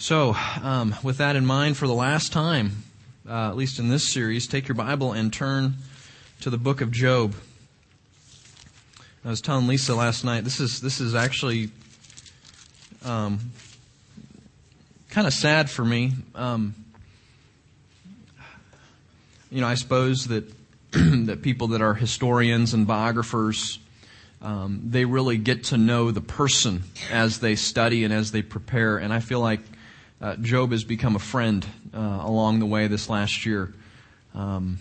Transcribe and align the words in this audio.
So, 0.00 0.34
um, 0.62 0.96
with 1.02 1.18
that 1.18 1.36
in 1.36 1.44
mind, 1.44 1.76
for 1.76 1.86
the 1.86 1.92
last 1.92 2.32
time, 2.32 2.84
uh, 3.28 3.50
at 3.50 3.56
least 3.56 3.78
in 3.78 3.90
this 3.90 4.10
series, 4.10 4.46
take 4.46 4.66
your 4.66 4.74
Bible 4.74 5.12
and 5.12 5.30
turn 5.30 5.74
to 6.40 6.48
the 6.48 6.56
book 6.56 6.80
of 6.80 6.90
Job. 6.90 7.34
I 9.26 9.28
was 9.28 9.42
telling 9.42 9.66
Lisa 9.66 9.94
last 9.94 10.24
night. 10.24 10.42
This 10.42 10.58
is 10.58 10.80
this 10.80 11.02
is 11.02 11.14
actually 11.14 11.68
um, 13.04 13.52
kind 15.10 15.26
of 15.26 15.34
sad 15.34 15.68
for 15.68 15.84
me. 15.84 16.12
Um, 16.34 16.74
you 19.50 19.60
know, 19.60 19.66
I 19.66 19.74
suppose 19.74 20.28
that 20.28 20.50
that 20.92 21.42
people 21.42 21.68
that 21.68 21.82
are 21.82 21.92
historians 21.92 22.72
and 22.72 22.86
biographers, 22.86 23.78
um, 24.40 24.80
they 24.82 25.04
really 25.04 25.36
get 25.36 25.64
to 25.64 25.76
know 25.76 26.10
the 26.10 26.22
person 26.22 26.84
as 27.12 27.40
they 27.40 27.54
study 27.54 28.02
and 28.04 28.14
as 28.14 28.32
they 28.32 28.40
prepare. 28.40 28.96
And 28.96 29.12
I 29.12 29.20
feel 29.20 29.40
like 29.40 29.60
uh, 30.20 30.36
Job 30.36 30.72
has 30.72 30.84
become 30.84 31.16
a 31.16 31.20
friend 31.20 31.66
uh, 31.94 31.98
along 32.22 32.58
the 32.58 32.66
way 32.66 32.86
this 32.86 33.08
last 33.08 33.46
year. 33.46 33.72
Um, 34.34 34.78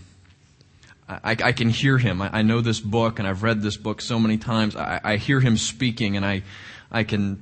I, 1.08 1.32
I, 1.32 1.52
can 1.54 1.70
hear 1.70 1.98
him. 1.98 2.22
I, 2.22 2.40
I, 2.40 2.42
know 2.44 2.62
this 2.62 2.80
book, 2.80 3.18
and 3.18 3.28
I've 3.28 3.42
read 3.42 3.62
this 3.62 3.78
book 3.78 4.00
so 4.00 4.20
many 4.20 4.38
times. 4.38 4.76
I, 4.76 5.00
I, 5.04 5.16
hear 5.16 5.40
him 5.40 5.58
speaking, 5.58 6.18
and 6.18 6.26
I, 6.26 6.44
I 6.92 7.04
can 7.04 7.42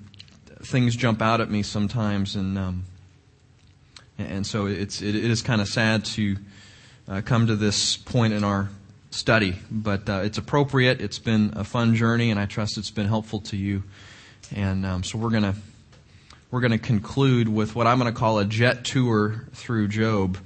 things 0.61 0.95
jump 0.95 1.21
out 1.21 1.41
at 1.41 1.49
me 1.49 1.63
sometimes, 1.63 2.35
and 2.35 2.57
um, 2.57 2.85
and 4.17 4.47
so 4.47 4.67
it's 4.67 5.01
it, 5.01 5.15
it 5.15 5.25
is 5.25 5.41
kind 5.41 5.59
of 5.59 5.67
sad 5.67 6.05
to 6.05 6.37
uh, 7.09 7.21
come 7.25 7.47
to 7.47 7.55
this 7.55 7.97
point 7.97 8.33
in 8.33 8.45
our 8.45 8.69
study, 9.11 9.55
but 9.69 10.09
uh, 10.09 10.21
it's 10.23 10.37
appropriate. 10.37 11.01
It's 11.01 11.19
been 11.19 11.53
a 11.55 11.63
fun 11.63 11.95
journey, 11.95 12.31
and 12.31 12.39
I 12.39 12.45
trust 12.45 12.77
it's 12.77 12.91
been 12.91 13.07
helpful 13.07 13.41
to 13.41 13.57
you. 13.57 13.83
And 14.55 14.85
um, 14.85 15.03
so 15.03 15.17
we're 15.17 15.31
gonna 15.31 15.55
we're 16.51 16.61
gonna 16.61 16.77
conclude 16.77 17.49
with 17.49 17.75
what 17.75 17.87
I'm 17.87 17.97
gonna 17.97 18.11
call 18.11 18.39
a 18.39 18.45
jet 18.45 18.85
tour 18.85 19.45
through 19.53 19.89
Job, 19.89 20.37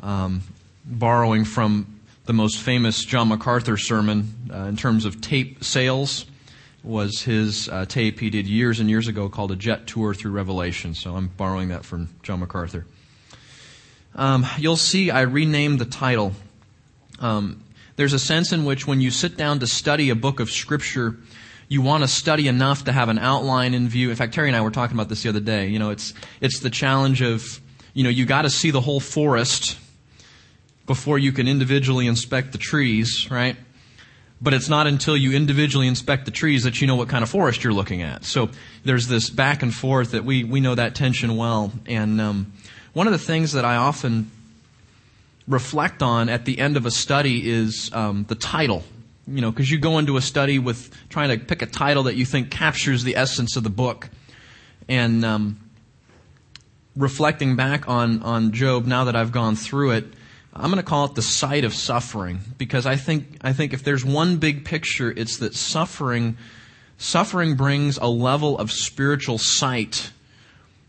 um, 0.00 0.42
borrowing 0.84 1.44
from 1.44 2.00
the 2.24 2.32
most 2.32 2.58
famous 2.58 3.04
John 3.04 3.28
MacArthur 3.28 3.76
sermon 3.76 4.50
uh, 4.52 4.64
in 4.64 4.76
terms 4.76 5.04
of 5.04 5.20
tape 5.20 5.62
sales 5.62 6.26
was 6.82 7.22
his 7.22 7.68
uh, 7.68 7.84
tape 7.86 8.18
he 8.18 8.30
did 8.30 8.46
years 8.46 8.80
and 8.80 8.90
years 8.90 9.06
ago 9.06 9.28
called 9.28 9.52
A 9.52 9.56
Jet 9.56 9.86
Tour 9.86 10.14
Through 10.14 10.32
Revelation. 10.32 10.94
So 10.94 11.14
I'm 11.14 11.28
borrowing 11.28 11.68
that 11.68 11.84
from 11.84 12.08
John 12.22 12.40
MacArthur. 12.40 12.86
Um, 14.14 14.46
you'll 14.58 14.76
see 14.76 15.10
I 15.10 15.22
renamed 15.22 15.78
the 15.78 15.84
title. 15.84 16.32
Um, 17.20 17.62
there's 17.96 18.12
a 18.12 18.18
sense 18.18 18.52
in 18.52 18.64
which 18.64 18.86
when 18.86 19.00
you 19.00 19.10
sit 19.10 19.36
down 19.36 19.60
to 19.60 19.66
study 19.66 20.10
a 20.10 20.14
book 20.14 20.40
of 20.40 20.50
Scripture, 20.50 21.16
you 21.72 21.80
want 21.80 22.04
to 22.04 22.08
study 22.08 22.48
enough 22.48 22.84
to 22.84 22.92
have 22.92 23.08
an 23.08 23.18
outline 23.18 23.72
in 23.72 23.88
view. 23.88 24.10
In 24.10 24.16
fact, 24.16 24.34
Terry 24.34 24.48
and 24.48 24.54
I 24.54 24.60
were 24.60 24.70
talking 24.70 24.94
about 24.94 25.08
this 25.08 25.22
the 25.22 25.30
other 25.30 25.40
day. 25.40 25.68
You 25.68 25.78
know, 25.78 25.88
it's, 25.88 26.12
it's 26.42 26.60
the 26.60 26.68
challenge 26.68 27.22
of, 27.22 27.60
you 27.94 28.04
know, 28.04 28.10
you 28.10 28.26
got 28.26 28.42
to 28.42 28.50
see 28.50 28.70
the 28.70 28.80
whole 28.82 29.00
forest 29.00 29.78
before 30.86 31.18
you 31.18 31.32
can 31.32 31.48
individually 31.48 32.06
inspect 32.06 32.52
the 32.52 32.58
trees, 32.58 33.26
right? 33.30 33.56
But 34.42 34.52
it's 34.52 34.68
not 34.68 34.86
until 34.86 35.16
you 35.16 35.32
individually 35.32 35.88
inspect 35.88 36.26
the 36.26 36.30
trees 36.30 36.64
that 36.64 36.82
you 36.82 36.86
know 36.86 36.96
what 36.96 37.08
kind 37.08 37.22
of 37.22 37.30
forest 37.30 37.64
you're 37.64 37.72
looking 37.72 38.02
at. 38.02 38.24
So 38.24 38.50
there's 38.84 39.08
this 39.08 39.30
back 39.30 39.62
and 39.62 39.72
forth 39.72 40.10
that 40.10 40.26
we, 40.26 40.44
we 40.44 40.60
know 40.60 40.74
that 40.74 40.94
tension 40.94 41.38
well. 41.38 41.72
And 41.86 42.20
um, 42.20 42.52
one 42.92 43.06
of 43.06 43.14
the 43.14 43.18
things 43.18 43.52
that 43.52 43.64
I 43.64 43.76
often 43.76 44.30
reflect 45.48 46.02
on 46.02 46.28
at 46.28 46.44
the 46.44 46.58
end 46.58 46.76
of 46.76 46.84
a 46.84 46.90
study 46.90 47.50
is 47.50 47.90
um, 47.94 48.26
the 48.28 48.34
title. 48.34 48.84
You 49.26 49.40
know, 49.40 49.50
because 49.50 49.70
you 49.70 49.78
go 49.78 49.98
into 49.98 50.16
a 50.16 50.20
study 50.20 50.58
with 50.58 50.90
trying 51.08 51.28
to 51.28 51.44
pick 51.44 51.62
a 51.62 51.66
title 51.66 52.04
that 52.04 52.16
you 52.16 52.24
think 52.24 52.50
captures 52.50 53.04
the 53.04 53.16
essence 53.16 53.56
of 53.56 53.62
the 53.62 53.70
book. 53.70 54.08
And 54.88 55.24
um, 55.24 55.60
reflecting 56.96 57.56
back 57.56 57.88
on, 57.88 58.22
on 58.22 58.52
Job, 58.52 58.86
now 58.86 59.04
that 59.04 59.14
I've 59.16 59.32
gone 59.32 59.56
through 59.56 59.92
it, 59.92 60.06
I'm 60.54 60.70
going 60.70 60.76
to 60.76 60.82
call 60.82 61.06
it 61.06 61.14
the 61.14 61.22
sight 61.22 61.64
of 61.64 61.72
suffering 61.72 62.40
because 62.58 62.84
I 62.84 62.96
think, 62.96 63.38
I 63.40 63.52
think 63.52 63.72
if 63.72 63.84
there's 63.84 64.04
one 64.04 64.36
big 64.36 64.64
picture, 64.64 65.10
it's 65.10 65.38
that 65.38 65.54
suffering, 65.54 66.36
suffering 66.98 67.54
brings 67.54 67.96
a 67.96 68.06
level 68.06 68.58
of 68.58 68.70
spiritual 68.70 69.38
sight 69.38 70.10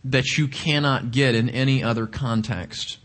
that 0.03 0.37
you 0.37 0.49
cannot 0.49 1.11
get 1.11 1.33
in 1.33 1.49
any 1.49 1.81
other 1.81 2.07
context. 2.07 2.97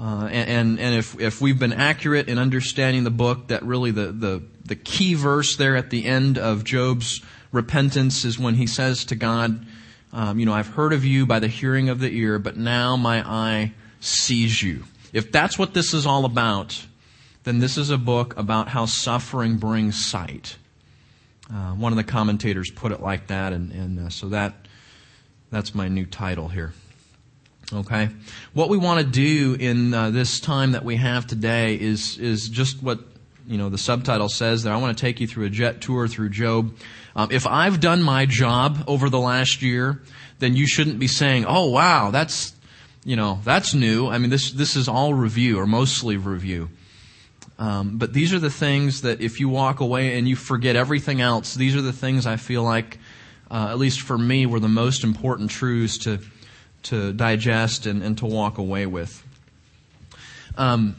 Uh, 0.00 0.28
and, 0.32 0.80
and 0.80 0.94
if, 0.94 1.20
if 1.20 1.42
we've 1.42 1.58
been 1.58 1.74
accurate 1.74 2.28
in 2.28 2.38
understanding 2.38 3.04
the 3.04 3.10
book, 3.10 3.48
that 3.48 3.62
really 3.62 3.90
the, 3.90 4.12
the, 4.12 4.42
the 4.64 4.76
key 4.76 5.12
verse 5.12 5.56
there 5.56 5.76
at 5.76 5.90
the 5.90 6.06
end 6.06 6.38
of 6.38 6.64
Job's 6.64 7.20
repentance 7.52 8.24
is 8.24 8.38
when 8.38 8.54
he 8.54 8.66
says 8.66 9.04
to 9.06 9.14
God, 9.14 9.66
um, 10.12 10.38
you 10.38 10.46
know, 10.46 10.54
I've 10.54 10.68
heard 10.68 10.94
of 10.94 11.04
you 11.04 11.26
by 11.26 11.38
the 11.38 11.48
hearing 11.48 11.90
of 11.90 12.00
the 12.00 12.08
ear, 12.08 12.38
but 12.38 12.56
now 12.56 12.96
my 12.96 13.22
eye 13.28 13.74
sees 14.00 14.62
you. 14.62 14.84
If 15.12 15.32
that's 15.32 15.58
what 15.58 15.74
this 15.74 15.92
is 15.92 16.06
all 16.06 16.24
about, 16.24 16.86
then 17.44 17.58
this 17.58 17.76
is 17.76 17.90
a 17.90 17.98
book 17.98 18.36
about 18.38 18.68
how 18.68 18.86
suffering 18.86 19.56
brings 19.58 20.06
sight. 20.06 20.56
Uh, 21.52 21.72
one 21.72 21.92
of 21.92 21.96
the 21.96 22.04
commentators 22.04 22.70
put 22.70 22.92
it 22.92 23.02
like 23.02 23.26
that, 23.26 23.52
and, 23.52 23.70
and 23.72 23.98
uh, 23.98 24.08
so 24.08 24.30
that 24.30 24.54
that's 25.50 25.74
my 25.74 25.88
new 25.88 26.06
title 26.06 26.48
here. 26.48 26.72
Okay, 27.72 28.08
what 28.52 28.68
we 28.68 28.76
want 28.76 29.00
to 29.00 29.06
do 29.06 29.54
in 29.54 29.94
uh, 29.94 30.10
this 30.10 30.40
time 30.40 30.72
that 30.72 30.84
we 30.84 30.96
have 30.96 31.26
today 31.26 31.76
is 31.76 32.18
is 32.18 32.48
just 32.48 32.82
what 32.82 32.98
you 33.46 33.58
know 33.58 33.68
the 33.68 33.78
subtitle 33.78 34.28
says 34.28 34.64
that 34.64 34.72
I 34.72 34.76
want 34.76 34.96
to 34.96 35.00
take 35.00 35.20
you 35.20 35.26
through 35.26 35.46
a 35.46 35.50
jet 35.50 35.80
tour 35.80 36.08
through 36.08 36.30
Job. 36.30 36.74
Um, 37.14 37.30
if 37.30 37.46
I've 37.46 37.80
done 37.80 38.02
my 38.02 38.26
job 38.26 38.84
over 38.86 39.08
the 39.08 39.20
last 39.20 39.62
year, 39.62 40.02
then 40.38 40.56
you 40.56 40.66
shouldn't 40.66 40.98
be 40.98 41.06
saying, 41.06 41.44
"Oh 41.46 41.70
wow, 41.70 42.10
that's 42.10 42.54
you 43.04 43.16
know, 43.16 43.40
that's 43.44 43.74
new. 43.74 44.08
I 44.08 44.18
mean, 44.18 44.30
this, 44.30 44.52
this 44.52 44.76
is 44.76 44.88
all 44.88 45.14
review 45.14 45.58
or 45.58 45.66
mostly 45.66 46.16
review. 46.16 46.68
Um, 47.58 47.98
but 47.98 48.12
these 48.12 48.32
are 48.32 48.38
the 48.38 48.50
things 48.50 49.02
that 49.02 49.20
if 49.20 49.40
you 49.40 49.48
walk 49.48 49.80
away 49.80 50.18
and 50.18 50.28
you 50.28 50.36
forget 50.36 50.76
everything 50.76 51.20
else, 51.20 51.54
these 51.54 51.76
are 51.76 51.82
the 51.82 51.92
things 51.92 52.26
I 52.26 52.36
feel 52.36 52.62
like, 52.62 52.98
uh, 53.50 53.68
at 53.70 53.78
least 53.78 54.00
for 54.00 54.16
me, 54.16 54.46
were 54.46 54.60
the 54.60 54.68
most 54.68 55.04
important 55.04 55.50
truths 55.50 55.98
to, 55.98 56.20
to 56.84 57.12
digest 57.12 57.86
and, 57.86 58.02
and 58.02 58.16
to 58.18 58.26
walk 58.26 58.58
away 58.58 58.86
with. 58.86 59.24
Um, 60.56 60.96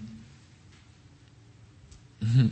boop, 2.24 2.52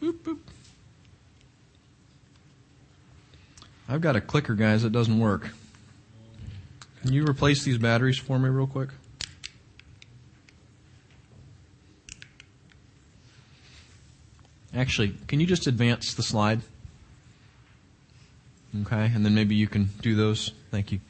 boop. 0.00 0.38
I've 3.88 4.00
got 4.00 4.14
a 4.14 4.20
clicker, 4.20 4.54
guys, 4.54 4.82
that 4.82 4.92
doesn't 4.92 5.18
work. 5.18 5.50
Can 7.02 7.12
you 7.12 7.24
replace 7.24 7.64
these 7.64 7.78
batteries 7.78 8.18
for 8.18 8.38
me 8.38 8.48
real 8.48 8.66
quick? 8.66 8.90
Actually, 14.72 15.14
can 15.26 15.40
you 15.40 15.46
just 15.46 15.66
advance 15.66 16.14
the 16.14 16.22
slide? 16.22 16.60
Okay, 18.82 19.10
and 19.14 19.24
then 19.24 19.34
maybe 19.34 19.54
you 19.54 19.66
can 19.66 19.90
do 20.00 20.14
those. 20.14 20.52
Thank 20.70 20.92
you. 20.92 21.00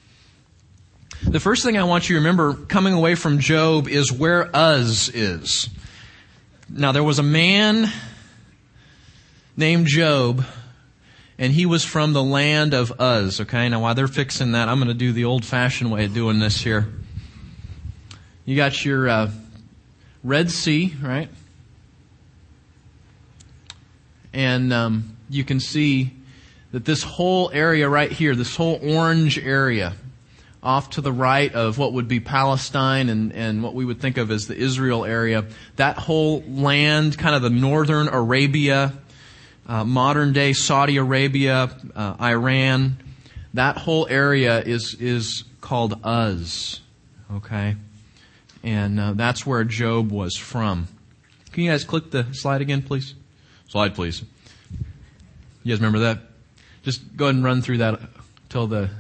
The 1.23 1.41
first 1.41 1.63
thing 1.63 1.77
I 1.77 1.85
want 1.85 2.09
you 2.09 2.17
to 2.17 2.21
remember 2.21 2.55
coming 2.55 2.95
away 2.95 3.15
from 3.15 3.41
Job 3.41 3.89
is 3.89 4.11
where 4.11 4.49
Uz 4.55 5.11
is. 5.11 5.69
Now, 6.69 6.93
there 6.93 7.05
was 7.05 7.19
a 7.19 7.23
man 7.23 7.93
named 9.57 9.87
Job 9.87 10.45
and 11.41 11.55
he 11.55 11.65
was 11.65 11.85
from 11.85 12.13
the 12.13 12.23
land 12.23 12.75
of 12.75 12.93
Uz. 13.01 13.41
Okay, 13.41 13.69
now 13.71 13.81
while 13.81 13.95
they're 13.95 14.07
fixing 14.07 14.53
that, 14.53 14.69
I'm 14.69 14.77
going 14.77 14.89
to 14.89 14.95
do 14.95 15.11
the 15.13 15.25
old 15.25 15.43
fashioned 15.43 15.91
way 15.91 16.05
of 16.05 16.13
doing 16.13 16.39
this 16.39 16.61
here. 16.61 16.87
You 18.45 18.57
got 18.57 18.85
your 18.85 19.09
uh, 19.09 19.31
Red 20.23 20.51
Sea, 20.51 20.95
right? 21.01 21.31
And 24.35 24.71
um, 24.71 25.17
you 25.31 25.43
can 25.43 25.61
see 25.61 26.13
that 26.73 26.85
this 26.85 27.03
whole 27.03 27.51
area 27.53 27.89
right 27.89 28.11
here, 28.11 28.35
this 28.35 28.57
whole 28.57 28.79
orange 28.83 29.39
area, 29.39 29.95
off 30.63 30.91
to 30.91 31.01
the 31.01 31.13
right 31.13 31.55
of 31.55 31.79
what 31.79 31.95
would 31.95 32.07
be 32.07 32.21
Palestine 32.21 33.09
and, 33.09 33.33
and 33.33 33.63
what 33.63 33.75
we 33.75 33.85
would 33.85 34.01
think 34.01 34.19
of 34.19 34.31
as 34.31 34.47
the 34.47 34.57
Israel 34.57 35.05
area, 35.05 35.47
that 35.77 35.97
whole 35.97 36.43
land, 36.47 37.17
kind 37.17 37.35
of 37.35 37.43
the 37.43 37.51
northern 37.51 38.09
Arabia, 38.09 38.93
uh, 39.67 39.85
modern 39.85 40.33
day 40.33 40.53
Saudi 40.53 40.97
Arabia, 40.97 41.71
uh, 41.95 42.17
Iran, 42.21 42.99
that 43.55 43.79
whole 43.79 44.07
area 44.09 44.61
is 44.61 44.97
is 45.01 45.45
called 45.61 45.99
Uz. 46.05 46.81
Okay, 47.33 47.77
and 48.63 49.01
uh, 49.01 49.13
that's 49.15 49.47
where 49.47 49.65
Job 49.65 50.11
was 50.11 50.37
from. 50.37 50.89
Can 51.53 51.65
you 51.65 51.71
guys 51.71 51.85
click 51.85 52.11
the 52.11 52.27
slide 52.33 52.61
again, 52.61 52.83
please? 52.83 53.15
Slide, 53.69 53.95
please. 53.95 54.23
You 55.63 55.73
guys 55.73 55.81
remember 55.81 56.01
that? 56.01 56.30
Just 56.83 57.17
go 57.17 57.27
ahead 57.27 57.35
and 57.37 57.45
run 57.45 57.63
through 57.63 57.79
that 57.79 58.01
till 58.49 58.67
the 58.67 58.91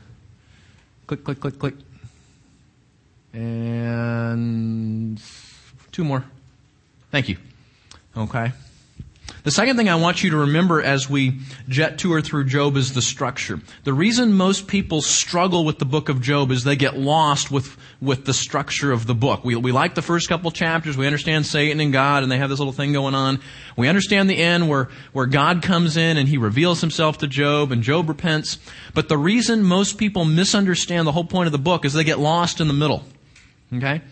click, 1.07 1.25
click, 1.25 1.41
click, 1.41 1.59
click, 1.59 1.75
and 3.33 5.21
two 5.93 6.05
more. 6.05 6.25
Thank 7.11 7.29
you. 7.29 7.37
Okay. 8.17 8.53
The 9.43 9.51
second 9.51 9.77
thing 9.77 9.89
I 9.89 9.95
want 9.95 10.23
you 10.23 10.31
to 10.31 10.37
remember 10.37 10.83
as 10.83 11.09
we 11.09 11.39
jet 11.69 11.99
tour 11.99 12.21
through 12.21 12.45
Job 12.45 12.77
is 12.77 12.93
the 12.93 13.01
structure. 13.01 13.61
The 13.85 13.93
reason 13.93 14.35
most 14.35 14.67
people 14.67 15.01
struggle 15.01 15.65
with 15.65 15.79
the 15.79 15.87
book 15.87 16.09
of 16.11 16.21
Job 16.21 16.51
is 16.51 16.65
they 16.65 16.77
get 16.77 16.99
lost 16.99 17.51
with, 17.51 17.77
with 18.03 18.27
the 18.27 18.35
structure 18.35 18.93
of 18.93 19.07
the 19.07 19.15
book. 19.15 19.45
We, 19.45 19.57
we 19.57 19.73
like 19.73 19.95
the 19.95 20.03
first 20.03 20.29
couple 20.29 20.51
chapters. 20.51 20.97
We 20.97 21.07
understand 21.07 21.47
Satan 21.47 21.81
and 21.81 21.93
God 21.93 22.23
and 22.23 22.31
they 22.31 22.37
have 22.37 22.51
this 22.51 22.59
little 22.59 22.73
thing 22.73 22.93
going 22.93 23.15
on. 23.15 23.41
We 23.77 23.89
understand 23.89 24.29
the 24.29 24.37
end 24.37 24.69
where, 24.69 24.89
where 25.13 25.27
God 25.27 25.63
comes 25.63 25.97
in 25.97 26.19
and 26.19 26.29
he 26.29 26.37
reveals 26.37 26.83
himself 26.83 27.19
to 27.19 27.27
Job 27.27 27.73
and 27.73 27.83
Job 27.83 28.09
repents. 28.09 28.59
But 28.93 29.09
the 29.09 29.19
reason 29.19 29.63
most 29.63 29.97
people 29.97 30.27
misunderstand 30.27 31.07
the 31.07 31.13
whole 31.13 31.25
point 31.25 31.47
of 31.47 31.53
the 31.53 31.59
book 31.59 31.87
is 31.87 31.95
they 31.95 32.05
get 32.05 32.19
lost 32.19 32.61
in 32.61 32.69
the 32.69 32.75
middle. 32.75 33.05
Okay? 33.73 34.03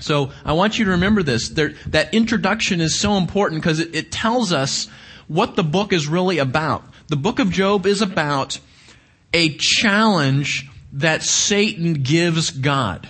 So 0.00 0.32
I 0.44 0.52
want 0.52 0.78
you 0.78 0.86
to 0.86 0.92
remember 0.92 1.22
this. 1.22 1.48
There, 1.50 1.74
that 1.86 2.12
introduction 2.14 2.80
is 2.80 2.98
so 2.98 3.16
important 3.16 3.62
because 3.62 3.80
it, 3.80 3.94
it 3.94 4.12
tells 4.12 4.52
us 4.52 4.88
what 5.28 5.56
the 5.56 5.62
book 5.62 5.92
is 5.92 6.08
really 6.08 6.38
about. 6.38 6.82
The 7.08 7.16
book 7.16 7.38
of 7.38 7.50
Job 7.50 7.86
is 7.86 8.02
about 8.02 8.58
a 9.32 9.56
challenge 9.56 10.68
that 10.92 11.22
Satan 11.22 11.94
gives 11.94 12.50
God. 12.50 13.08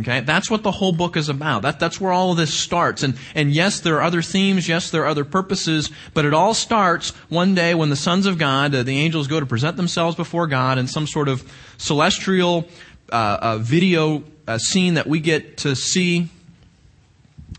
Okay, 0.00 0.20
that's 0.20 0.48
what 0.48 0.62
the 0.62 0.70
whole 0.70 0.92
book 0.92 1.16
is 1.16 1.28
about. 1.28 1.62
That, 1.62 1.80
that's 1.80 2.00
where 2.00 2.12
all 2.12 2.30
of 2.30 2.36
this 2.36 2.54
starts. 2.54 3.02
And, 3.02 3.16
and 3.34 3.50
yes, 3.50 3.80
there 3.80 3.96
are 3.96 4.02
other 4.02 4.22
themes. 4.22 4.68
Yes, 4.68 4.92
there 4.92 5.02
are 5.02 5.08
other 5.08 5.24
purposes. 5.24 5.90
But 6.14 6.24
it 6.24 6.32
all 6.32 6.54
starts 6.54 7.10
one 7.28 7.56
day 7.56 7.74
when 7.74 7.90
the 7.90 7.96
sons 7.96 8.26
of 8.26 8.38
God, 8.38 8.74
uh, 8.74 8.84
the 8.84 8.96
angels, 8.98 9.26
go 9.26 9.40
to 9.40 9.46
present 9.46 9.76
themselves 9.76 10.14
before 10.14 10.46
God 10.46 10.78
in 10.78 10.86
some 10.86 11.08
sort 11.08 11.28
of 11.28 11.50
celestial 11.78 12.68
uh, 13.10 13.38
uh, 13.40 13.58
video 13.58 14.22
a 14.48 14.58
scene 14.58 14.94
that 14.94 15.06
we 15.06 15.20
get 15.20 15.58
to 15.58 15.76
see. 15.76 16.28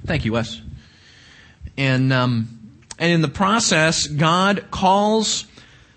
Thank 0.05 0.25
you, 0.25 0.33
Wes. 0.33 0.59
And 1.77 2.11
um, 2.11 2.59
and 2.97 3.11
in 3.11 3.21
the 3.21 3.29
process, 3.29 4.07
God 4.07 4.65
calls 4.71 5.45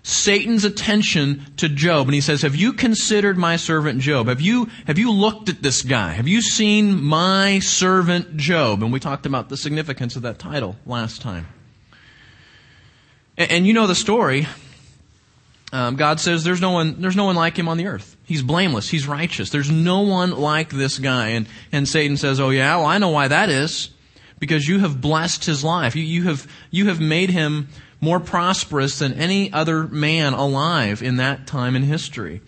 Satan's 0.03 0.63
attention 0.63 1.45
to 1.57 1.67
Job, 1.67 2.07
and 2.07 2.13
he 2.13 2.21
says, 2.21 2.43
"Have 2.43 2.55
you 2.55 2.73
considered 2.73 3.37
my 3.37 3.55
servant 3.55 4.01
Job? 4.01 4.27
Have 4.27 4.39
you 4.39 4.69
have 4.85 4.99
you 4.99 5.11
looked 5.11 5.49
at 5.49 5.63
this 5.63 5.81
guy? 5.81 6.11
Have 6.11 6.27
you 6.27 6.41
seen 6.41 7.01
my 7.01 7.59
servant 7.59 8.37
Job?" 8.37 8.83
And 8.83 8.93
we 8.93 8.99
talked 8.99 9.25
about 9.25 9.49
the 9.49 9.57
significance 9.57 10.15
of 10.15 10.21
that 10.21 10.37
title 10.37 10.75
last 10.85 11.21
time. 11.21 11.47
And, 13.35 13.51
and 13.51 13.67
you 13.67 13.73
know 13.73 13.87
the 13.87 13.95
story. 13.95 14.47
Um, 15.71 15.95
God 15.95 16.19
says, 16.19 16.43
"There's 16.43 16.61
no 16.61 16.71
one. 16.71 17.01
There's 17.01 17.15
no 17.15 17.25
one 17.25 17.35
like 17.35 17.57
him 17.57 17.67
on 17.67 17.77
the 17.77 17.87
earth." 17.87 18.12
He's 18.25 18.41
blameless. 18.41 18.89
He's 18.89 19.07
righteous. 19.07 19.49
There's 19.49 19.69
no 19.69 20.01
one 20.01 20.31
like 20.31 20.69
this 20.69 20.97
guy. 20.97 21.29
And, 21.29 21.47
and 21.71 21.87
Satan 21.87 22.17
says, 22.17 22.39
Oh 22.39 22.49
yeah, 22.49 22.77
well 22.77 22.85
I 22.85 22.97
know 22.97 23.09
why 23.09 23.27
that 23.27 23.49
is. 23.49 23.89
Because 24.39 24.67
you 24.67 24.79
have 24.79 25.01
blessed 25.01 25.45
his 25.45 25.63
life. 25.63 25.95
You, 25.95 26.03
you 26.03 26.23
have, 26.23 26.47
you 26.69 26.87
have 26.87 26.99
made 26.99 27.29
him 27.29 27.69
more 28.01 28.19
prosperous 28.19 28.99
than 28.99 29.13
any 29.13 29.51
other 29.53 29.87
man 29.87 30.33
alive 30.33 31.01
in 31.01 31.17
that 31.17 31.47
time 31.47 31.75
in 31.75 31.83
history. 31.83 32.41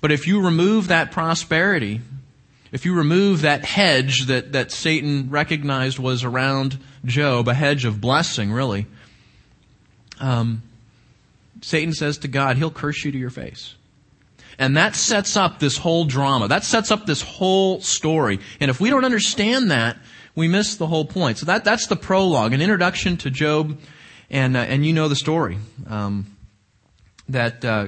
But 0.00 0.10
if 0.10 0.26
you 0.26 0.40
remove 0.40 0.88
that 0.88 1.12
prosperity, 1.12 2.00
if 2.72 2.84
you 2.84 2.94
remove 2.94 3.42
that 3.42 3.64
hedge 3.64 4.26
that, 4.26 4.52
that 4.52 4.72
Satan 4.72 5.30
recognized 5.30 5.98
was 5.98 6.24
around 6.24 6.78
Job, 7.04 7.48
a 7.48 7.54
hedge 7.54 7.84
of 7.84 8.00
blessing, 8.00 8.50
really, 8.50 8.86
um, 10.18 10.62
Satan 11.62 11.92
says 11.92 12.18
to 12.18 12.28
God, 12.28 12.56
he'll 12.56 12.70
curse 12.70 13.04
you 13.04 13.12
to 13.12 13.18
your 13.18 13.30
face. 13.30 13.74
And 14.60 14.76
that 14.76 14.94
sets 14.94 15.38
up 15.38 15.58
this 15.58 15.78
whole 15.78 16.04
drama. 16.04 16.46
That 16.46 16.64
sets 16.64 16.90
up 16.90 17.06
this 17.06 17.22
whole 17.22 17.80
story. 17.80 18.40
And 18.60 18.70
if 18.70 18.78
we 18.78 18.90
don't 18.90 19.06
understand 19.06 19.70
that, 19.70 19.96
we 20.34 20.48
miss 20.48 20.76
the 20.76 20.86
whole 20.86 21.06
point. 21.06 21.38
So 21.38 21.46
that, 21.46 21.64
that's 21.64 21.86
the 21.86 21.96
prologue, 21.96 22.52
an 22.52 22.60
introduction 22.60 23.16
to 23.18 23.30
Job, 23.30 23.80
and, 24.28 24.58
uh, 24.58 24.60
and 24.60 24.84
you 24.84 24.92
know 24.92 25.08
the 25.08 25.16
story. 25.16 25.56
Um, 25.88 26.36
that 27.30 27.64
uh, 27.64 27.86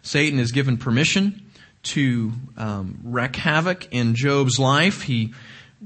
Satan 0.00 0.38
is 0.38 0.50
given 0.50 0.78
permission 0.78 1.42
to 1.84 2.32
um, 2.56 3.00
wreak 3.04 3.36
havoc 3.36 3.92
in 3.92 4.14
Job's 4.14 4.58
life. 4.58 5.02
He 5.02 5.34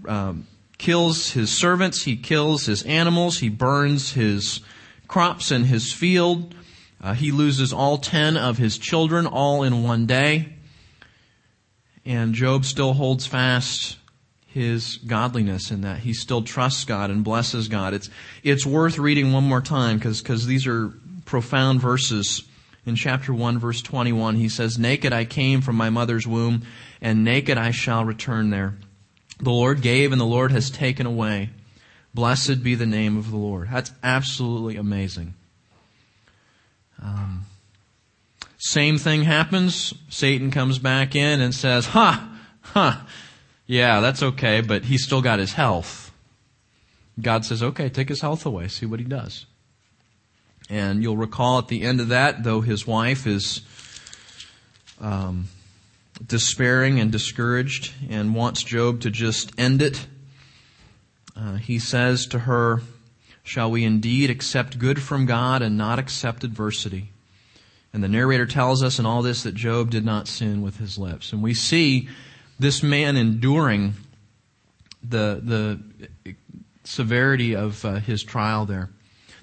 um, 0.06 0.46
kills 0.78 1.32
his 1.32 1.50
servants, 1.50 2.04
he 2.04 2.16
kills 2.16 2.64
his 2.64 2.84
animals, 2.84 3.38
he 3.38 3.48
burns 3.48 4.12
his 4.12 4.60
crops 5.08 5.50
in 5.50 5.64
his 5.64 5.92
field. 5.92 6.54
Uh, 7.00 7.14
he 7.14 7.30
loses 7.30 7.72
all 7.72 7.98
ten 7.98 8.36
of 8.36 8.58
his 8.58 8.78
children 8.78 9.26
all 9.26 9.62
in 9.62 9.82
one 9.82 10.06
day. 10.06 10.48
And 12.04 12.34
Job 12.34 12.64
still 12.64 12.94
holds 12.94 13.26
fast 13.26 13.98
his 14.46 14.96
godliness 14.96 15.70
in 15.70 15.82
that 15.82 16.00
he 16.00 16.12
still 16.12 16.42
trusts 16.42 16.84
God 16.84 17.10
and 17.10 17.22
blesses 17.22 17.68
God. 17.68 17.94
It's, 17.94 18.08
it's 18.42 18.64
worth 18.64 18.98
reading 18.98 19.32
one 19.32 19.44
more 19.44 19.60
time 19.60 19.98
because, 19.98 20.22
because 20.22 20.46
these 20.46 20.66
are 20.66 20.92
profound 21.26 21.80
verses. 21.80 22.42
In 22.86 22.96
chapter 22.96 23.34
1 23.34 23.58
verse 23.58 23.82
21, 23.82 24.36
he 24.36 24.48
says, 24.48 24.78
Naked 24.78 25.12
I 25.12 25.26
came 25.26 25.60
from 25.60 25.76
my 25.76 25.90
mother's 25.90 26.26
womb 26.26 26.62
and 27.02 27.22
naked 27.22 27.58
I 27.58 27.70
shall 27.70 28.04
return 28.04 28.48
there. 28.48 28.76
The 29.38 29.50
Lord 29.50 29.82
gave 29.82 30.10
and 30.10 30.20
the 30.20 30.24
Lord 30.24 30.50
has 30.50 30.70
taken 30.70 31.06
away. 31.06 31.50
Blessed 32.14 32.62
be 32.62 32.74
the 32.74 32.86
name 32.86 33.18
of 33.18 33.30
the 33.30 33.36
Lord. 33.36 33.68
That's 33.70 33.92
absolutely 34.02 34.76
amazing. 34.76 35.34
Um, 37.02 37.46
same 38.58 38.98
thing 38.98 39.22
happens. 39.22 39.94
Satan 40.08 40.50
comes 40.50 40.78
back 40.78 41.14
in 41.14 41.40
and 41.40 41.54
says, 41.54 41.86
"Ha, 41.86 42.28
huh, 42.60 42.90
huh, 42.90 43.00
yeah, 43.66 44.00
that's 44.00 44.22
okay, 44.22 44.60
but 44.60 44.84
he's 44.84 45.04
still 45.04 45.22
got 45.22 45.38
his 45.38 45.52
health." 45.52 46.12
God 47.20 47.44
says, 47.44 47.62
"Okay, 47.62 47.88
take 47.88 48.08
his 48.08 48.20
health 48.20 48.44
away. 48.46 48.68
See 48.68 48.86
what 48.86 49.00
he 49.00 49.06
does." 49.06 49.46
And 50.70 51.02
you'll 51.02 51.16
recall 51.16 51.58
at 51.58 51.68
the 51.68 51.82
end 51.82 52.00
of 52.00 52.08
that, 52.08 52.44
though 52.44 52.60
his 52.60 52.86
wife 52.86 53.26
is 53.26 53.62
um, 55.00 55.48
despairing 56.24 57.00
and 57.00 57.10
discouraged 57.10 57.92
and 58.10 58.34
wants 58.34 58.62
Job 58.62 59.00
to 59.00 59.10
just 59.10 59.52
end 59.58 59.80
it, 59.80 60.06
uh, 61.36 61.54
he 61.54 61.78
says 61.78 62.26
to 62.26 62.40
her, 62.40 62.82
Shall 63.48 63.70
we 63.70 63.82
indeed 63.82 64.28
accept 64.28 64.78
good 64.78 65.00
from 65.00 65.24
God 65.24 65.62
and 65.62 65.78
not 65.78 65.98
accept 65.98 66.44
adversity? 66.44 67.12
And 67.94 68.04
the 68.04 68.08
narrator 68.08 68.44
tells 68.44 68.82
us 68.82 68.98
in 68.98 69.06
all 69.06 69.22
this 69.22 69.44
that 69.44 69.54
Job 69.54 69.88
did 69.88 70.04
not 70.04 70.28
sin 70.28 70.60
with 70.60 70.76
his 70.76 70.98
lips. 70.98 71.32
And 71.32 71.42
we 71.42 71.54
see 71.54 72.10
this 72.58 72.82
man 72.82 73.16
enduring 73.16 73.94
the, 75.02 75.40
the 75.42 76.08
severity 76.84 77.56
of 77.56 77.82
uh, 77.86 77.94
his 77.94 78.22
trial 78.22 78.66
there. 78.66 78.90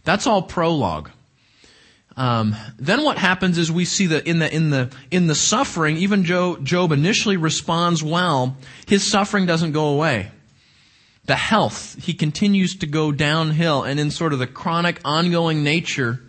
That's 0.04 0.28
all 0.28 0.44
prologue. 0.44 1.10
Um, 2.16 2.56
then 2.78 3.04
what 3.04 3.18
happens 3.18 3.58
is 3.58 3.72
we 3.72 3.86
see 3.86 4.06
that 4.06 4.28
in 4.28 4.38
the 4.38 4.54
in 4.56 4.70
the 4.70 4.96
in 5.10 5.26
the 5.26 5.36
suffering, 5.36 5.98
even 5.98 6.26
Job, 6.26 6.64
Job 6.64 6.92
initially 6.92 7.38
responds 7.38 8.04
well. 8.04 8.56
His 8.88 9.10
suffering 9.10 9.48
doesn't 9.48 9.72
go 9.72 9.88
away 9.88 10.30
the 11.26 11.36
health, 11.36 12.04
he 12.04 12.14
continues 12.14 12.76
to 12.78 12.88
go 12.88 13.12
downhill. 13.12 13.84
And 13.84 14.00
in 14.00 14.12
sort 14.12 14.34
of 14.34 14.40
the 14.40 14.48
chronic, 14.48 15.02
ongoing 15.04 15.64
nature, 15.64 16.22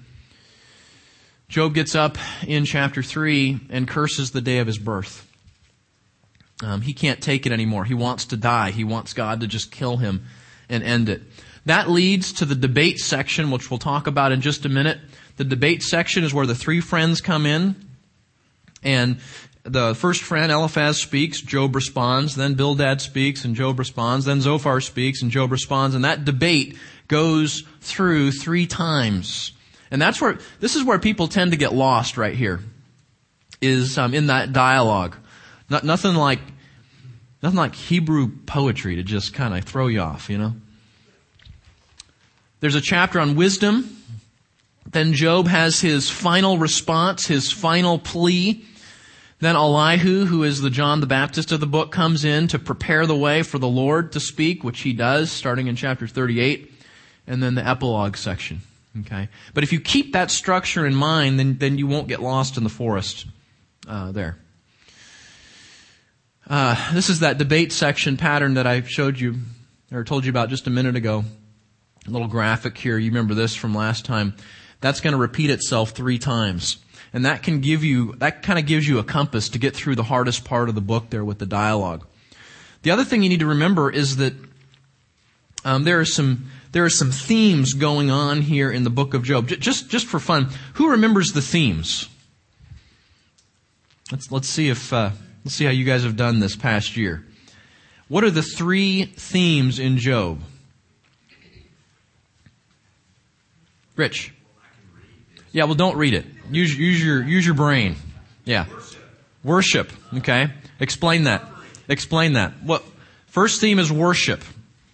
Job 1.48 1.74
gets 1.74 1.94
up 1.94 2.18
in 2.46 2.64
chapter 2.64 3.02
3 3.02 3.60
and 3.70 3.86
curses 3.86 4.30
the 4.30 4.40
day 4.40 4.58
of 4.58 4.66
his 4.66 4.78
birth. 4.78 5.22
Um, 6.62 6.80
he 6.80 6.92
can't 6.94 7.20
take 7.20 7.46
it 7.46 7.52
anymore. 7.52 7.84
He 7.84 7.94
wants 7.94 8.26
to 8.26 8.36
die. 8.36 8.70
He 8.70 8.84
wants 8.84 9.12
God 9.12 9.40
to 9.40 9.46
just 9.46 9.70
kill 9.70 9.98
him 9.98 10.26
and 10.68 10.82
end 10.82 11.08
it. 11.08 11.22
That 11.66 11.90
leads 11.90 12.32
to 12.34 12.44
the 12.44 12.54
debate 12.54 12.98
section, 12.98 13.50
which 13.50 13.70
we'll 13.70 13.78
talk 13.78 14.06
about 14.06 14.32
in 14.32 14.40
just 14.40 14.64
a 14.64 14.68
minute. 14.68 14.98
The 15.36 15.44
debate 15.44 15.82
section 15.82 16.24
is 16.24 16.32
where 16.32 16.46
the 16.46 16.54
three 16.54 16.80
friends 16.80 17.20
come 17.20 17.44
in. 17.44 17.76
And 18.82 19.18
the 19.66 19.94
first 19.94 20.22
friend, 20.22 20.52
Eliphaz, 20.52 21.00
speaks, 21.00 21.40
Job 21.40 21.74
responds, 21.74 22.36
then 22.36 22.54
Bildad 22.54 23.00
speaks, 23.00 23.44
and 23.44 23.56
Job 23.56 23.78
responds, 23.78 24.24
then 24.24 24.40
Zophar 24.40 24.80
speaks, 24.80 25.22
and 25.22 25.30
Job 25.30 25.50
responds, 25.50 25.94
and 25.94 26.04
that 26.04 26.24
debate 26.24 26.76
goes 27.08 27.64
through 27.80 28.32
three 28.32 28.66
times. 28.66 29.52
And 29.90 30.00
that's 30.00 30.20
where, 30.20 30.38
this 30.60 30.76
is 30.76 30.84
where 30.84 30.98
people 30.98 31.28
tend 31.28 31.50
to 31.50 31.56
get 31.56 31.74
lost 31.74 32.16
right 32.16 32.34
here, 32.34 32.60
is 33.60 33.98
um, 33.98 34.14
in 34.14 34.28
that 34.28 34.52
dialogue. 34.52 35.16
Not, 35.68 35.84
nothing 35.84 36.14
like, 36.14 36.40
nothing 37.42 37.58
like 37.58 37.74
Hebrew 37.74 38.30
poetry 38.46 38.96
to 38.96 39.02
just 39.02 39.34
kind 39.34 39.56
of 39.56 39.64
throw 39.64 39.88
you 39.88 40.00
off, 40.00 40.30
you 40.30 40.38
know? 40.38 40.54
There's 42.60 42.76
a 42.76 42.80
chapter 42.80 43.20
on 43.20 43.36
wisdom. 43.36 43.96
Then 44.86 45.12
Job 45.12 45.48
has 45.48 45.80
his 45.80 46.08
final 46.08 46.58
response, 46.58 47.26
his 47.26 47.52
final 47.52 47.98
plea. 47.98 48.64
Then 49.38 49.54
Elihu, 49.54 50.24
who 50.24 50.44
is 50.44 50.62
the 50.62 50.70
John 50.70 51.00
the 51.00 51.06
Baptist 51.06 51.52
of 51.52 51.60
the 51.60 51.66
book, 51.66 51.92
comes 51.92 52.24
in 52.24 52.48
to 52.48 52.58
prepare 52.58 53.06
the 53.06 53.16
way 53.16 53.42
for 53.42 53.58
the 53.58 53.68
Lord 53.68 54.12
to 54.12 54.20
speak, 54.20 54.64
which 54.64 54.80
he 54.80 54.94
does, 54.94 55.30
starting 55.30 55.66
in 55.66 55.76
chapter 55.76 56.06
38, 56.06 56.72
and 57.26 57.42
then 57.42 57.54
the 57.54 57.66
epilogue 57.66 58.16
section. 58.16 58.62
Okay? 59.00 59.28
But 59.52 59.62
if 59.62 59.72
you 59.72 59.80
keep 59.80 60.14
that 60.14 60.30
structure 60.30 60.86
in 60.86 60.94
mind, 60.94 61.38
then, 61.38 61.58
then 61.58 61.76
you 61.76 61.86
won't 61.86 62.08
get 62.08 62.20
lost 62.20 62.56
in 62.56 62.64
the 62.64 62.70
forest 62.70 63.26
uh, 63.86 64.10
there. 64.12 64.38
Uh, 66.48 66.94
this 66.94 67.10
is 67.10 67.20
that 67.20 67.36
debate 67.36 67.72
section 67.72 68.16
pattern 68.16 68.54
that 68.54 68.66
I 68.66 68.80
showed 68.82 69.20
you, 69.20 69.34
or 69.92 70.02
told 70.02 70.24
you 70.24 70.30
about 70.30 70.48
just 70.48 70.66
a 70.66 70.70
minute 70.70 70.96
ago. 70.96 71.24
A 72.06 72.10
little 72.10 72.28
graphic 72.28 72.78
here. 72.78 72.96
You 72.96 73.10
remember 73.10 73.34
this 73.34 73.54
from 73.54 73.74
last 73.74 74.04
time. 74.04 74.34
That's 74.80 75.00
going 75.00 75.12
to 75.12 75.18
repeat 75.18 75.50
itself 75.50 75.90
three 75.90 76.18
times. 76.18 76.78
And 77.16 77.24
that 77.24 77.42
can 77.42 77.62
give 77.62 77.82
you, 77.82 78.12
that 78.16 78.42
kind 78.42 78.58
of 78.58 78.66
gives 78.66 78.86
you 78.86 78.98
a 78.98 79.02
compass 79.02 79.48
to 79.48 79.58
get 79.58 79.74
through 79.74 79.94
the 79.94 80.02
hardest 80.02 80.44
part 80.44 80.68
of 80.68 80.74
the 80.74 80.82
book 80.82 81.08
there 81.08 81.24
with 81.24 81.38
the 81.38 81.46
dialogue. 81.46 82.06
The 82.82 82.90
other 82.90 83.04
thing 83.04 83.22
you 83.22 83.30
need 83.30 83.40
to 83.40 83.46
remember 83.46 83.90
is 83.90 84.16
that 84.16 84.34
um, 85.64 85.84
there 85.84 85.98
are 85.98 86.04
some 86.04 86.50
there 86.72 86.84
are 86.84 86.90
some 86.90 87.10
themes 87.10 87.72
going 87.72 88.10
on 88.10 88.42
here 88.42 88.70
in 88.70 88.84
the 88.84 88.90
book 88.90 89.14
of 89.14 89.22
Job. 89.22 89.48
J- 89.48 89.56
just 89.56 89.88
just 89.88 90.06
for 90.06 90.20
fun, 90.20 90.50
who 90.74 90.90
remembers 90.90 91.32
the 91.32 91.40
themes? 91.40 92.06
Let's 94.12 94.30
let's 94.30 94.46
see 94.46 94.68
if 94.68 94.92
uh, 94.92 95.12
let's 95.42 95.54
see 95.54 95.64
how 95.64 95.70
you 95.70 95.86
guys 95.86 96.04
have 96.04 96.16
done 96.16 96.38
this 96.38 96.54
past 96.54 96.98
year. 96.98 97.24
What 98.08 98.24
are 98.24 98.30
the 98.30 98.42
three 98.42 99.06
themes 99.06 99.78
in 99.78 99.96
Job? 99.96 100.42
Rich. 103.96 104.34
Yeah, 105.52 105.64
well, 105.64 105.76
don't 105.76 105.96
read 105.96 106.12
it. 106.12 106.26
Use, 106.50 106.76
use 106.76 107.02
your 107.02 107.22
use 107.22 107.44
your 107.44 107.54
brain. 107.54 107.96
Yeah. 108.44 108.66
Worship. 109.42 109.92
Okay. 110.18 110.48
Explain 110.80 111.24
that. 111.24 111.44
Explain 111.88 112.34
that. 112.34 112.62
What 112.62 112.84
first 113.26 113.60
theme 113.60 113.78
is 113.78 113.92
worship. 113.92 114.42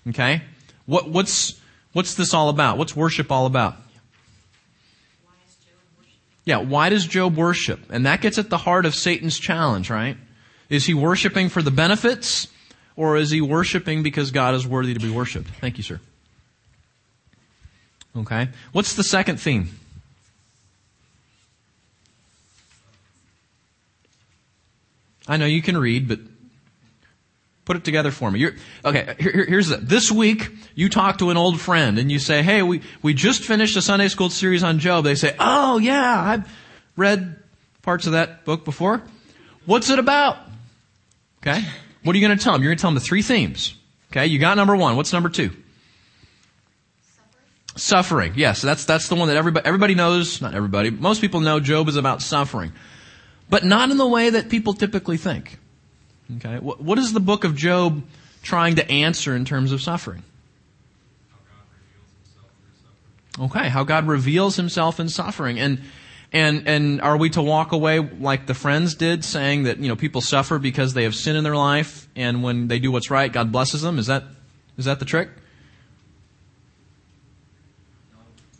Okay. 0.08 0.42
What 0.86 1.08
what's 1.08 1.60
what's 1.92 2.14
this 2.14 2.34
all 2.34 2.48
about? 2.48 2.78
What's 2.78 2.96
worship 2.96 3.30
all 3.30 3.46
about? 3.46 3.76
Yeah, 6.44 6.58
why 6.58 6.88
does 6.88 7.06
Job 7.06 7.36
worship? 7.36 7.80
And 7.90 8.06
that 8.06 8.20
gets 8.20 8.36
at 8.36 8.50
the 8.50 8.58
heart 8.58 8.84
of 8.84 8.96
Satan's 8.96 9.38
challenge, 9.38 9.90
right? 9.90 10.16
Is 10.68 10.84
he 10.84 10.94
worshiping 10.94 11.48
for 11.48 11.62
the 11.62 11.70
benefits 11.70 12.48
or 12.96 13.16
is 13.16 13.30
he 13.30 13.40
worshiping 13.40 14.02
because 14.02 14.32
God 14.32 14.54
is 14.54 14.66
worthy 14.66 14.94
to 14.94 15.00
be 15.00 15.10
worshiped? 15.10 15.48
Thank 15.60 15.78
you, 15.78 15.84
sir. 15.84 16.00
Okay. 18.16 18.48
What's 18.72 18.94
the 18.94 19.04
second 19.04 19.38
theme? 19.38 19.78
I 25.28 25.36
know 25.36 25.46
you 25.46 25.62
can 25.62 25.76
read, 25.76 26.08
but 26.08 26.18
put 27.64 27.76
it 27.76 27.84
together 27.84 28.10
for 28.10 28.30
me. 28.30 28.40
You're, 28.40 28.52
okay, 28.84 29.14
here, 29.18 29.44
here's 29.46 29.70
it. 29.70 29.88
This 29.88 30.10
week, 30.10 30.50
you 30.74 30.88
talk 30.88 31.18
to 31.18 31.30
an 31.30 31.36
old 31.36 31.60
friend 31.60 31.98
and 31.98 32.10
you 32.10 32.18
say, 32.18 32.42
hey, 32.42 32.62
we, 32.62 32.82
we 33.02 33.14
just 33.14 33.44
finished 33.44 33.76
a 33.76 33.82
Sunday 33.82 34.08
school 34.08 34.30
series 34.30 34.62
on 34.62 34.78
Job. 34.78 35.04
They 35.04 35.14
say, 35.14 35.34
oh 35.38 35.78
yeah, 35.78 36.20
I've 36.20 36.56
read 36.96 37.36
parts 37.82 38.06
of 38.06 38.12
that 38.12 38.44
book 38.44 38.64
before. 38.64 39.02
What's 39.64 39.90
it 39.90 39.98
about? 39.98 40.38
Okay. 41.38 41.62
What 42.02 42.14
are 42.14 42.18
you 42.18 42.26
going 42.26 42.36
to 42.36 42.42
tell 42.42 42.52
them? 42.54 42.62
You're 42.62 42.70
going 42.70 42.78
to 42.78 42.82
tell 42.82 42.90
them 42.90 42.96
the 42.96 43.00
three 43.00 43.22
themes. 43.22 43.76
Okay. 44.10 44.26
You 44.26 44.38
got 44.38 44.56
number 44.56 44.76
one. 44.76 44.96
What's 44.96 45.12
number 45.12 45.28
two? 45.28 45.50
Suffering. 47.76 47.76
suffering. 47.76 48.32
Yes. 48.36 48.60
That's, 48.60 48.84
that's 48.84 49.08
the 49.08 49.14
one 49.14 49.28
that 49.28 49.36
everybody, 49.36 49.66
everybody 49.66 49.94
knows. 49.94 50.42
Not 50.42 50.54
everybody. 50.54 50.90
Most 50.90 51.20
people 51.20 51.40
know 51.40 51.60
Job 51.60 51.88
is 51.88 51.96
about 51.96 52.22
suffering 52.22 52.72
but 53.52 53.64
not 53.64 53.90
in 53.90 53.98
the 53.98 54.06
way 54.06 54.30
that 54.30 54.48
people 54.48 54.72
typically 54.72 55.18
think. 55.18 55.58
Okay? 56.36 56.56
What, 56.56 56.80
what 56.80 56.98
is 56.98 57.12
the 57.12 57.20
book 57.20 57.44
of 57.44 57.54
Job 57.54 58.02
trying 58.42 58.76
to 58.76 58.90
answer 58.90 59.36
in 59.36 59.44
terms 59.44 59.72
of 59.72 59.82
suffering? 59.82 60.22
Okay, 63.38 63.68
how 63.68 63.84
God 63.84 64.06
reveals 64.06 64.56
himself 64.56 64.98
in 64.98 65.10
suffering. 65.10 65.60
And, 65.60 65.82
and, 66.32 66.66
and 66.66 67.02
are 67.02 67.18
we 67.18 67.28
to 67.28 67.42
walk 67.42 67.72
away 67.72 67.98
like 67.98 68.46
the 68.46 68.54
friends 68.54 68.94
did, 68.94 69.22
saying 69.22 69.64
that, 69.64 69.76
you 69.76 69.88
know, 69.88 69.96
people 69.96 70.22
suffer 70.22 70.58
because 70.58 70.94
they 70.94 71.02
have 71.02 71.14
sin 71.14 71.36
in 71.36 71.44
their 71.44 71.54
life, 71.54 72.08
and 72.16 72.42
when 72.42 72.68
they 72.68 72.78
do 72.78 72.90
what's 72.90 73.10
right, 73.10 73.30
God 73.30 73.52
blesses 73.52 73.82
them? 73.82 73.98
Is 73.98 74.06
that, 74.06 74.24
is 74.78 74.86
that 74.86 74.98
the 74.98 75.04
trick? 75.04 75.28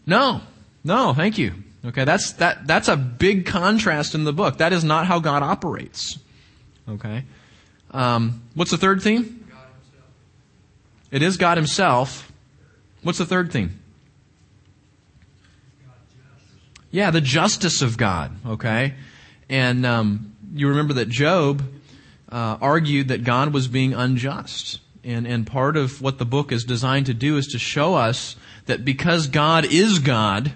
No. 0.05 0.43
No, 0.85 1.15
thank 1.15 1.39
you. 1.39 1.55
Okay, 1.85 2.05
that's, 2.05 2.33
that, 2.35 2.67
that's 2.67 2.89
a 2.89 2.97
big 2.97 3.47
contrast 3.47 4.15
in 4.15 4.25
the 4.25 4.33
book. 4.33 4.59
That 4.59 4.73
is 4.73 4.85
not 4.85 5.07
how 5.07 5.19
God 5.19 5.43
operates. 5.43 6.19
Okay. 6.89 7.25
Um, 7.91 8.43
what's 8.55 8.71
the 8.71 8.79
third 8.79 9.03
theme? 9.03 9.43
It 11.11 11.23
is 11.23 11.37
God 11.37 11.59
Himself. 11.59 12.33
What's 13.03 13.19
the 13.19 13.27
third 13.27 13.53
theme? 13.53 13.79
Yeah, 16.91 17.11
the 17.11 17.21
justice 17.21 17.83
of 17.83 17.97
God. 17.97 18.33
Okay, 18.47 18.95
and 19.49 19.85
um, 19.85 20.35
you 20.55 20.69
remember 20.69 20.95
that 20.95 21.09
Job 21.09 21.63
uh, 22.31 22.59
argued 22.61 23.09
that 23.09 23.25
God 23.25 23.53
was 23.53 23.67
being 23.67 23.95
unjust, 23.95 24.81
and 25.03 25.27
and 25.27 25.47
part 25.47 25.77
of 25.77 26.01
what 26.01 26.19
the 26.19 26.27
book 26.27 26.53
is 26.53 26.65
designed 26.65 27.07
to 27.07 27.15
do 27.15 27.37
is 27.37 27.47
to 27.49 27.59
show 27.59 27.95
us 27.95 28.37
that 28.67 28.85
because 28.85 29.27
God 29.27 29.65
is 29.65 29.99
God, 29.99 30.53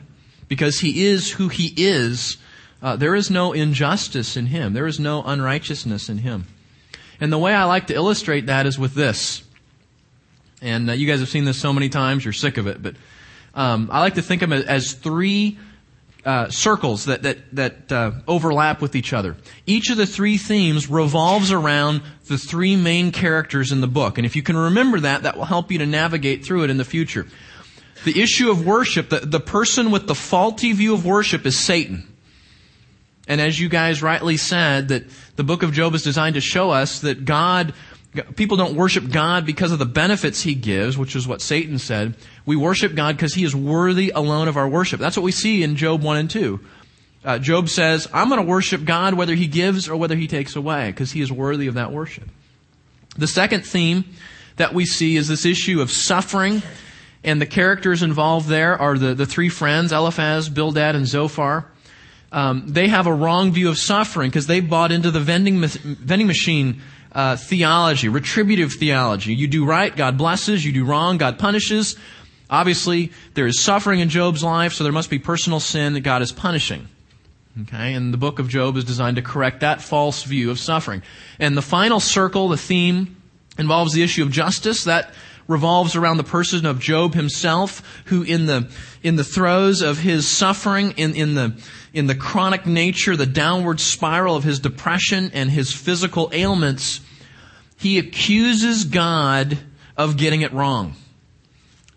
because 0.48 0.80
he 0.80 1.06
is 1.06 1.30
who 1.32 1.48
he 1.48 1.72
is, 1.76 2.36
uh, 2.82 2.96
there 2.96 3.14
is 3.14 3.30
no 3.30 3.52
injustice 3.52 4.36
in 4.36 4.46
him. 4.46 4.72
There 4.72 4.86
is 4.86 5.00
no 5.00 5.22
unrighteousness 5.22 6.08
in 6.08 6.18
him. 6.18 6.46
And 7.20 7.32
the 7.32 7.38
way 7.38 7.54
I 7.54 7.64
like 7.64 7.86
to 7.88 7.94
illustrate 7.94 8.46
that 8.46 8.66
is 8.66 8.78
with 8.78 8.94
this. 8.94 9.42
And 10.62 10.90
uh, 10.90 10.92
you 10.92 11.06
guys 11.06 11.20
have 11.20 11.28
seen 11.28 11.44
this 11.44 11.58
so 11.58 11.72
many 11.72 11.88
times, 11.88 12.24
you're 12.24 12.32
sick 12.32 12.58
of 12.58 12.66
it, 12.66 12.82
but 12.82 12.96
um, 13.54 13.88
I 13.90 14.00
like 14.00 14.14
to 14.14 14.22
think 14.22 14.42
of 14.42 14.52
it 14.52 14.66
as 14.66 14.92
three 14.92 15.58
uh, 16.26 16.50
circles 16.50 17.04
that 17.04 17.22
that 17.22 17.38
that 17.54 17.92
uh, 17.92 18.10
overlap 18.26 18.82
with 18.82 18.96
each 18.96 19.12
other. 19.12 19.36
Each 19.64 19.90
of 19.90 19.96
the 19.96 20.06
three 20.06 20.36
themes 20.38 20.90
revolves 20.90 21.52
around 21.52 22.02
the 22.26 22.36
three 22.36 22.74
main 22.74 23.12
characters 23.12 23.70
in 23.70 23.80
the 23.80 23.86
book, 23.86 24.18
and 24.18 24.26
if 24.26 24.34
you 24.34 24.42
can 24.42 24.56
remember 24.56 25.00
that, 25.00 25.22
that 25.22 25.36
will 25.36 25.44
help 25.44 25.70
you 25.70 25.78
to 25.78 25.86
navigate 25.86 26.44
through 26.44 26.64
it 26.64 26.70
in 26.70 26.76
the 26.76 26.84
future. 26.84 27.26
The 28.04 28.20
issue 28.20 28.50
of 28.50 28.66
worship, 28.66 29.08
the, 29.08 29.20
the 29.20 29.40
person 29.40 29.90
with 29.90 30.06
the 30.06 30.14
faulty 30.14 30.72
view 30.72 30.94
of 30.94 31.04
worship 31.04 31.46
is 31.46 31.58
Satan. 31.58 32.06
And 33.28 33.40
as 33.40 33.58
you 33.58 33.68
guys 33.68 34.02
rightly 34.02 34.36
said, 34.36 34.88
that 34.88 35.04
the 35.36 35.44
book 35.44 35.62
of 35.62 35.72
Job 35.72 35.94
is 35.94 36.02
designed 36.02 36.34
to 36.34 36.40
show 36.40 36.70
us 36.70 37.00
that 37.00 37.24
God, 37.24 37.74
people 38.36 38.56
don't 38.56 38.74
worship 38.74 39.10
God 39.10 39.44
because 39.44 39.72
of 39.72 39.78
the 39.78 39.86
benefits 39.86 40.42
He 40.42 40.54
gives, 40.54 40.96
which 40.96 41.16
is 41.16 41.26
what 41.26 41.42
Satan 41.42 41.78
said. 41.78 42.14
We 42.44 42.54
worship 42.54 42.94
God 42.94 43.16
because 43.16 43.34
He 43.34 43.44
is 43.44 43.56
worthy 43.56 44.10
alone 44.10 44.46
of 44.46 44.56
our 44.56 44.68
worship. 44.68 45.00
That's 45.00 45.16
what 45.16 45.24
we 45.24 45.32
see 45.32 45.62
in 45.62 45.76
Job 45.76 46.02
1 46.02 46.16
and 46.16 46.30
2. 46.30 46.60
Uh, 47.24 47.38
Job 47.40 47.68
says, 47.68 48.08
I'm 48.12 48.28
going 48.28 48.40
to 48.40 48.46
worship 48.46 48.84
God 48.84 49.14
whether 49.14 49.34
He 49.34 49.48
gives 49.48 49.88
or 49.88 49.96
whether 49.96 50.14
He 50.14 50.28
takes 50.28 50.54
away, 50.54 50.92
because 50.92 51.10
He 51.10 51.20
is 51.20 51.32
worthy 51.32 51.66
of 51.66 51.74
that 51.74 51.90
worship. 51.90 52.28
The 53.18 53.26
second 53.26 53.66
theme 53.66 54.04
that 54.56 54.72
we 54.72 54.86
see 54.86 55.16
is 55.16 55.26
this 55.26 55.44
issue 55.44 55.80
of 55.80 55.90
suffering 55.90 56.62
and 57.26 57.42
the 57.42 57.46
characters 57.46 58.02
involved 58.02 58.48
there 58.48 58.80
are 58.80 58.96
the, 58.96 59.14
the 59.14 59.26
three 59.26 59.48
friends, 59.48 59.92
Eliphaz, 59.92 60.48
Bildad, 60.48 60.94
and 60.94 61.06
Zophar. 61.06 61.66
Um, 62.32 62.64
they 62.68 62.88
have 62.88 63.06
a 63.06 63.12
wrong 63.12 63.52
view 63.52 63.68
of 63.68 63.78
suffering 63.78 64.30
because 64.30 64.46
they 64.46 64.60
bought 64.60 64.92
into 64.92 65.10
the 65.10 65.20
vending, 65.20 65.60
vending 65.60 66.28
machine 66.28 66.80
uh, 67.12 67.36
theology, 67.36 68.08
retributive 68.08 68.74
theology. 68.74 69.34
You 69.34 69.48
do 69.48 69.64
right, 69.64 69.94
God 69.94 70.16
blesses. 70.16 70.64
You 70.64 70.72
do 70.72 70.84
wrong, 70.84 71.18
God 71.18 71.38
punishes. 71.38 71.96
Obviously, 72.48 73.12
there 73.34 73.46
is 73.46 73.60
suffering 73.60 74.00
in 74.00 74.08
Job's 74.08 74.44
life, 74.44 74.72
so 74.72 74.84
there 74.84 74.92
must 74.92 75.10
be 75.10 75.18
personal 75.18 75.58
sin 75.58 75.94
that 75.94 76.00
God 76.00 76.22
is 76.22 76.30
punishing. 76.30 76.88
Okay, 77.62 77.94
and 77.94 78.12
the 78.12 78.18
book 78.18 78.38
of 78.38 78.48
Job 78.48 78.76
is 78.76 78.84
designed 78.84 79.16
to 79.16 79.22
correct 79.22 79.60
that 79.60 79.80
false 79.80 80.22
view 80.22 80.50
of 80.50 80.60
suffering. 80.60 81.02
And 81.40 81.56
the 81.56 81.62
final 81.62 82.00
circle, 82.00 82.48
the 82.48 82.58
theme, 82.58 83.16
involves 83.58 83.94
the 83.94 84.02
issue 84.02 84.22
of 84.22 84.30
justice. 84.30 84.84
That 84.84 85.12
revolves 85.48 85.94
around 85.94 86.16
the 86.16 86.24
person 86.24 86.66
of 86.66 86.80
Job 86.80 87.14
himself, 87.14 87.82
who 88.06 88.22
in 88.22 88.46
the, 88.46 88.70
in 89.02 89.16
the 89.16 89.24
throes 89.24 89.80
of 89.80 89.98
his 89.98 90.28
suffering, 90.28 90.92
in, 90.96 91.14
in 91.14 91.34
the, 91.34 91.60
in 91.92 92.06
the 92.06 92.14
chronic 92.14 92.66
nature, 92.66 93.16
the 93.16 93.26
downward 93.26 93.80
spiral 93.80 94.36
of 94.36 94.44
his 94.44 94.58
depression 94.58 95.30
and 95.32 95.50
his 95.50 95.72
physical 95.72 96.30
ailments, 96.32 97.00
he 97.76 97.98
accuses 97.98 98.84
God 98.84 99.58
of 99.96 100.16
getting 100.16 100.42
it 100.42 100.52
wrong. 100.52 100.94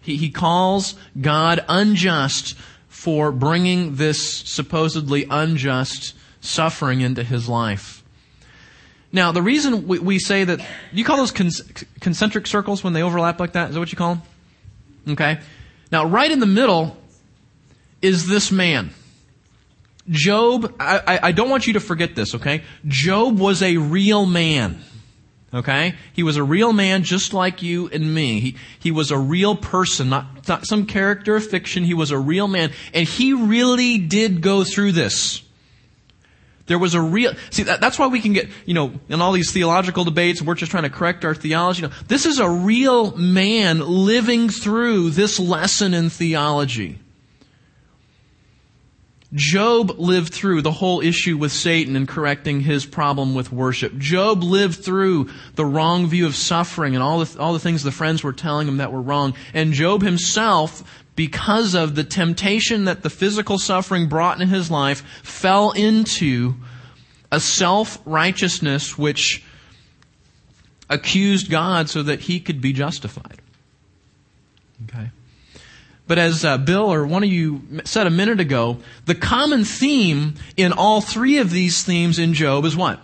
He, 0.01 0.17
he 0.17 0.29
calls 0.29 0.95
God 1.19 1.63
unjust 1.67 2.55
for 2.87 3.31
bringing 3.31 3.95
this 3.95 4.37
supposedly 4.37 5.25
unjust 5.29 6.15
suffering 6.41 7.01
into 7.01 7.23
his 7.23 7.49
life. 7.49 7.98
Now, 9.11 9.31
the 9.31 9.41
reason 9.41 9.87
we, 9.87 9.99
we 9.99 10.19
say 10.19 10.43
that, 10.43 10.59
you 10.91 11.03
call 11.03 11.17
those 11.17 11.31
con- 11.31 11.49
concentric 11.99 12.45
circles 12.45 12.83
when 12.83 12.93
they 12.93 13.01
overlap 13.01 13.39
like 13.39 13.53
that? 13.53 13.69
Is 13.69 13.73
that 13.73 13.79
what 13.79 13.91
you 13.91 13.97
call 13.97 14.15
them? 14.15 14.23
Okay. 15.13 15.39
Now, 15.91 16.05
right 16.05 16.29
in 16.29 16.39
the 16.39 16.45
middle 16.45 16.95
is 18.01 18.27
this 18.27 18.51
man. 18.51 18.91
Job, 20.09 20.75
I, 20.79 20.99
I, 20.99 21.19
I 21.27 21.31
don't 21.31 21.49
want 21.49 21.67
you 21.67 21.73
to 21.73 21.79
forget 21.79 22.15
this, 22.15 22.35
okay? 22.35 22.63
Job 22.87 23.39
was 23.39 23.61
a 23.61 23.77
real 23.77 24.25
man. 24.25 24.81
Okay? 25.53 25.95
He 26.13 26.21
was 26.21 26.37
a 26.37 26.43
real 26.43 26.73
man 26.73 27.03
just 27.03 27.33
like 27.33 27.63
you 27.63 27.89
and 27.89 28.13
me. 28.13 28.39
He, 28.39 28.55
he 28.79 28.91
was 28.91 29.09
a 29.09 29.17
real 29.17 29.55
person, 29.55 30.09
not, 30.09 30.47
not 30.47 30.67
some 30.67 30.85
character 30.85 31.35
of 31.35 31.45
fiction. 31.47 31.83
He 31.83 31.95
was 31.95 32.11
a 32.11 32.19
real 32.19 32.47
man. 32.47 32.71
And 32.93 33.07
he 33.07 33.33
really 33.33 33.97
did 33.97 34.41
go 34.41 34.63
through 34.63 34.91
this. 34.91 35.41
There 36.69 36.77
was 36.77 36.93
a 36.93 37.01
real, 37.01 37.33
see, 37.49 37.63
that, 37.63 37.81
that's 37.81 37.97
why 37.97 38.07
we 38.07 38.21
can 38.21 38.31
get, 38.31 38.47
you 38.67 38.75
know, 38.75 38.93
in 39.09 39.21
all 39.21 39.31
these 39.31 39.51
theological 39.51 40.03
debates, 40.03 40.39
we're 40.39 40.53
just 40.53 40.69
trying 40.69 40.83
to 40.83 40.89
correct 40.91 41.25
our 41.25 41.33
theology. 41.33 41.85
This 42.07 42.27
is 42.27 42.37
a 42.37 42.47
real 42.47 43.17
man 43.17 43.79
living 43.79 44.49
through 44.49 45.09
this 45.09 45.39
lesson 45.39 45.95
in 45.95 46.11
theology. 46.11 46.99
Job 49.33 49.99
lived 49.99 50.33
through 50.33 50.63
the 50.63 50.71
whole 50.71 51.01
issue 51.01 51.37
with 51.37 51.51
Satan 51.51 51.95
and 51.95 52.07
correcting 52.07 52.61
his 52.61 52.85
problem 52.85 53.35
with 53.35 53.51
worship. 53.51 53.95
Job 53.97 54.41
lived 54.41 54.83
through 54.83 55.29
the 55.53 55.65
wrong 55.65 56.07
view 56.07 56.25
of 56.25 56.35
suffering 56.35 56.95
and 56.95 57.03
all 57.03 57.23
the, 57.23 57.39
all 57.39 57.53
the 57.53 57.59
things 57.59 57.83
the 57.83 57.91
friends 57.91 58.23
were 58.23 58.33
telling 58.33 58.67
him 58.67 58.77
that 58.77 58.91
were 58.91 59.01
wrong. 59.01 59.35
And 59.53 59.73
Job 59.73 60.01
himself, 60.01 61.03
because 61.15 61.75
of 61.75 61.93
the 61.93 62.03
temptation 62.03 62.85
that 62.85 63.03
the 63.03 63.09
physical 63.11 63.59
suffering 63.59 64.07
brought 64.07 64.41
in 64.41 64.47
his 64.47 64.71
life, 64.71 65.01
fell 65.21 65.71
into 65.71 66.55
a 67.31 67.39
self-righteousness 67.39 68.97
which 68.97 69.43
accused 70.89 71.51
God 71.51 71.87
so 71.87 72.01
that 72.01 72.21
he 72.21 72.39
could 72.39 72.61
be 72.61 72.73
justified. 72.73 73.41
Okay. 74.85 75.11
But 76.09 76.17
as 76.17 76.43
uh, 76.43 76.57
Bill 76.57 76.91
or 76.91 77.05
one 77.05 77.21
of 77.21 77.29
you 77.29 77.61
said 77.85 78.07
a 78.07 78.09
minute 78.09 78.39
ago, 78.39 78.79
the 79.05 79.13
common 79.13 79.63
theme 79.63 80.33
in 80.57 80.73
all 80.73 81.01
three 81.01 81.37
of 81.37 81.51
these 81.51 81.83
themes 81.83 82.17
in 82.17 82.33
Job 82.33 82.65
is 82.65 82.75
what? 82.75 82.99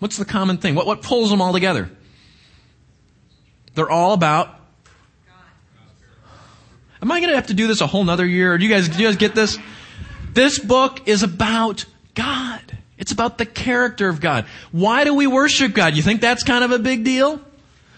What's 0.00 0.16
the 0.16 0.24
common 0.24 0.58
thing? 0.58 0.74
What, 0.74 0.84
what 0.84 1.00
pulls 1.00 1.30
them 1.30 1.40
all 1.40 1.52
together? 1.52 1.88
They're 3.76 3.88
all 3.88 4.14
about. 4.14 4.48
Am 7.00 7.12
I 7.12 7.20
going 7.20 7.30
to 7.30 7.36
have 7.36 7.46
to 7.46 7.54
do 7.54 7.68
this 7.68 7.80
a 7.80 7.86
whole 7.86 8.02
nother 8.02 8.26
year? 8.26 8.52
Or 8.52 8.58
do 8.58 8.64
you 8.64 8.70
guys, 8.70 8.88
do 8.88 9.00
you 9.00 9.06
guys 9.06 9.14
get 9.14 9.36
this? 9.36 9.58
This 10.32 10.58
book 10.58 11.06
is 11.06 11.22
about 11.22 11.84
God. 12.16 12.60
It's 12.96 13.12
about 13.12 13.38
the 13.38 13.46
character 13.46 14.08
of 14.08 14.20
God. 14.20 14.46
Why 14.72 15.04
do 15.04 15.14
we 15.14 15.28
worship 15.28 15.72
God? 15.72 15.94
You 15.94 16.02
think 16.02 16.20
that's 16.20 16.42
kind 16.42 16.64
of 16.64 16.72
a 16.72 16.80
big 16.80 17.04
deal? 17.04 17.40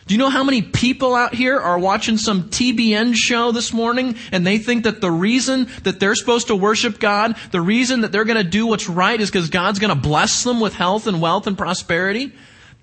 Do 0.07 0.15
you 0.15 0.19
know 0.19 0.31
how 0.31 0.43
many 0.43 0.63
people 0.63 1.15
out 1.15 1.35
here 1.35 1.59
are 1.59 1.79
watching 1.79 2.17
some 2.17 2.45
TBN 2.45 3.15
show 3.15 3.53
this 3.53 3.73
morning 3.73 4.17
and 4.33 4.47
they 4.47 4.59
think 4.59 4.85
that 4.85 5.01
the 5.01 5.11
reason 5.11 5.69
that 5.85 6.01
they're 6.01 6.15
supposed 6.15 6.49
to 6.49 6.57
worship 6.57 6.99
God, 6.99 7.37
the 7.53 7.61
reason 7.61 8.01
that 8.01 8.11
they're 8.11 8.25
going 8.25 8.43
to 8.43 8.51
do 8.51 8.67
what's 8.67 8.89
right 8.89 9.21
is 9.21 9.31
because 9.31 9.51
God's 9.51 9.79
going 9.79 9.95
to 9.95 10.01
bless 10.01 10.43
them 10.43 10.59
with 10.59 10.75
health 10.75 11.07
and 11.07 11.21
wealth 11.21 11.47
and 11.47 11.57
prosperity? 11.57 12.33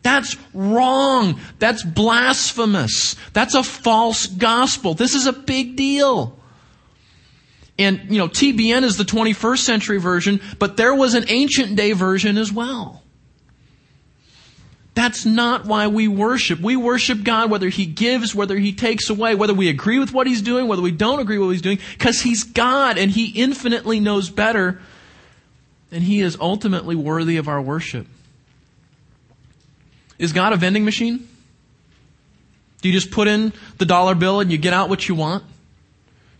That's 0.03 0.37
wrong. 0.53 1.39
That's 1.59 1.83
blasphemous. 1.83 3.15
That's 3.33 3.55
a 3.55 3.63
false 3.63 4.27
gospel. 4.27 4.93
This 4.93 5.13
is 5.13 5.25
a 5.25 5.33
big 5.33 5.75
deal. 5.75 6.37
And, 7.79 8.09
you 8.09 8.17
know, 8.17 8.27
TBN 8.27 8.83
is 8.83 8.97
the 8.97 9.03
21st 9.03 9.59
century 9.59 9.99
version, 9.99 10.39
but 10.59 10.77
there 10.77 10.95
was 10.95 11.13
an 11.13 11.25
ancient 11.27 11.75
day 11.75 11.91
version 11.91 12.37
as 12.37 12.51
well. 12.51 13.03
That's 14.97 15.27
not 15.27 15.65
why 15.65 15.89
we 15.89 16.07
worship. 16.07 16.59
We 16.59 16.75
worship 16.75 17.23
God 17.23 17.51
whether 17.51 17.69
He 17.69 17.85
gives, 17.85 18.33
whether 18.33 18.57
He 18.57 18.73
takes 18.73 19.11
away, 19.11 19.35
whether 19.35 19.53
we 19.53 19.69
agree 19.69 19.99
with 19.99 20.11
what 20.11 20.25
He's 20.25 20.41
doing, 20.41 20.67
whether 20.67 20.81
we 20.81 20.89
don't 20.89 21.19
agree 21.19 21.37
with 21.37 21.45
what 21.45 21.51
He's 21.51 21.61
doing, 21.61 21.77
because 21.91 22.19
He's 22.19 22.43
God 22.43 22.97
and 22.97 23.11
He 23.11 23.27
infinitely 23.27 23.99
knows 23.99 24.31
better, 24.31 24.81
and 25.91 26.03
He 26.03 26.21
is 26.21 26.35
ultimately 26.41 26.95
worthy 26.95 27.37
of 27.37 27.47
our 27.47 27.61
worship. 27.61 28.07
Is 30.17 30.33
God 30.33 30.51
a 30.51 30.55
vending 30.55 30.83
machine? 30.83 31.27
Do 32.81 32.89
you 32.89 32.93
just 32.93 33.11
put 33.11 33.27
in 33.27 33.53
the 33.77 33.85
dollar 33.85 34.15
bill 34.15 34.39
and 34.39 34.51
you 34.51 34.57
get 34.57 34.73
out 34.73 34.89
what 34.89 35.07
you 35.07 35.13
want? 35.13 35.43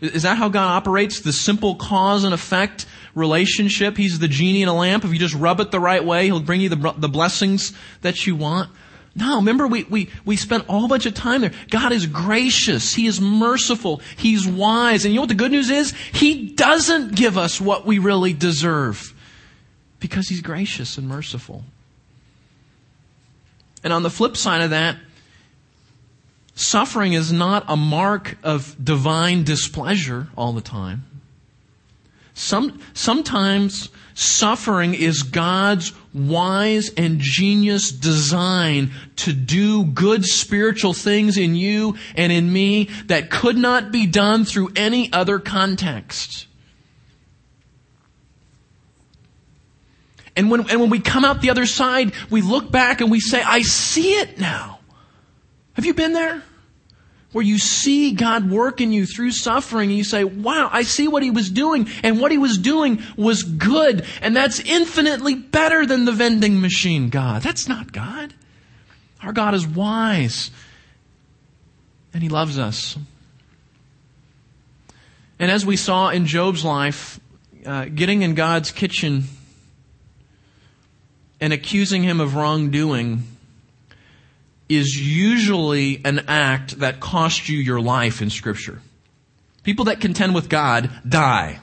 Is 0.00 0.24
that 0.24 0.36
how 0.36 0.48
God 0.48 0.66
operates? 0.66 1.20
The 1.20 1.32
simple 1.32 1.76
cause 1.76 2.24
and 2.24 2.34
effect 2.34 2.86
relationship. 3.18 3.96
He's 3.96 4.18
the 4.18 4.28
genie 4.28 4.62
in 4.62 4.68
a 4.68 4.74
lamp. 4.74 5.04
If 5.04 5.12
you 5.12 5.18
just 5.18 5.34
rub 5.34 5.60
it 5.60 5.70
the 5.70 5.80
right 5.80 6.04
way, 6.04 6.26
He'll 6.26 6.40
bring 6.40 6.60
you 6.60 6.68
the, 6.68 6.94
the 6.96 7.08
blessings 7.08 7.72
that 8.02 8.26
you 8.26 8.36
want. 8.36 8.70
No, 9.14 9.36
remember 9.36 9.66
we, 9.66 9.82
we, 9.84 10.10
we 10.24 10.36
spent 10.36 10.68
a 10.68 10.72
whole 10.72 10.86
bunch 10.86 11.04
of 11.04 11.14
time 11.14 11.40
there. 11.40 11.52
God 11.70 11.90
is 11.90 12.06
gracious. 12.06 12.94
He 12.94 13.06
is 13.06 13.20
merciful. 13.20 14.00
He's 14.16 14.46
wise. 14.46 15.04
And 15.04 15.12
you 15.12 15.18
know 15.18 15.22
what 15.22 15.28
the 15.28 15.34
good 15.34 15.50
news 15.50 15.70
is? 15.70 15.92
He 16.12 16.50
doesn't 16.50 17.16
give 17.16 17.36
us 17.36 17.60
what 17.60 17.84
we 17.84 17.98
really 17.98 18.32
deserve 18.32 19.12
because 19.98 20.28
He's 20.28 20.40
gracious 20.40 20.98
and 20.98 21.08
merciful. 21.08 21.64
And 23.82 23.92
on 23.92 24.04
the 24.04 24.10
flip 24.10 24.36
side 24.36 24.60
of 24.60 24.70
that, 24.70 24.96
suffering 26.54 27.12
is 27.12 27.32
not 27.32 27.64
a 27.66 27.76
mark 27.76 28.36
of 28.44 28.76
divine 28.82 29.42
displeasure 29.42 30.28
all 30.36 30.52
the 30.52 30.60
time. 30.60 31.07
Some, 32.38 32.80
sometimes 32.94 33.88
suffering 34.14 34.94
is 34.94 35.24
God's 35.24 35.92
wise 36.14 36.88
and 36.96 37.18
genius 37.18 37.90
design 37.90 38.92
to 39.16 39.32
do 39.32 39.84
good 39.84 40.24
spiritual 40.24 40.92
things 40.92 41.36
in 41.36 41.56
you 41.56 41.96
and 42.14 42.30
in 42.30 42.52
me 42.52 42.90
that 43.06 43.28
could 43.28 43.56
not 43.56 43.90
be 43.90 44.06
done 44.06 44.44
through 44.44 44.70
any 44.76 45.12
other 45.12 45.40
context. 45.40 46.46
And 50.36 50.48
when, 50.48 50.70
and 50.70 50.80
when 50.80 50.90
we 50.90 51.00
come 51.00 51.24
out 51.24 51.40
the 51.40 51.50
other 51.50 51.66
side, 51.66 52.12
we 52.30 52.40
look 52.40 52.70
back 52.70 53.00
and 53.00 53.10
we 53.10 53.18
say, 53.18 53.42
I 53.42 53.62
see 53.62 54.12
it 54.12 54.38
now. 54.38 54.78
Have 55.72 55.84
you 55.84 55.94
been 55.94 56.12
there? 56.12 56.44
Where 57.32 57.44
you 57.44 57.58
see 57.58 58.12
God 58.12 58.50
working 58.50 58.90
you 58.90 59.04
through 59.04 59.32
suffering 59.32 59.90
and 59.90 59.98
you 59.98 60.04
say, 60.04 60.24
wow, 60.24 60.70
I 60.72 60.82
see 60.82 61.08
what 61.08 61.22
he 61.22 61.30
was 61.30 61.50
doing 61.50 61.88
and 62.02 62.20
what 62.20 62.32
he 62.32 62.38
was 62.38 62.56
doing 62.56 63.02
was 63.16 63.42
good 63.42 64.06
and 64.22 64.34
that's 64.34 64.60
infinitely 64.60 65.34
better 65.34 65.84
than 65.84 66.04
the 66.04 66.12
vending 66.12 66.60
machine 66.60 67.10
God. 67.10 67.42
That's 67.42 67.68
not 67.68 67.92
God. 67.92 68.32
Our 69.22 69.32
God 69.32 69.54
is 69.54 69.66
wise 69.66 70.50
and 72.14 72.22
he 72.22 72.28
loves 72.28 72.58
us. 72.58 72.96
And 75.38 75.50
as 75.50 75.66
we 75.66 75.76
saw 75.76 76.08
in 76.08 76.26
Job's 76.26 76.64
life, 76.64 77.20
uh, 77.64 77.84
getting 77.86 78.22
in 78.22 78.34
God's 78.34 78.70
kitchen 78.70 79.24
and 81.40 81.52
accusing 81.52 82.02
him 82.02 82.20
of 82.20 82.34
wrongdoing 82.34 83.22
is 84.68 84.96
usually 84.96 86.00
an 86.04 86.20
act 86.28 86.78
that 86.80 87.00
costs 87.00 87.48
you 87.48 87.58
your 87.58 87.80
life 87.80 88.20
in 88.20 88.30
Scripture. 88.30 88.80
People 89.62 89.86
that 89.86 90.00
contend 90.00 90.34
with 90.34 90.48
God 90.48 90.90
die. 91.08 91.60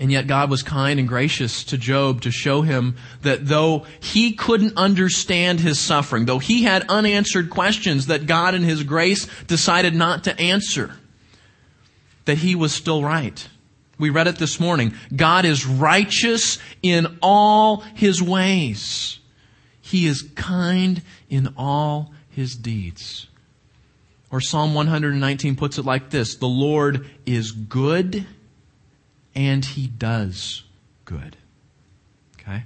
And 0.00 0.10
yet 0.10 0.26
God 0.26 0.50
was 0.50 0.62
kind 0.62 0.98
and 0.98 1.06
gracious 1.06 1.62
to 1.64 1.78
Job 1.78 2.22
to 2.22 2.32
show 2.32 2.62
him 2.62 2.96
that 3.20 3.46
though 3.46 3.86
he 4.00 4.32
couldn't 4.32 4.76
understand 4.76 5.60
his 5.60 5.78
suffering, 5.78 6.24
though 6.24 6.40
he 6.40 6.64
had 6.64 6.84
unanswered 6.88 7.50
questions 7.50 8.06
that 8.06 8.26
God 8.26 8.54
in 8.54 8.62
his 8.62 8.82
grace 8.82 9.28
decided 9.46 9.94
not 9.94 10.24
to 10.24 10.36
answer, 10.40 10.96
that 12.24 12.38
he 12.38 12.56
was 12.56 12.72
still 12.72 13.04
right. 13.04 13.48
We 13.98 14.10
read 14.10 14.26
it 14.26 14.36
this 14.36 14.58
morning. 14.58 14.94
God 15.14 15.44
is 15.44 15.66
righteous 15.66 16.58
in 16.82 17.18
all 17.22 17.84
his 17.94 18.20
ways. 18.20 19.20
He 19.92 20.06
is 20.06 20.22
kind 20.34 21.02
in 21.28 21.52
all 21.54 22.14
his 22.30 22.56
deeds. 22.56 23.26
Or 24.30 24.40
Psalm 24.40 24.72
119 24.72 25.54
puts 25.54 25.76
it 25.76 25.84
like 25.84 26.08
this 26.08 26.36
The 26.36 26.48
Lord 26.48 27.10
is 27.26 27.52
good 27.52 28.26
and 29.34 29.62
he 29.62 29.86
does 29.86 30.62
good. 31.04 31.36
Okay? 32.40 32.64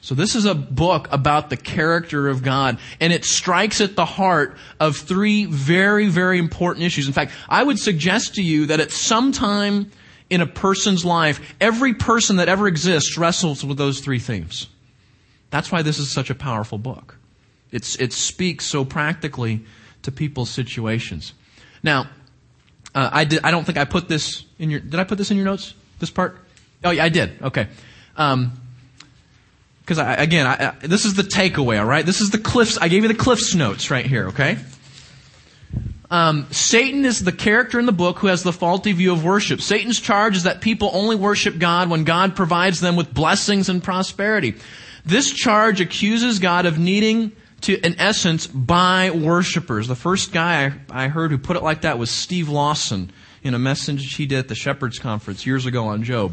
So 0.00 0.16
this 0.16 0.34
is 0.34 0.44
a 0.44 0.56
book 0.56 1.06
about 1.12 1.48
the 1.48 1.56
character 1.56 2.26
of 2.26 2.42
God, 2.42 2.78
and 2.98 3.12
it 3.12 3.24
strikes 3.24 3.80
at 3.80 3.94
the 3.94 4.04
heart 4.04 4.56
of 4.80 4.96
three 4.96 5.44
very, 5.44 6.08
very 6.08 6.40
important 6.40 6.84
issues. 6.84 7.06
In 7.06 7.12
fact, 7.12 7.30
I 7.48 7.62
would 7.62 7.78
suggest 7.78 8.34
to 8.34 8.42
you 8.42 8.66
that 8.66 8.80
at 8.80 8.90
some 8.90 9.30
time 9.30 9.92
in 10.28 10.40
a 10.40 10.46
person's 10.48 11.04
life, 11.04 11.54
every 11.60 11.94
person 11.94 12.36
that 12.38 12.48
ever 12.48 12.66
exists 12.66 13.16
wrestles 13.16 13.64
with 13.64 13.78
those 13.78 14.00
three 14.00 14.18
themes. 14.18 14.66
That's 15.52 15.70
why 15.70 15.82
this 15.82 15.98
is 15.98 16.10
such 16.10 16.30
a 16.30 16.34
powerful 16.34 16.78
book. 16.78 17.18
It's, 17.70 17.94
it 17.96 18.14
speaks 18.14 18.64
so 18.64 18.86
practically 18.86 19.60
to 20.00 20.10
people's 20.10 20.48
situations. 20.48 21.34
Now, 21.82 22.08
uh, 22.94 23.10
I, 23.12 23.24
did, 23.24 23.44
I 23.44 23.50
don't 23.50 23.64
think 23.64 23.76
I 23.76 23.84
put 23.84 24.08
this 24.08 24.46
in 24.58 24.70
your, 24.70 24.80
did 24.80 24.98
I 24.98 25.04
put 25.04 25.18
this 25.18 25.30
in 25.30 25.36
your 25.36 25.44
notes? 25.44 25.74
This 25.98 26.08
part? 26.08 26.38
Oh, 26.82 26.90
yeah, 26.90 27.04
I 27.04 27.10
did. 27.10 27.42
Okay. 27.42 27.68
Um, 28.16 28.52
because 29.82 29.98
again, 29.98 30.46
I, 30.46 30.68
I, 30.68 30.86
this 30.86 31.04
is 31.04 31.14
the 31.14 31.22
takeaway, 31.22 31.78
all 31.78 31.84
right? 31.84 32.06
This 32.06 32.22
is 32.22 32.30
the 32.30 32.38
Cliffs. 32.38 32.78
I 32.78 32.88
gave 32.88 33.02
you 33.02 33.08
the 33.08 33.14
Cliffs 33.14 33.54
notes 33.54 33.90
right 33.90 34.06
here, 34.06 34.28
okay? 34.28 34.56
Um, 36.10 36.46
Satan 36.50 37.04
is 37.04 37.22
the 37.22 37.32
character 37.32 37.78
in 37.78 37.84
the 37.84 37.92
book 37.92 38.20
who 38.20 38.28
has 38.28 38.42
the 38.42 38.54
faulty 38.54 38.92
view 38.92 39.12
of 39.12 39.22
worship. 39.22 39.60
Satan's 39.60 40.00
charge 40.00 40.34
is 40.34 40.44
that 40.44 40.62
people 40.62 40.90
only 40.94 41.16
worship 41.16 41.58
God 41.58 41.90
when 41.90 42.04
God 42.04 42.36
provides 42.36 42.80
them 42.80 42.96
with 42.96 43.12
blessings 43.12 43.68
and 43.68 43.82
prosperity. 43.82 44.54
This 45.04 45.32
charge 45.32 45.80
accuses 45.80 46.38
God 46.38 46.66
of 46.66 46.78
needing 46.78 47.32
to, 47.62 47.78
in 47.84 47.98
essence, 47.98 48.46
buy 48.46 49.10
worshipers. 49.10 49.88
The 49.88 49.96
first 49.96 50.32
guy 50.32 50.72
I, 50.90 51.08
heard 51.08 51.30
who 51.30 51.38
put 51.38 51.56
it 51.56 51.62
like 51.62 51.82
that 51.82 51.98
was 51.98 52.10
Steve 52.10 52.48
Lawson. 52.48 53.10
in 53.42 53.54
a 53.54 53.58
message 53.58 54.14
he 54.14 54.26
did 54.26 54.38
at 54.38 54.48
the 54.48 54.54
Shepherds 54.54 54.98
Conference 54.98 55.44
years 55.46 55.66
ago 55.66 55.86
on 55.86 56.04
Job. 56.04 56.32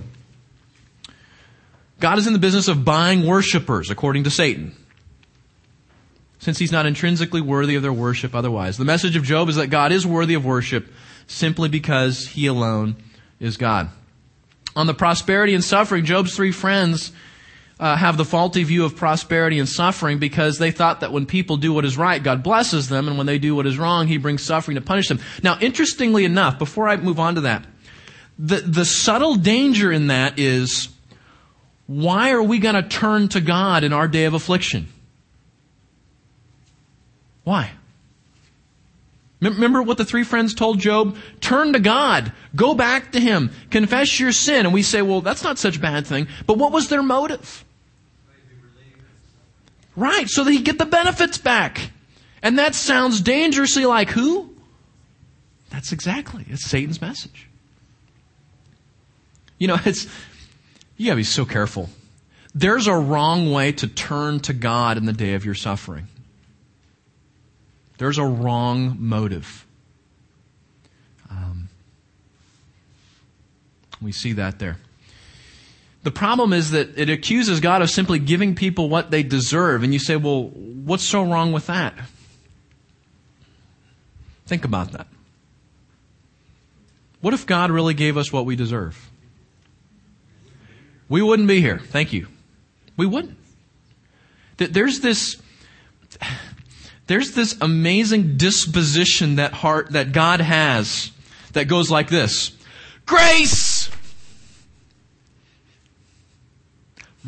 God 1.99 2.17
is 2.17 2.27
in 2.27 2.33
the 2.33 2.39
business 2.39 2.67
of 2.67 2.85
buying 2.85 3.25
worshipers, 3.25 3.89
according 3.89 4.23
to 4.23 4.29
Satan, 4.29 4.75
since 6.39 6.57
he's 6.57 6.71
not 6.71 6.85
intrinsically 6.85 7.41
worthy 7.41 7.75
of 7.75 7.81
their 7.81 7.93
worship 7.93 8.33
otherwise. 8.33 8.77
The 8.77 8.85
message 8.85 9.15
of 9.15 9.23
Job 9.23 9.49
is 9.49 9.55
that 9.55 9.67
God 9.67 9.91
is 9.91 10.05
worthy 10.05 10.35
of 10.35 10.45
worship 10.45 10.87
simply 11.27 11.67
because 11.67 12.27
he 12.27 12.47
alone 12.47 12.95
is 13.39 13.57
God. 13.57 13.89
On 14.75 14.87
the 14.87 14.93
prosperity 14.93 15.53
and 15.53 15.63
suffering, 15.63 16.05
Job's 16.05 16.35
three 16.35 16.51
friends 16.51 17.11
uh, 17.79 17.95
have 17.95 18.17
the 18.17 18.25
faulty 18.25 18.63
view 18.63 18.83
of 18.83 18.95
prosperity 18.95 19.57
and 19.57 19.69
suffering 19.69 20.19
because 20.19 20.57
they 20.57 20.71
thought 20.71 20.99
that 20.99 21.13
when 21.13 21.25
people 21.25 21.57
do 21.57 21.71
what 21.71 21.85
is 21.85 21.97
right, 21.97 22.21
God 22.21 22.43
blesses 22.43 22.89
them, 22.89 23.07
and 23.07 23.17
when 23.17 23.25
they 23.25 23.39
do 23.39 23.55
what 23.55 23.65
is 23.65 23.77
wrong, 23.77 24.07
He 24.07 24.17
brings 24.17 24.43
suffering 24.43 24.75
to 24.75 24.81
punish 24.81 25.07
them. 25.07 25.19
Now, 25.43 25.57
interestingly 25.59 26.25
enough, 26.25 26.59
before 26.59 26.89
I 26.89 26.97
move 26.97 27.19
on 27.19 27.35
to 27.35 27.41
that, 27.41 27.65
the, 28.37 28.57
the 28.57 28.85
subtle 28.85 29.35
danger 29.35 29.91
in 29.91 30.07
that 30.07 30.39
is 30.39 30.89
why 31.87 32.31
are 32.31 32.43
we 32.43 32.59
going 32.59 32.75
to 32.75 32.83
turn 32.83 33.29
to 33.29 33.41
God 33.41 33.83
in 33.83 33.93
our 33.93 34.07
day 34.07 34.25
of 34.25 34.33
affliction? 34.33 34.87
Why? 37.43 37.71
Remember 39.41 39.81
what 39.81 39.97
the 39.97 40.05
three 40.05 40.23
friends 40.23 40.53
told 40.53 40.79
Job? 40.79 41.15
Turn 41.39 41.73
to 41.73 41.79
God. 41.79 42.33
Go 42.55 42.75
back 42.75 43.13
to 43.13 43.19
Him. 43.19 43.51
Confess 43.69 44.19
your 44.19 44.33
sin. 44.33 44.65
And 44.65 44.73
we 44.73 44.83
say, 44.83 45.01
well, 45.01 45.21
that's 45.21 45.43
not 45.43 45.57
such 45.57 45.77
a 45.77 45.79
bad 45.79 46.05
thing. 46.05 46.27
But 46.45 46.57
what 46.57 46.73
was 46.73 46.89
their 46.89 47.01
motive? 47.01 47.63
Right, 49.95 50.29
so 50.29 50.43
that 50.43 50.51
he'd 50.51 50.65
get 50.65 50.77
the 50.77 50.85
benefits 50.85 51.37
back. 51.37 51.91
And 52.41 52.57
that 52.59 52.75
sounds 52.75 53.21
dangerously 53.21 53.85
like 53.85 54.09
who? 54.09 54.49
That's 55.69 55.91
exactly. 55.91 56.45
It's 56.47 56.65
Satan's 56.65 57.01
message. 57.01 57.47
You 59.57 59.67
know, 59.67 59.77
it's, 59.85 60.07
you 60.97 61.07
gotta 61.07 61.17
be 61.17 61.23
so 61.23 61.45
careful. 61.45 61.89
There's 62.55 62.87
a 62.87 62.95
wrong 62.95 63.51
way 63.51 63.71
to 63.73 63.87
turn 63.87 64.39
to 64.41 64.53
God 64.53 64.97
in 64.97 65.05
the 65.05 65.13
day 65.13 65.35
of 65.35 65.45
your 65.45 65.55
suffering. 65.55 66.07
There's 67.97 68.17
a 68.17 68.25
wrong 68.25 68.95
motive. 68.97 69.65
Um, 71.29 71.69
we 74.01 74.11
see 74.11 74.33
that 74.33 74.57
there. 74.57 74.77
The 76.03 76.11
problem 76.11 76.53
is 76.53 76.71
that 76.71 76.97
it 76.97 77.09
accuses 77.09 77.59
God 77.59 77.81
of 77.81 77.89
simply 77.89 78.19
giving 78.19 78.55
people 78.55 78.89
what 78.89 79.11
they 79.11 79.21
deserve. 79.21 79.83
And 79.83 79.93
you 79.93 79.99
say, 79.99 80.15
well, 80.15 80.43
what's 80.43 81.03
so 81.03 81.23
wrong 81.23 81.51
with 81.51 81.67
that? 81.67 81.93
Think 84.45 84.63
about 84.63 84.93
that. 84.93 85.07
What 87.21 87.33
if 87.33 87.45
God 87.45 87.69
really 87.69 87.93
gave 87.93 88.17
us 88.17 88.31
what 88.31 88.45
we 88.45 88.55
deserve? 88.55 89.09
we 91.09 91.23
wouldn't 91.23 91.47
be 91.47 91.59
here. 91.59 91.79
Thank 91.79 92.13
you. 92.13 92.27
We 92.95 93.07
wouldn't. 93.07 93.35
There's 94.57 94.99
this, 94.99 95.41
there's 97.07 97.31
this 97.31 97.57
amazing 97.61 98.37
disposition 98.37 99.35
that 99.35 99.53
heart, 99.53 99.91
that 99.93 100.11
God 100.11 100.39
has 100.41 101.11
that 101.53 101.65
goes 101.65 101.89
like 101.89 102.09
this. 102.09 102.51
Grace! 103.05 103.68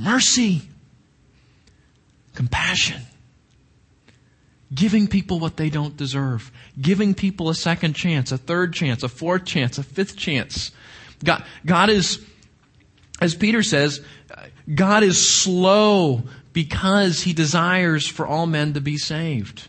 Mercy! 0.02 0.64
Compassion. 2.34 3.02
Giving 4.74 5.08
people 5.08 5.40
what 5.40 5.58
they 5.58 5.70
don't 5.70 5.96
deserve. 5.96 6.52
Giving 6.80 7.14
people 7.14 7.50
a 7.50 7.56
second 7.56 7.94
chance, 7.94 8.32
a 8.32 8.38
third 8.38 8.74
chance, 8.74 9.04
a 9.04 9.10
fourth 9.10 9.46
chance, 9.46 9.78
a 9.78 9.84
fifth 9.84 10.18
chance. 10.18 10.72
God, 11.24 11.44
God 11.66 11.90
is, 11.90 12.24
as 13.20 13.36
Peter 13.36 13.62
says, 13.62 14.02
God 14.74 15.04
is 15.04 15.42
slow 15.44 16.24
because 16.54 17.22
he 17.22 17.34
desires 17.34 18.08
for 18.08 18.26
all 18.26 18.48
men 18.48 18.74
to 18.74 18.82
be 18.82 18.98
saved. 18.98 19.68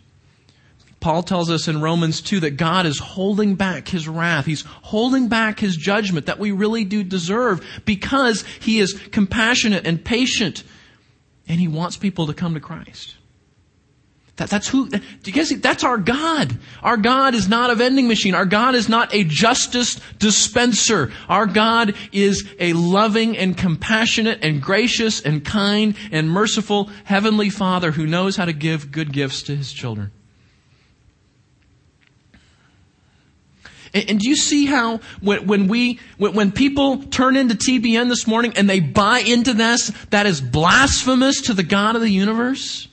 Paul 1.02 1.24
tells 1.24 1.50
us 1.50 1.66
in 1.66 1.82
Romans 1.82 2.22
2 2.22 2.40
that 2.40 2.56
God 2.56 2.86
is 2.86 2.98
holding 2.98 3.56
back 3.56 3.88
his 3.88 4.08
wrath. 4.08 4.46
He's 4.46 4.62
holding 4.62 5.28
back 5.28 5.58
his 5.58 5.76
judgment 5.76 6.26
that 6.26 6.38
we 6.38 6.52
really 6.52 6.84
do 6.84 7.02
deserve 7.02 7.66
because 7.84 8.44
he 8.60 8.78
is 8.78 8.94
compassionate 9.10 9.84
and 9.84 10.02
patient 10.02 10.62
and 11.48 11.60
he 11.60 11.66
wants 11.66 11.96
people 11.96 12.28
to 12.28 12.34
come 12.34 12.54
to 12.54 12.60
Christ. 12.60 13.16
That, 14.36 14.48
that's 14.48 14.68
who, 14.68 14.88
do 14.88 15.00
you 15.24 15.32
guys 15.32 15.48
see? 15.48 15.56
That's 15.56 15.82
our 15.82 15.98
God. 15.98 16.56
Our 16.82 16.96
God 16.96 17.34
is 17.34 17.48
not 17.48 17.70
a 17.70 17.74
vending 17.74 18.06
machine. 18.06 18.34
Our 18.36 18.46
God 18.46 18.76
is 18.76 18.88
not 18.88 19.12
a 19.12 19.24
justice 19.24 20.00
dispenser. 20.20 21.12
Our 21.28 21.46
God 21.46 21.96
is 22.12 22.48
a 22.60 22.72
loving 22.74 23.36
and 23.36 23.56
compassionate 23.56 24.38
and 24.42 24.62
gracious 24.62 25.20
and 25.20 25.44
kind 25.44 25.96
and 26.12 26.30
merciful 26.30 26.90
heavenly 27.04 27.50
Father 27.50 27.90
who 27.90 28.06
knows 28.06 28.36
how 28.36 28.44
to 28.44 28.52
give 28.52 28.92
good 28.92 29.12
gifts 29.12 29.42
to 29.42 29.56
his 29.56 29.72
children. 29.72 30.12
And, 33.94 34.10
and 34.10 34.20
do 34.20 34.28
you 34.28 34.36
see 34.36 34.66
how 34.66 35.00
when, 35.20 35.46
when 35.46 35.68
we, 35.68 36.00
when, 36.18 36.34
when 36.34 36.52
people 36.52 37.02
turn 37.04 37.36
into 37.36 37.54
TBN 37.54 38.08
this 38.08 38.26
morning 38.26 38.52
and 38.56 38.68
they 38.68 38.80
buy 38.80 39.20
into 39.20 39.52
this, 39.54 39.92
that 40.10 40.26
is 40.26 40.40
blasphemous 40.40 41.42
to 41.42 41.54
the 41.54 41.62
God 41.62 41.96
of 41.96 42.02
the 42.02 42.10
universe? 42.10 42.88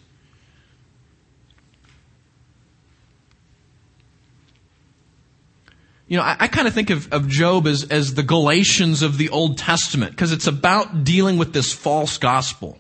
You 6.08 6.18
know, 6.18 6.24
I, 6.24 6.38
I 6.40 6.48
kind 6.48 6.68
of 6.68 6.74
think 6.74 6.90
of, 6.90 7.14
of 7.14 7.28
Job 7.28 7.68
as, 7.68 7.84
as 7.84 8.16
the 8.16 8.24
Galatians 8.24 9.04
of 9.04 9.18
the 9.20 9.30
Old 9.30 9.60
Testament 9.60 10.12
because 10.12 10.32
it's 10.32 10.48
about 10.48 11.04
dealing 11.04 11.38
with 11.38 11.54
this 11.54 11.72
false 11.72 12.18
gospel. 12.18 12.80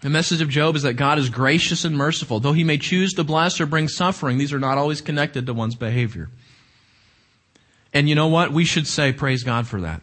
The 0.00 0.10
message 0.10 0.42
of 0.42 0.48
Job 0.48 0.76
is 0.76 0.82
that 0.82 0.94
God 0.94 1.18
is 1.18 1.30
gracious 1.30 1.84
and 1.84 1.96
merciful. 1.96 2.38
Though 2.38 2.52
he 2.52 2.64
may 2.64 2.78
choose 2.78 3.14
to 3.14 3.24
bless 3.24 3.60
or 3.60 3.66
bring 3.66 3.88
suffering, 3.88 4.38
these 4.38 4.52
are 4.52 4.58
not 4.58 4.78
always 4.78 5.00
connected 5.00 5.46
to 5.46 5.54
one's 5.54 5.74
behavior. 5.74 6.28
And 7.94 8.08
you 8.08 8.14
know 8.14 8.28
what? 8.28 8.52
We 8.52 8.64
should 8.64 8.86
say, 8.86 9.12
praise 9.12 9.42
God 9.42 9.66
for 9.66 9.80
that. 9.80 10.02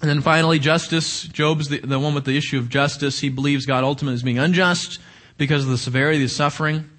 And 0.00 0.10
then 0.10 0.20
finally, 0.20 0.58
justice. 0.58 1.22
Job's 1.22 1.68
the, 1.68 1.78
the 1.78 1.98
one 1.98 2.14
with 2.14 2.24
the 2.24 2.36
issue 2.36 2.58
of 2.58 2.68
justice. 2.68 3.20
He 3.20 3.28
believes 3.28 3.66
God 3.66 3.84
ultimately 3.84 4.16
is 4.16 4.22
being 4.22 4.38
unjust 4.38 5.00
because 5.38 5.64
of 5.64 5.70
the 5.70 5.78
severity 5.78 6.18
of 6.18 6.28
the 6.28 6.34
suffering. 6.34 6.90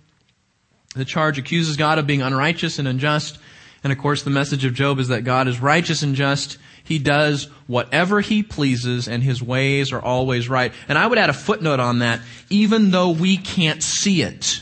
The 0.96 1.06
charge 1.06 1.38
accuses 1.38 1.78
God 1.78 2.00
of 2.00 2.08
being 2.08 2.22
unrighteous 2.22 2.80
and 2.80 2.88
unjust. 2.88 3.38
And 3.84 3.94
of 3.94 4.00
course, 4.00 4.24
the 4.24 4.32
message 4.32 4.66
of 4.66 4.74
Job 4.74 5.00
is 5.00 5.10
that 5.10 5.24
God 5.24 5.48
is 5.48 5.62
righteous 5.62 6.02
and 6.02 6.16
just. 6.16 6.58
He 6.88 7.00
does 7.00 7.50
whatever 7.68 8.22
he 8.22 8.44
pleases 8.44 9.10
and 9.10 9.22
his 9.22 9.44
ways 9.44 9.92
are 9.92 10.02
always 10.02 10.48
right. 10.48 10.72
And 10.88 10.98
I 10.98 11.06
would 11.06 11.18
add 11.18 11.30
a 11.30 11.34
footnote 11.34 11.82
on 11.82 12.00
that, 12.00 12.22
even 12.50 12.92
though 12.92 13.10
we 13.10 13.36
can't 13.36 13.84
see 13.84 14.22
it. 14.22 14.62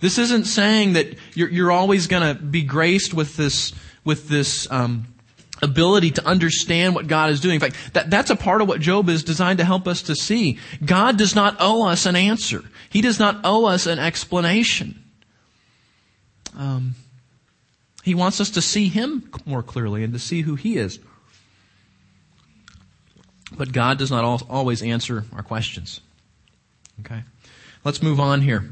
This 0.00 0.16
isn't 0.18 0.44
saying 0.44 0.94
that 0.94 1.14
you're, 1.34 1.50
you're 1.50 1.70
always 1.70 2.06
going 2.06 2.36
to 2.36 2.42
be 2.42 2.62
graced 2.62 3.12
with 3.12 3.36
this, 3.36 3.72
with 4.04 4.28
this, 4.28 4.70
um, 4.70 5.06
ability 5.62 6.12
to 6.12 6.26
understand 6.26 6.94
what 6.94 7.06
God 7.06 7.30
is 7.30 7.40
doing. 7.40 7.54
In 7.54 7.60
fact, 7.60 7.76
that, 7.94 8.10
that's 8.10 8.30
a 8.30 8.36
part 8.36 8.60
of 8.60 8.68
what 8.68 8.80
Job 8.80 9.08
is 9.08 9.24
designed 9.24 9.58
to 9.58 9.64
help 9.64 9.86
us 9.86 10.02
to 10.02 10.14
see. 10.14 10.58
God 10.84 11.16
does 11.16 11.34
not 11.34 11.56
owe 11.60 11.86
us 11.86 12.06
an 12.06 12.16
answer. 12.16 12.62
He 12.90 13.00
does 13.00 13.18
not 13.18 13.40
owe 13.44 13.66
us 13.66 13.86
an 13.86 13.98
explanation. 13.98 15.02
Um, 16.56 16.94
he 18.04 18.14
wants 18.14 18.38
us 18.38 18.50
to 18.50 18.60
see 18.60 18.88
Him 18.88 19.30
more 19.46 19.62
clearly 19.62 20.04
and 20.04 20.12
to 20.12 20.18
see 20.18 20.42
who 20.42 20.56
He 20.56 20.76
is. 20.76 20.98
But 23.56 23.72
God 23.72 23.96
does 23.96 24.10
not 24.10 24.42
always 24.50 24.82
answer 24.82 25.24
our 25.34 25.42
questions. 25.42 26.02
Okay? 27.00 27.22
Let's 27.82 28.02
move 28.02 28.20
on 28.20 28.42
here. 28.42 28.68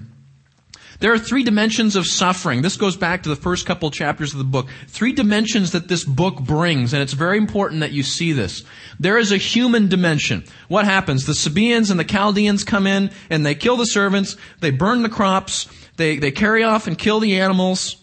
There 1.00 1.14
are 1.14 1.18
three 1.18 1.44
dimensions 1.44 1.96
of 1.96 2.06
suffering. 2.06 2.60
This 2.60 2.76
goes 2.76 2.94
back 2.94 3.22
to 3.22 3.30
the 3.30 3.36
first 3.36 3.64
couple 3.64 3.90
chapters 3.90 4.32
of 4.32 4.38
the 4.38 4.44
book. 4.44 4.68
Three 4.86 5.12
dimensions 5.12 5.72
that 5.72 5.88
this 5.88 6.04
book 6.04 6.38
brings, 6.42 6.92
and 6.92 7.02
it's 7.02 7.14
very 7.14 7.38
important 7.38 7.80
that 7.80 7.92
you 7.92 8.02
see 8.02 8.32
this. 8.32 8.62
There 9.00 9.16
is 9.16 9.32
a 9.32 9.38
human 9.38 9.88
dimension. 9.88 10.44
What 10.68 10.84
happens? 10.84 11.24
The 11.24 11.34
Sabaeans 11.34 11.90
and 11.90 11.98
the 11.98 12.04
Chaldeans 12.04 12.64
come 12.64 12.86
in 12.86 13.10
and 13.30 13.46
they 13.46 13.54
kill 13.54 13.78
the 13.78 13.86
servants, 13.86 14.36
they 14.60 14.70
burn 14.70 15.02
the 15.02 15.08
crops, 15.08 15.68
they, 15.96 16.18
they 16.18 16.30
carry 16.30 16.62
off 16.64 16.86
and 16.86 16.98
kill 16.98 17.18
the 17.18 17.40
animals. 17.40 18.01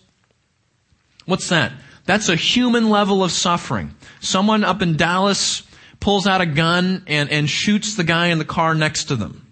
What's 1.30 1.50
that? 1.50 1.72
That's 2.06 2.28
a 2.28 2.36
human 2.36 2.90
level 2.90 3.24
of 3.24 3.32
suffering. 3.32 3.94
Someone 4.20 4.64
up 4.64 4.82
in 4.82 4.98
Dallas 4.98 5.62
pulls 6.00 6.26
out 6.26 6.42
a 6.42 6.48
gun 6.48 7.04
and, 7.06 7.30
and 7.30 7.48
shoots 7.48 7.96
the 7.96 8.04
guy 8.04 8.28
in 8.28 8.40
the 8.40 8.46
car 8.46 8.74
next 8.74 9.06
to 9.06 9.16
them. 9.16 9.46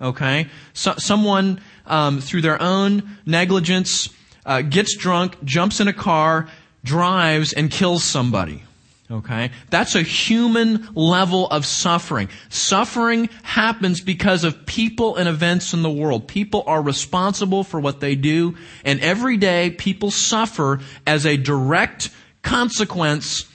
Okay? 0.00 0.46
So, 0.72 0.94
someone 0.96 1.60
um, 1.84 2.22
through 2.22 2.40
their 2.40 2.60
own 2.62 3.18
negligence, 3.26 4.08
uh, 4.46 4.62
gets 4.62 4.96
drunk, 4.96 5.44
jumps 5.44 5.80
in 5.80 5.88
a 5.88 5.92
car, 5.92 6.48
drives, 6.82 7.52
and 7.52 7.70
kills 7.70 8.04
somebody. 8.04 8.62
Okay? 9.10 9.50
That's 9.70 9.94
a 9.94 10.02
human 10.02 10.88
level 10.94 11.48
of 11.48 11.64
suffering. 11.64 12.28
Suffering 12.50 13.30
happens 13.42 14.00
because 14.00 14.44
of 14.44 14.66
people 14.66 15.16
and 15.16 15.28
events 15.28 15.72
in 15.72 15.82
the 15.82 15.90
world. 15.90 16.28
People 16.28 16.62
are 16.66 16.82
responsible 16.82 17.64
for 17.64 17.80
what 17.80 18.00
they 18.00 18.14
do, 18.14 18.56
and 18.84 19.00
every 19.00 19.38
day 19.38 19.70
people 19.70 20.10
suffer 20.10 20.80
as 21.06 21.24
a 21.24 21.36
direct 21.36 22.10
consequence 22.42 23.48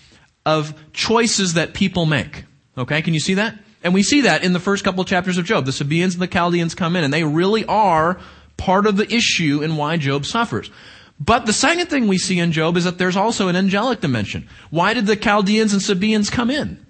of 0.46 0.74
choices 0.92 1.54
that 1.54 1.74
people 1.74 2.06
make. 2.06 2.46
Okay? 2.78 3.02
Can 3.02 3.14
you 3.14 3.20
see 3.20 3.36
that? 3.36 3.60
And 3.84 3.94
we 3.94 4.02
see 4.02 4.22
that 4.22 4.44
in 4.44 4.54
the 4.54 4.60
first 4.60 4.84
couple 4.84 5.02
of 5.02 5.08
chapters 5.08 5.38
of 5.38 5.46
Job. 5.46 5.66
The 5.66 5.72
Sabaeans 5.72 6.16
and 6.16 6.22
the 6.22 6.28
Chaldeans 6.28 6.74
come 6.74 6.96
in, 6.96 7.04
and 7.04 7.14
they 7.14 7.24
really 7.24 7.66
are 7.66 8.20
part 8.58 8.88
of 8.88 8.98
the 8.98 9.14
issue 9.14 9.62
in 9.62 9.76
why 9.76 9.98
Job 9.98 10.26
suffers. 10.26 10.72
But 11.20 11.46
the 11.46 11.54
second 11.54 11.88
thing 11.88 12.08
we 12.08 12.18
see 12.18 12.40
in 12.40 12.52
Job 12.52 12.76
is 12.76 12.84
that 12.84 12.98
there's 12.98 13.16
also 13.16 13.48
an 13.48 13.56
angelic 13.56 14.02
dimension. 14.02 14.48
Why 14.70 14.94
did 14.94 15.06
the 15.06 15.16
Chaldeans 15.16 15.74
and 15.74 15.82
Sabaeans 15.82 16.30
come 16.30 16.50
in? 16.50 16.86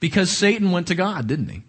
Because 0.00 0.30
Satan 0.30 0.70
went 0.70 0.88
to 0.88 0.94
God, 0.94 1.26
didn't 1.26 1.48
he? 1.48 1.62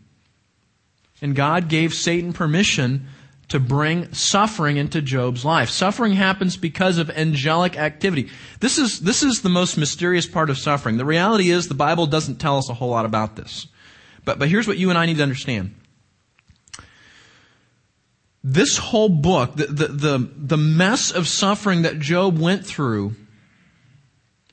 And 1.22 1.36
God 1.36 1.70
gave 1.70 1.94
Satan 1.94 2.34
permission 2.34 3.08
to 3.50 3.60
bring 3.60 4.12
suffering 4.14 4.78
into 4.78 5.02
Job's 5.02 5.46
life. 5.46 5.70
Suffering 5.70 6.14
happens 6.14 6.58
because 6.58 6.98
of 6.98 7.10
angelic 7.12 7.78
activity. 7.78 8.30
This 8.60 8.78
is, 8.78 9.02
this 9.02 9.22
is 9.22 9.42
the 9.42 9.50
most 9.50 9.78
mysterious 9.78 10.26
part 10.26 10.50
of 10.50 10.58
suffering. 10.58 10.98
The 10.98 11.06
reality 11.06 11.52
is 11.52 11.68
the 11.68 11.76
Bible 11.76 12.08
doesn't 12.08 12.38
tell 12.38 12.58
us 12.58 12.70
a 12.70 12.74
whole 12.74 12.90
lot 12.90 13.06
about 13.06 13.36
this. 13.36 13.68
But, 14.24 14.40
but 14.40 14.50
here's 14.50 14.68
what 14.68 14.78
you 14.78 14.90
and 14.90 14.98
I 14.98 15.06
need 15.06 15.18
to 15.18 15.24
understand 15.24 15.76
this 18.48 18.78
whole 18.78 19.10
book, 19.10 19.56
the, 19.56 19.66
the, 19.66 19.88
the, 19.88 20.30
the, 20.38 20.58
mess 20.58 21.10
of 21.10 21.28
suffering 21.28 21.82
that 21.82 21.98
Job 21.98 22.38
went 22.38 22.64
through, 22.64 23.16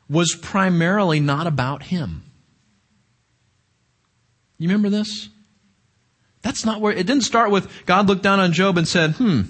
was 0.09 0.35
primarily 0.35 1.21
not 1.21 1.47
about 1.47 1.83
him. 1.83 2.23
You 4.57 4.69
remember 4.69 4.89
this? 4.89 5.29
That's 6.41 6.65
not 6.65 6.81
where, 6.81 6.95
it 6.95 7.07
didn't 7.07 7.25
start 7.25 7.51
with 7.51 7.71
God 7.85 8.09
looked 8.09 8.23
down 8.23 8.41
on 8.41 8.55
Job 8.55 8.79
and 8.79 8.89
said, 8.89 9.11
hmm, 9.13 9.43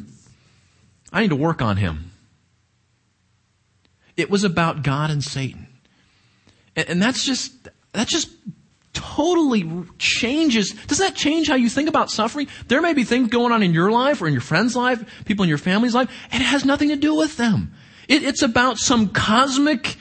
I 1.12 1.20
need 1.20 1.31
to 1.31 1.37
work 1.37 1.62
on 1.62 1.76
him. 1.76 2.11
It 4.16 4.28
was 4.28 4.42
about 4.42 4.83
God 4.83 5.11
and 5.11 5.22
Satan. 5.22 5.68
And, 6.74 6.88
and 6.88 7.02
that's 7.02 7.24
just, 7.24 7.68
that's 7.92 8.11
just 8.11 8.28
totally 8.92 9.70
changes. 9.98 10.72
Does 10.87 10.98
that 10.98 11.14
change 11.14 11.48
how 11.48 11.55
you 11.55 11.68
think 11.68 11.88
about 11.88 12.11
suffering? 12.11 12.48
There 12.68 12.83
may 12.83 12.92
be 12.92 13.05
things 13.05 13.28
going 13.28 13.52
on 13.52 13.62
in 13.62 13.72
your 13.72 13.90
life 13.90 14.20
or 14.20 14.26
in 14.26 14.33
your 14.33 14.42
friend's 14.42 14.76
life, 14.76 15.02
people 15.24 15.42
in 15.42 15.48
your 15.48 15.59
family's 15.59 15.94
life, 15.94 16.11
and 16.31 16.42
it 16.42 16.46
has 16.46 16.64
nothing 16.64 16.90
to 16.90 16.96
do 16.96 17.14
with 17.14 17.37
them. 17.37 17.72
It, 18.09 18.22
it's 18.22 18.42
about 18.42 18.78
some 18.78 19.09
cosmic 19.09 19.96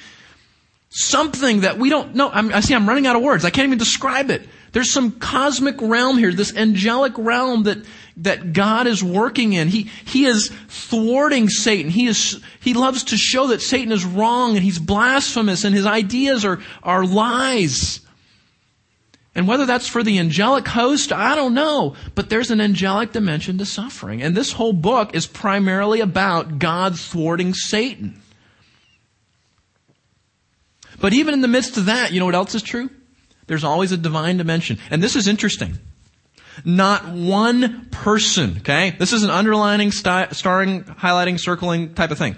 something 0.91 1.62
that 1.62 1.77
we 1.77 1.89
don't 1.89 2.15
know. 2.15 2.30
I'm, 2.30 2.54
I 2.54 2.60
see 2.60 2.75
I'm 2.75 2.88
running 2.88 3.08
out 3.08 3.15
of 3.15 3.21
words. 3.21 3.45
I 3.45 3.49
can't 3.49 3.65
even 3.65 3.77
describe 3.77 4.30
it. 4.30 4.47
There's 4.73 4.93
some 4.93 5.19
cosmic 5.19 5.82
realm 5.82 6.17
here, 6.17 6.32
this 6.32 6.56
angelic 6.56 7.13
realm 7.17 7.63
that, 7.63 7.77
that 8.17 8.54
God 8.54 8.88
is 8.88 9.04
working 9.04 9.54
in. 9.54 9.67
He, 9.67 9.89
he 10.06 10.25
is 10.25 10.49
thwarting 10.67 11.49
Satan. 11.49 11.91
He 11.91 12.08
is, 12.08 12.41
he 12.60 12.73
loves 12.73 13.06
to 13.06 13.17
show 13.17 13.47
that 13.47 13.62
Satan 13.62 13.91
is 13.91 14.06
wrong 14.06 14.56
and 14.56 14.63
he's 14.63 14.80
blasphemous 14.80 15.63
and 15.63 15.75
his 15.75 15.86
ideas 15.86 16.45
are, 16.45 16.60
are 16.84 17.06
lies. 17.06 18.01
And 19.34 19.48
whether 19.48 19.65
that's 19.65 19.88
for 19.88 20.04
the 20.04 20.20
angelic 20.20 20.67
host, 20.67 21.13
I 21.13 21.36
don't 21.36 21.54
know. 21.54 21.96
But 22.15 22.30
there's 22.30 22.52
an 22.52 22.60
angelic 22.60 23.13
dimension 23.13 23.58
to 23.60 23.65
suffering. 23.65 24.22
And 24.22 24.36
this 24.36 24.52
whole 24.52 24.74
book 24.74 25.15
is 25.15 25.26
primarily 25.26 26.02
about 26.02 26.60
God 26.60 27.00
thwarting 27.00 27.54
Satan. 27.54 28.22
But 31.00 31.13
even 31.13 31.34
in 31.34 31.41
the 31.41 31.48
midst 31.48 31.78
of 31.78 31.86
that, 31.86 32.12
you 32.12 32.20
know 32.20 32.26
what 32.26 32.36
else 32.36 32.56
is 32.56 32.62
true? 32.62 32.89
There's 33.48 33.63
always 33.63 33.91
a 33.91 33.98
divine 33.98 34.38
dimension. 34.38 34.80
And 34.89 35.02
this 35.02 35.15
is 35.15 35.28
interesting. 35.28 35.80
Not 36.65 37.08
one 37.08 37.88
person, 37.89 38.58
okay? 38.58 38.96
This 39.00 39.13
is 39.13 39.24
an 39.24 39.30
underlining, 39.30 39.91
starring, 39.91 40.84
highlighting, 40.84 41.39
circling 41.39 41.94
type 41.94 42.12
of 42.12 42.17
thing. 42.17 42.36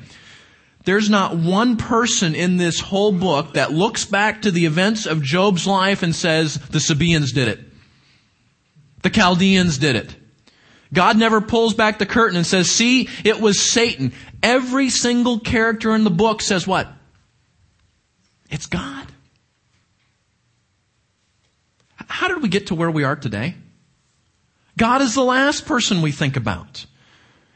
There's 0.85 1.09
not 1.09 1.37
one 1.37 1.77
person 1.77 2.35
in 2.35 2.57
this 2.57 2.79
whole 2.79 3.13
book 3.13 3.53
that 3.53 3.71
looks 3.71 4.05
back 4.05 4.41
to 4.41 4.51
the 4.51 4.65
events 4.65 5.05
of 5.05 5.21
Job's 5.21 5.65
life 5.65 6.03
and 6.03 6.13
says, 6.13 6.55
the 6.55 6.79
Sabaeans 6.79 7.31
did 7.31 7.47
it. 7.47 7.59
The 9.01 9.09
Chaldeans 9.09 9.77
did 9.77 9.95
it. 9.95 10.15
God 10.93 11.17
never 11.17 11.41
pulls 11.41 11.73
back 11.73 11.99
the 11.99 12.05
curtain 12.05 12.37
and 12.37 12.45
says, 12.45 12.69
see, 12.69 13.09
it 13.23 13.39
was 13.39 13.59
Satan. 13.59 14.13
Every 14.41 14.89
single 14.89 15.39
character 15.39 15.95
in 15.95 16.03
the 16.03 16.09
book 16.09 16.41
says 16.41 16.67
what? 16.67 16.87
It's 18.49 18.67
God. 18.67 19.07
How 21.95 22.27
did 22.27 22.43
we 22.43 22.49
get 22.49 22.67
to 22.67 22.75
where 22.75 22.91
we 22.91 23.03
are 23.03 23.15
today? 23.15 23.55
God 24.77 25.01
is 25.01 25.15
the 25.15 25.23
last 25.23 25.65
person 25.65 26.01
we 26.01 26.11
think 26.11 26.35
about. 26.35 26.85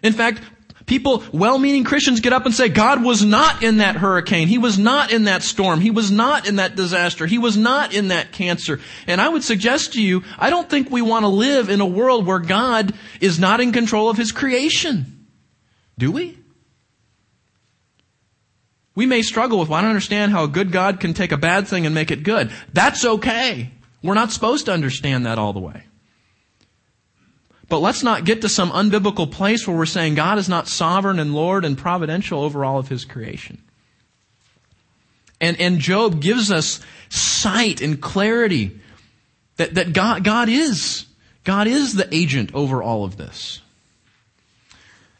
In 0.01 0.13
fact, 0.13 0.41
People, 0.87 1.21
well-meaning 1.33 1.83
Christians 1.83 2.21
get 2.21 2.31
up 2.31 2.45
and 2.45 2.55
say, 2.55 2.69
God 2.69 3.03
was 3.03 3.23
not 3.23 3.61
in 3.61 3.77
that 3.77 3.97
hurricane. 3.97 4.47
He 4.47 4.57
was 4.57 4.79
not 4.79 5.11
in 5.11 5.25
that 5.25 5.43
storm. 5.43 5.81
He 5.81 5.91
was 5.91 6.09
not 6.09 6.47
in 6.47 6.55
that 6.55 6.77
disaster. 6.77 7.25
He 7.25 7.37
was 7.37 7.57
not 7.57 7.93
in 7.93 8.07
that 8.07 8.31
cancer. 8.31 8.79
And 9.05 9.19
I 9.19 9.27
would 9.27 9.43
suggest 9.43 9.93
to 9.93 10.01
you, 10.01 10.23
I 10.39 10.49
don't 10.49 10.69
think 10.69 10.89
we 10.89 11.01
want 11.01 11.23
to 11.23 11.27
live 11.27 11.69
in 11.69 11.81
a 11.81 11.85
world 11.85 12.25
where 12.25 12.39
God 12.39 12.93
is 13.19 13.37
not 13.37 13.59
in 13.59 13.73
control 13.73 14.09
of 14.09 14.15
His 14.15 14.31
creation. 14.31 15.27
Do 15.97 16.09
we? 16.09 16.37
We 18.95 19.05
may 19.05 19.23
struggle 19.23 19.59
with, 19.59 19.67
well, 19.67 19.79
I 19.79 19.81
don't 19.81 19.89
understand 19.89 20.31
how 20.31 20.45
a 20.45 20.47
good 20.47 20.71
God 20.71 21.01
can 21.01 21.13
take 21.13 21.33
a 21.33 21.37
bad 21.37 21.67
thing 21.67 21.85
and 21.85 21.93
make 21.93 22.11
it 22.11 22.23
good. 22.23 22.49
That's 22.71 23.03
okay. 23.03 23.71
We're 24.01 24.13
not 24.13 24.31
supposed 24.31 24.67
to 24.67 24.71
understand 24.71 25.25
that 25.25 25.37
all 25.37 25.51
the 25.51 25.59
way. 25.59 25.83
But 27.69 27.79
let's 27.79 28.03
not 28.03 28.23
get 28.23 28.41
to 28.41 28.49
some 28.49 28.71
unbiblical 28.71 29.29
place 29.31 29.67
where 29.67 29.75
we're 29.75 29.85
saying 29.85 30.15
God 30.15 30.37
is 30.37 30.47
not 30.47 30.67
sovereign 30.67 31.19
and 31.19 31.33
Lord 31.33 31.65
and 31.65 31.77
providential 31.77 32.41
over 32.41 32.63
all 32.63 32.77
of 32.77 32.87
His 32.87 33.03
creation. 33.03 33.61
And, 35.41 35.59
and 35.59 35.79
Job 35.79 36.21
gives 36.21 36.51
us 36.51 36.79
sight 37.09 37.81
and 37.81 38.01
clarity 38.01 38.79
that, 39.57 39.75
that 39.75 39.93
God, 39.93 40.23
God 40.23 40.49
is. 40.49 41.05
God 41.43 41.67
is 41.67 41.93
the 41.93 42.07
agent 42.13 42.53
over 42.53 42.81
all 42.81 43.03
of 43.03 43.17
this. 43.17 43.61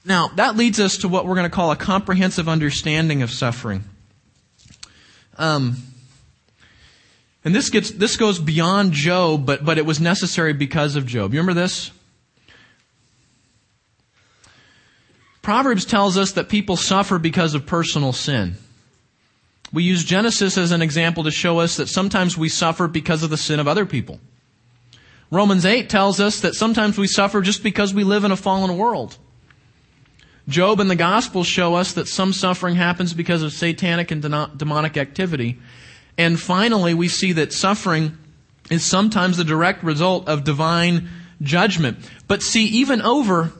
Now, 0.05 0.29
that 0.35 0.55
leads 0.55 0.79
us 0.79 0.97
to 0.99 1.09
what 1.09 1.25
we're 1.25 1.35
going 1.35 1.49
to 1.49 1.55
call 1.55 1.71
a 1.71 1.75
comprehensive 1.75 2.47
understanding 2.47 3.21
of 3.23 3.29
suffering. 3.29 3.83
Um, 5.37 5.77
and 7.43 7.53
this 7.53 7.69
gets, 7.69 7.91
this 7.91 8.17
goes 8.17 8.39
beyond 8.39 8.93
Job, 8.93 9.45
but, 9.45 9.65
but 9.65 9.77
it 9.77 9.85
was 9.85 9.99
necessary 9.99 10.53
because 10.53 10.95
of 10.95 11.05
Job. 11.05 11.33
You 11.33 11.39
remember 11.41 11.59
this? 11.59 11.91
Proverbs 15.47 15.85
tells 15.85 16.17
us 16.17 16.33
that 16.33 16.49
people 16.49 16.75
suffer 16.75 17.17
because 17.17 17.53
of 17.53 17.65
personal 17.65 18.11
sin. 18.11 18.57
We 19.71 19.81
use 19.81 20.03
Genesis 20.03 20.57
as 20.57 20.73
an 20.73 20.81
example 20.81 21.23
to 21.23 21.31
show 21.31 21.59
us 21.59 21.77
that 21.77 21.87
sometimes 21.87 22.37
we 22.37 22.49
suffer 22.49 22.85
because 22.89 23.23
of 23.23 23.29
the 23.29 23.37
sin 23.37 23.61
of 23.61 23.65
other 23.65 23.85
people. 23.85 24.19
Romans 25.31 25.65
8 25.65 25.89
tells 25.89 26.19
us 26.19 26.41
that 26.41 26.53
sometimes 26.53 26.97
we 26.97 27.07
suffer 27.07 27.39
just 27.39 27.63
because 27.63 27.93
we 27.93 28.03
live 28.03 28.25
in 28.25 28.31
a 28.33 28.35
fallen 28.35 28.77
world. 28.77 29.17
Job 30.49 30.81
and 30.81 30.91
the 30.91 30.97
Gospels 30.97 31.47
show 31.47 31.75
us 31.75 31.93
that 31.93 32.09
some 32.09 32.33
suffering 32.33 32.75
happens 32.75 33.13
because 33.13 33.41
of 33.41 33.53
satanic 33.53 34.11
and 34.11 34.21
demonic 34.21 34.97
activity. 34.97 35.59
And 36.17 36.37
finally, 36.37 36.93
we 36.93 37.07
see 37.07 37.31
that 37.31 37.53
suffering 37.53 38.17
is 38.69 38.83
sometimes 38.83 39.37
the 39.37 39.45
direct 39.45 39.81
result 39.81 40.27
of 40.27 40.43
divine 40.43 41.07
judgment. 41.41 41.99
But 42.27 42.43
see, 42.43 42.65
even 42.65 43.01
over 43.01 43.53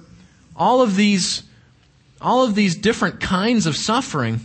all 0.53 0.81
of 0.81 0.97
these 0.97 1.43
all 2.21 2.43
of 2.43 2.55
these 2.55 2.75
different 2.75 3.19
kinds 3.19 3.65
of 3.65 3.75
suffering. 3.75 4.39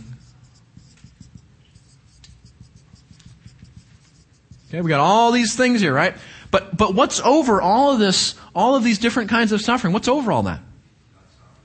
Okay, 4.69 4.81
we 4.81 4.89
got 4.89 4.99
all 4.99 5.31
these 5.31 5.55
things 5.55 5.81
here, 5.81 5.93
right? 5.93 6.15
But 6.51 6.75
but 6.77 6.93
what's 6.93 7.19
over 7.19 7.61
all 7.61 7.93
of 7.93 7.99
this, 7.99 8.35
all 8.55 8.75
of 8.75 8.83
these 8.83 8.99
different 8.99 9.29
kinds 9.29 9.51
of 9.51 9.61
suffering? 9.61 9.93
What's 9.93 10.07
over 10.07 10.31
all 10.31 10.43
that? 10.43 10.61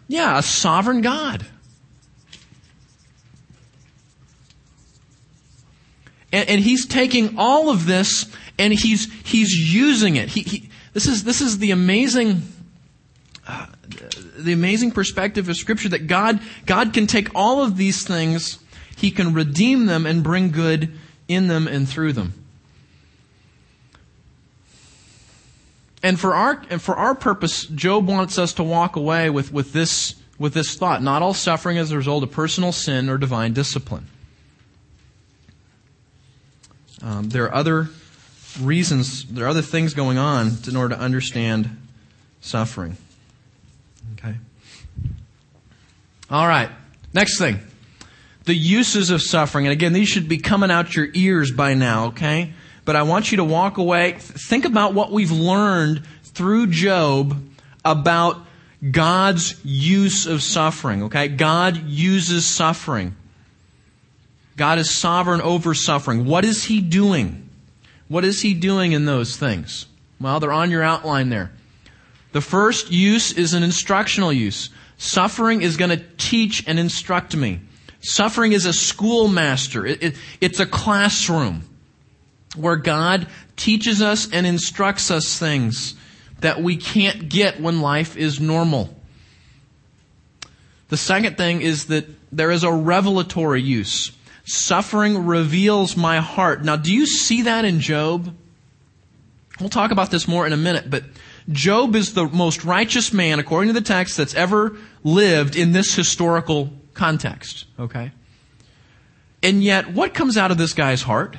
Yeah, 0.08 0.38
a 0.38 0.42
sovereign 0.42 1.02
God. 1.02 1.46
And, 6.32 6.48
and 6.48 6.60
he's 6.60 6.86
taking 6.86 7.38
all 7.38 7.70
of 7.70 7.86
this 7.86 8.30
and 8.58 8.72
he's 8.72 9.12
he's 9.22 9.52
using 9.52 10.16
it. 10.16 10.28
He, 10.28 10.42
he, 10.42 10.70
this 10.92 11.06
is 11.06 11.24
this 11.24 11.40
is 11.40 11.58
the 11.58 11.70
amazing 11.70 12.42
the 14.38 14.52
amazing 14.52 14.92
perspective 14.92 15.48
of 15.48 15.56
Scripture 15.56 15.88
that 15.90 16.06
God, 16.06 16.40
God 16.66 16.92
can 16.92 17.06
take 17.06 17.28
all 17.34 17.62
of 17.62 17.76
these 17.76 18.06
things, 18.06 18.58
He 18.96 19.10
can 19.10 19.34
redeem 19.34 19.86
them 19.86 20.06
and 20.06 20.22
bring 20.22 20.50
good 20.50 20.92
in 21.26 21.48
them 21.48 21.66
and 21.66 21.88
through 21.88 22.14
them. 22.14 22.32
And 26.02 26.18
for 26.18 26.34
our, 26.34 26.62
and 26.70 26.80
for 26.80 26.94
our 26.94 27.14
purpose, 27.14 27.66
Job 27.66 28.06
wants 28.06 28.38
us 28.38 28.52
to 28.54 28.62
walk 28.62 28.96
away 28.96 29.30
with, 29.30 29.52
with, 29.52 29.72
this, 29.72 30.14
with 30.38 30.54
this 30.54 30.76
thought. 30.76 31.02
Not 31.02 31.22
all 31.22 31.34
suffering 31.34 31.76
is 31.76 31.90
a 31.90 31.96
result 31.96 32.22
of 32.22 32.30
personal 32.30 32.70
sin 32.70 33.08
or 33.08 33.18
divine 33.18 33.52
discipline. 33.52 34.06
Um, 37.02 37.28
there 37.28 37.44
are 37.44 37.54
other 37.54 37.88
reasons, 38.60 39.24
there 39.26 39.44
are 39.44 39.48
other 39.48 39.62
things 39.62 39.94
going 39.94 40.18
on 40.18 40.52
in 40.68 40.76
order 40.76 40.94
to 40.94 41.00
understand 41.00 41.76
suffering. 42.40 42.96
Okay. 44.14 44.34
All 46.30 46.46
right. 46.46 46.70
Next 47.12 47.38
thing. 47.38 47.60
The 48.44 48.54
uses 48.54 49.10
of 49.10 49.22
suffering. 49.22 49.66
And 49.66 49.72
again, 49.72 49.92
these 49.92 50.08
should 50.08 50.28
be 50.28 50.38
coming 50.38 50.70
out 50.70 50.96
your 50.96 51.08
ears 51.14 51.50
by 51.52 51.74
now, 51.74 52.06
okay? 52.06 52.52
But 52.84 52.96
I 52.96 53.02
want 53.02 53.30
you 53.30 53.36
to 53.36 53.44
walk 53.44 53.76
away, 53.76 54.12
think 54.18 54.64
about 54.64 54.94
what 54.94 55.12
we've 55.12 55.30
learned 55.30 56.04
through 56.24 56.68
Job 56.68 57.42
about 57.84 58.38
God's 58.90 59.62
use 59.64 60.26
of 60.26 60.42
suffering, 60.42 61.04
okay? 61.04 61.28
God 61.28 61.76
uses 61.84 62.46
suffering. 62.46 63.14
God 64.56 64.78
is 64.78 64.90
sovereign 64.90 65.40
over 65.40 65.74
suffering. 65.74 66.24
What 66.24 66.44
is 66.44 66.64
He 66.64 66.80
doing? 66.80 67.48
What 68.08 68.24
is 68.24 68.40
He 68.42 68.54
doing 68.54 68.92
in 68.92 69.04
those 69.04 69.36
things? 69.36 69.86
Well, 70.20 70.40
they're 70.40 70.52
on 70.52 70.70
your 70.70 70.82
outline 70.82 71.28
there. 71.28 71.52
The 72.32 72.40
first 72.40 72.90
use 72.90 73.32
is 73.32 73.54
an 73.54 73.62
instructional 73.62 74.32
use. 74.32 74.70
Suffering 74.98 75.62
is 75.62 75.76
going 75.76 75.90
to 75.90 76.04
teach 76.18 76.64
and 76.66 76.78
instruct 76.78 77.34
me. 77.34 77.60
Suffering 78.00 78.52
is 78.52 78.66
a 78.66 78.72
schoolmaster. 78.72 79.86
It, 79.86 80.02
it, 80.02 80.16
it's 80.40 80.60
a 80.60 80.66
classroom 80.66 81.62
where 82.56 82.76
God 82.76 83.26
teaches 83.56 84.02
us 84.02 84.30
and 84.32 84.46
instructs 84.46 85.10
us 85.10 85.38
things 85.38 85.94
that 86.40 86.62
we 86.62 86.76
can't 86.76 87.28
get 87.28 87.60
when 87.60 87.80
life 87.80 88.16
is 88.16 88.40
normal. 88.40 88.94
The 90.88 90.96
second 90.96 91.36
thing 91.36 91.60
is 91.60 91.86
that 91.86 92.06
there 92.32 92.50
is 92.50 92.64
a 92.64 92.72
revelatory 92.72 93.62
use. 93.62 94.12
Suffering 94.44 95.26
reveals 95.26 95.96
my 95.96 96.18
heart. 96.18 96.64
Now, 96.64 96.76
do 96.76 96.92
you 96.92 97.06
see 97.06 97.42
that 97.42 97.64
in 97.64 97.80
Job? 97.80 98.34
We'll 99.60 99.68
talk 99.68 99.90
about 99.90 100.10
this 100.10 100.28
more 100.28 100.46
in 100.46 100.52
a 100.52 100.56
minute, 100.56 100.88
but 100.88 101.04
Job 101.50 101.96
is 101.96 102.14
the 102.14 102.26
most 102.26 102.64
righteous 102.64 103.12
man, 103.12 103.38
according 103.38 103.72
to 103.72 103.80
the 103.80 103.84
text, 103.84 104.16
that's 104.16 104.34
ever 104.34 104.76
lived 105.02 105.56
in 105.56 105.72
this 105.72 105.94
historical 105.94 106.72
context. 106.94 107.64
Okay? 107.78 108.12
And 109.42 109.62
yet, 109.62 109.92
what 109.92 110.14
comes 110.14 110.36
out 110.36 110.50
of 110.50 110.58
this 110.58 110.72
guy's 110.74 111.02
heart? 111.02 111.36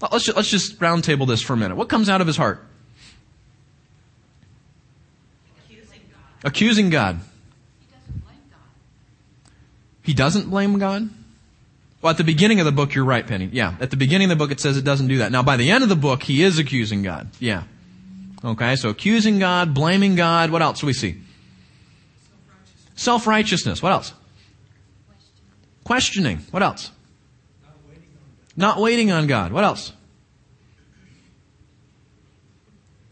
Let's 0.00 0.24
just, 0.24 0.36
let's 0.36 0.50
just 0.50 0.80
roundtable 0.80 1.26
this 1.26 1.40
for 1.40 1.52
a 1.52 1.56
minute. 1.56 1.76
What 1.76 1.88
comes 1.88 2.08
out 2.08 2.20
of 2.20 2.26
his 2.26 2.36
heart? 2.36 2.66
Accusing 5.68 6.00
God. 6.10 6.48
Accusing 6.48 6.90
God. 6.90 7.20
He 7.80 7.94
doesn't 7.94 8.24
blame 8.24 8.40
God. 8.50 9.52
He 10.02 10.14
doesn't 10.14 10.50
blame 10.50 10.78
God? 10.78 11.10
Well, 12.02 12.10
at 12.10 12.16
the 12.16 12.24
beginning 12.24 12.58
of 12.58 12.66
the 12.66 12.72
book, 12.72 12.94
you're 12.94 13.04
right, 13.04 13.24
Penny. 13.24 13.48
Yeah. 13.52 13.76
At 13.80 13.90
the 13.90 13.96
beginning 13.96 14.24
of 14.30 14.36
the 14.36 14.44
book, 14.44 14.50
it 14.50 14.58
says 14.58 14.76
it 14.76 14.84
doesn't 14.84 15.06
do 15.06 15.18
that. 15.18 15.30
Now, 15.30 15.44
by 15.44 15.56
the 15.56 15.70
end 15.70 15.84
of 15.84 15.88
the 15.88 15.96
book, 15.96 16.24
he 16.24 16.42
is 16.42 16.58
accusing 16.58 17.02
God. 17.02 17.28
Yeah. 17.38 17.62
Okay, 18.44 18.74
so 18.74 18.88
accusing 18.88 19.38
God, 19.38 19.72
blaming 19.72 20.16
God. 20.16 20.50
What 20.50 20.62
else 20.62 20.80
do 20.80 20.86
we 20.86 20.92
see? 20.92 21.22
Self 22.96 23.28
righteousness. 23.28 23.80
What 23.80 23.92
else? 23.92 24.12
Questioning. 25.84 26.38
What 26.50 26.64
else? 26.64 26.90
Not 28.56 28.80
waiting 28.80 29.12
on 29.12 29.28
God. 29.28 29.52
What 29.52 29.62
else? 29.62 29.92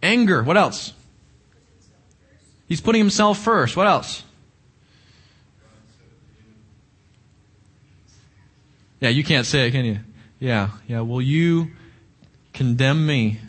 Anger. 0.03 0.42
What 0.42 0.57
else? 0.57 0.92
He's 2.68 2.81
putting 2.81 3.00
himself 3.00 3.38
first. 3.38 3.76
What 3.76 3.87
else? 3.87 4.24
Yeah, 9.01 9.09
you 9.09 9.25
can't 9.25 9.47
say 9.47 9.67
it, 9.67 9.71
can 9.71 9.85
you? 9.85 9.99
Yeah, 10.39 10.71
yeah. 10.87 11.01
Will 11.01 11.23
you 11.23 11.71
condemn 12.53 13.07
me 13.07 13.41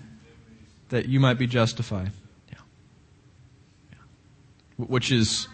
that 0.89 1.07
you 1.07 1.19
might 1.19 1.35
be 1.35 1.45
justified? 1.45 2.11
Yeah. 2.49 2.59
yeah. 3.91 4.85
Which 4.85 5.11
is, 5.11 5.47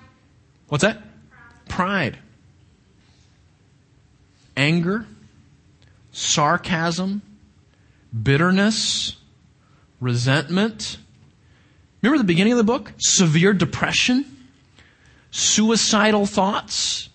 what's 0.67 0.83
that? 0.83 1.01
Pride. 1.67 2.17
Anger, 4.55 5.07
sarcasm, 6.11 7.21
bitterness, 8.23 9.17
resentment. 9.99 10.97
Remember 12.01 12.19
the 12.19 12.23
beginning 12.23 12.53
of 12.53 12.57
the 12.57 12.63
book? 12.63 12.93
Severe 12.97 13.53
depression, 13.53 14.25
suicidal 15.31 16.27
thoughts 16.27 17.09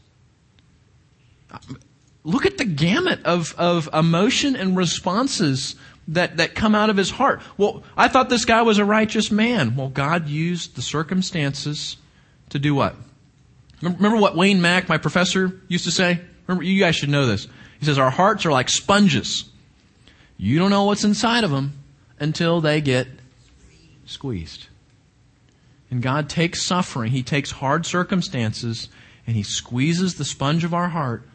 look 2.25 2.47
at 2.47 2.59
the 2.59 2.65
gamut 2.65 3.25
of, 3.25 3.55
of 3.59 3.89
emotion 3.93 4.57
and 4.57 4.77
responses 4.77 5.77
that, 6.09 6.37
that 6.39 6.55
come 6.55 6.75
out 6.75 6.91
of 6.91 6.97
his 6.97 7.11
heart. 7.11 7.43
Well, 7.57 7.83
I 7.97 8.09
thought 8.09 8.29
this 8.29 8.45
guy 8.45 8.63
was 8.63 8.79
a 8.79 8.85
righteous 8.85 9.31
man. 9.31 9.77
Well, 9.77 9.89
God 9.89 10.29
used 10.29 10.77
the 10.77 10.83
circumstances 10.83 11.97
to 12.51 12.59
do 12.59 12.75
what? 12.75 12.97
Remember 13.81 14.17
what 14.17 14.37
Wayne 14.37 14.61
Mack, 14.61 14.89
my 14.89 14.99
professor, 14.99 15.61
used 15.69 15.85
to 15.85 15.91
say? 15.91 16.21
Remember, 16.47 16.65
you 16.65 16.79
guys 16.79 16.97
should 16.97 17.09
know 17.09 17.27
this. 17.27 17.49
He 17.81 17.87
says, 17.87 17.99
Our 17.99 18.11
hearts 18.11 18.47
are 18.47 18.53
like 18.53 18.69
sponges. 18.69 19.45
You 20.37 20.59
don't 20.59 20.71
know 20.71 20.85
what's 20.85 21.05
inside 21.05 21.45
of 21.45 21.51
them 21.51 21.73
until 22.21 22.61
they 22.61 22.81
get 22.81 23.09
squeezed. 24.07 24.69
And 25.91 26.01
God 26.01 26.29
takes 26.29 26.65
suffering, 26.65 27.11
He 27.11 27.23
takes 27.23 27.51
hard 27.51 27.85
circumstances, 27.85 28.89
and 29.27 29.35
He 29.35 29.43
squeezes 29.43 30.15
the 30.15 30.25
sponge 30.25 30.63
of 30.65 30.75
our 30.75 30.89
heart 30.89 31.29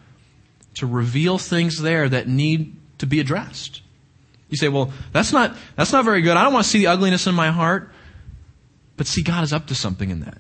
to 0.78 0.88
reveal 0.88 1.38
things 1.38 1.82
there 1.82 2.10
that 2.10 2.28
need 2.28 2.76
to 3.00 3.06
be 3.06 3.20
addressed. 3.20 3.82
You 4.50 4.58
say, 4.58 4.70
well, 4.70 4.94
that's 5.12 5.34
not, 5.34 5.56
that's 5.76 5.92
not 5.92 6.06
very 6.06 6.22
good. 6.22 6.38
I 6.38 6.44
don't 6.44 6.54
want 6.54 6.66
to 6.66 6.70
see 6.70 6.80
the 6.80 6.88
ugliness 6.88 7.28
in 7.28 7.36
my 7.36 7.52
heart. 7.52 7.92
But 8.96 9.08
see, 9.08 9.22
God 9.22 9.44
is 9.44 9.54
up 9.54 9.68
to 9.68 9.76
something 9.76 10.10
in 10.10 10.22
that. 10.22 10.40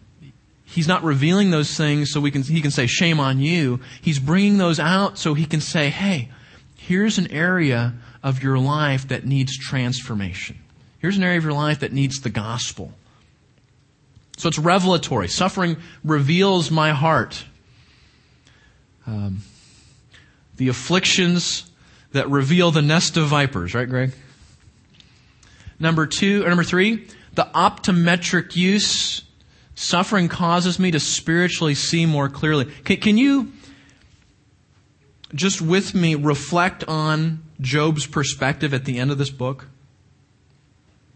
He's 0.65 0.88
not 0.88 1.04
revealing 1.04 1.52
those 1.52 1.76
things 1.76 2.12
so 2.12 2.19
we 2.19 2.32
can, 2.32 2.43
he 2.43 2.62
can 2.62 2.71
say, 2.71 2.88
shame 2.88 3.19
on 3.19 3.39
you. 3.39 3.80
He's 4.02 4.19
bringing 4.19 4.58
those 4.58 4.80
out 4.80 5.17
so 5.17 5.34
he 5.34 5.45
can 5.45 5.62
say, 5.62 5.89
hey, 5.89 6.30
here's 6.78 7.17
an 7.17 7.32
area 7.32 7.93
of 8.23 8.43
your 8.43 8.58
life 8.58 9.08
that 9.08 9.26
needs 9.26 9.58
transformation. 9.58 10.58
Here's 11.00 11.17
an 11.17 11.23
area 11.23 11.38
of 11.38 11.43
your 11.43 11.54
life 11.54 11.80
that 11.80 11.93
needs 11.93 12.21
the 12.21 12.30
gospel. 12.30 12.91
So 14.38 14.50
it's 14.50 14.60
revelatory. 14.60 15.28
Suffering 15.28 15.78
reveals 16.04 16.69
my 16.69 16.91
heart. 16.91 17.43
Um, 19.06 19.41
the 20.58 20.67
afflictions 20.67 21.70
that 22.12 22.30
reveal 22.30 22.72
the 22.72 22.82
nest 22.82 23.17
of 23.17 23.28
vipers, 23.28 23.74
right, 23.74 23.88
Greg? 23.88 24.12
Number 25.80 26.08
two, 26.08 26.43
or 26.43 26.50
number 26.50 26.63
three, 26.63 27.08
the 27.34 27.48
optometric 27.54 28.56
use. 28.56 29.22
Suffering 29.76 30.28
causes 30.28 30.80
me 30.80 30.89
to 30.89 31.00
spiritually 31.00 31.76
see 31.76 32.08
more 32.08 32.30
clearly. 32.30 32.65
Can, 32.84 32.98
can 32.98 33.17
you 33.17 33.52
just 35.36 35.62
with 35.62 35.93
me 35.93 36.15
reflect 36.15 36.84
on 36.86 37.43
Job's 37.62 38.08
perspective 38.08 38.74
at 38.74 38.86
the 38.86 38.98
end 38.98 39.12
of 39.12 39.20
this 39.20 39.30
book? 39.30 39.67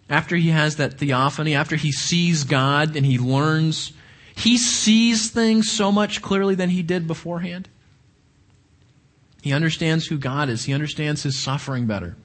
After 0.09 0.35
he 0.35 0.49
has 0.49 0.75
that 0.75 0.99
theophany, 0.99 1.55
after 1.55 1.75
he 1.75 1.91
sees 1.91 2.43
God 2.43 2.95
and 2.95 3.05
he 3.05 3.17
learns, 3.17 3.93
he 4.35 4.57
sees 4.57 5.31
things 5.31 5.71
so 5.71 5.91
much 5.91 6.21
clearly 6.21 6.53
than 6.53 6.69
he 6.69 6.83
did 6.83 7.07
beforehand. 7.07 7.69
He 9.41 9.53
understands 9.53 10.05
who 10.05 10.17
God 10.17 10.49
is. 10.49 10.65
He 10.65 10.73
understands 10.73 11.23
his 11.23 11.37
suffering 11.39 11.87
better. 11.87 12.15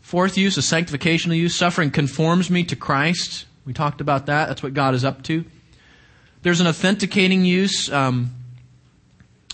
Fourth 0.00 0.36
use, 0.36 0.58
a 0.58 0.60
sanctificational 0.60 1.36
use. 1.36 1.56
Suffering 1.56 1.90
conforms 1.90 2.50
me 2.50 2.64
to 2.64 2.76
Christ. 2.76 3.46
We 3.64 3.72
talked 3.72 4.00
about 4.00 4.26
that. 4.26 4.48
That's 4.48 4.62
what 4.62 4.74
God 4.74 4.94
is 4.94 5.04
up 5.04 5.22
to. 5.24 5.44
There's 6.42 6.60
an 6.60 6.66
authenticating 6.66 7.44
use. 7.44 7.90
Um, 7.90 8.32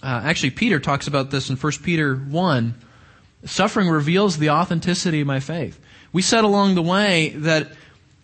uh, 0.03 0.23
actually, 0.25 0.51
Peter 0.51 0.81
talks 0.81 1.07
about 1.07 1.31
this 1.31 1.51
in 1.51 1.57
1 1.57 1.73
Peter 1.85 2.17
1. 2.17 2.75
Suffering 3.45 3.89
reveals 3.89 4.39
the 4.39 4.51
authenticity 4.51 5.21
of 5.21 5.27
my 5.27 5.41
faith. 5.41 5.79
We 6.13 6.23
said 6.23 6.45
along 6.45 6.75
the 6.75 6.83
way 6.83 7.31
that, 7.37 7.69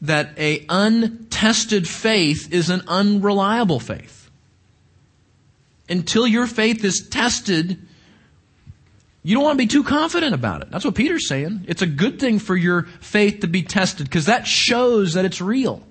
that 0.03 0.37
a 0.39 0.65
untested 0.69 1.87
faith 1.87 2.53
is 2.53 2.71
an 2.71 2.83
unreliable 2.89 3.81
faith 3.81 4.16
until 5.89 6.27
your 6.27 6.47
faith 6.47 6.85
is 6.85 7.09
tested, 7.09 7.79
you 9.23 9.35
don't 9.35 9.45
want 9.45 9.59
to 9.59 9.65
be 9.65 9.69
too 9.69 9.85
confident 9.85 10.35
about 10.35 10.63
it. 10.63 10.71
That's 10.71 10.85
what 10.85 10.95
Peter's 10.95 11.29
saying. 11.29 11.65
It's 11.69 11.83
a 11.83 11.87
good 11.87 12.21
thing 12.21 12.39
for 12.39 12.57
your 12.57 12.85
faith 13.01 13.41
to 13.41 13.49
be 13.49 13.63
tested 13.63 14.07
because 14.07 14.27
that 14.27 14.47
shows 14.47 15.15
that 15.15 15.25
it's 15.25 15.41
real. 15.41 15.83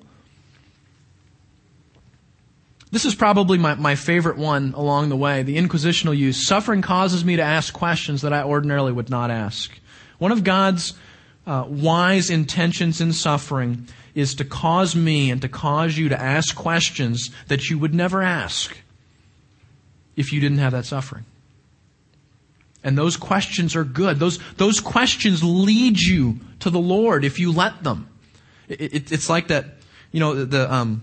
This 2.92 3.04
is 3.04 3.14
probably 3.14 3.58
my, 3.58 3.76
my 3.76 3.96
favorite 3.96 4.38
one 4.38 4.74
along 4.74 5.10
the 5.10 5.18
way, 5.18 5.44
the 5.44 5.58
inquisitional 5.58 6.16
use. 6.16 6.48
Suffering 6.48 6.82
causes 6.82 7.26
me 7.26 7.36
to 7.36 7.42
ask 7.42 7.74
questions 7.74 8.22
that 8.22 8.32
I 8.32 8.44
ordinarily 8.44 8.94
would 8.94 9.10
not 9.10 9.32
ask. 9.32 9.78
One 10.18 10.32
of 10.32 10.46
God's 10.46 10.94
uh, 11.46 11.66
wise 11.68 12.30
intentions 12.30 13.02
in 13.02 13.12
suffering 13.12 13.88
is 14.14 14.36
to 14.36 14.46
cause 14.46 14.96
me 14.96 15.30
and 15.30 15.42
to 15.42 15.50
cause 15.50 15.98
you 15.98 16.08
to 16.08 16.20
ask 16.20 16.56
questions 16.56 17.32
that 17.48 17.70
you 17.70 17.78
would 17.78 17.94
never 17.94 18.22
ask 18.22 18.78
if 20.16 20.32
you 20.32 20.40
didn't 20.40 20.60
have 20.60 20.72
that 20.72 20.86
suffering. 20.86 21.26
And 22.84 22.98
those 22.98 23.18
questions 23.18 23.76
are 23.76 23.84
good. 23.84 24.20
Those, 24.20 24.38
those 24.58 24.80
questions 24.80 25.44
lead 25.44 26.00
you 26.00 26.40
to 26.60 26.70
the 26.70 26.80
Lord 26.80 27.26
if 27.26 27.40
you 27.40 27.52
let 27.52 27.84
them. 27.84 28.08
It, 28.70 28.94
it, 28.94 29.12
it's 29.12 29.28
like 29.28 29.48
that, 29.48 29.66
you 30.12 30.20
know, 30.20 30.46
the, 30.46 30.72
um, 30.72 31.02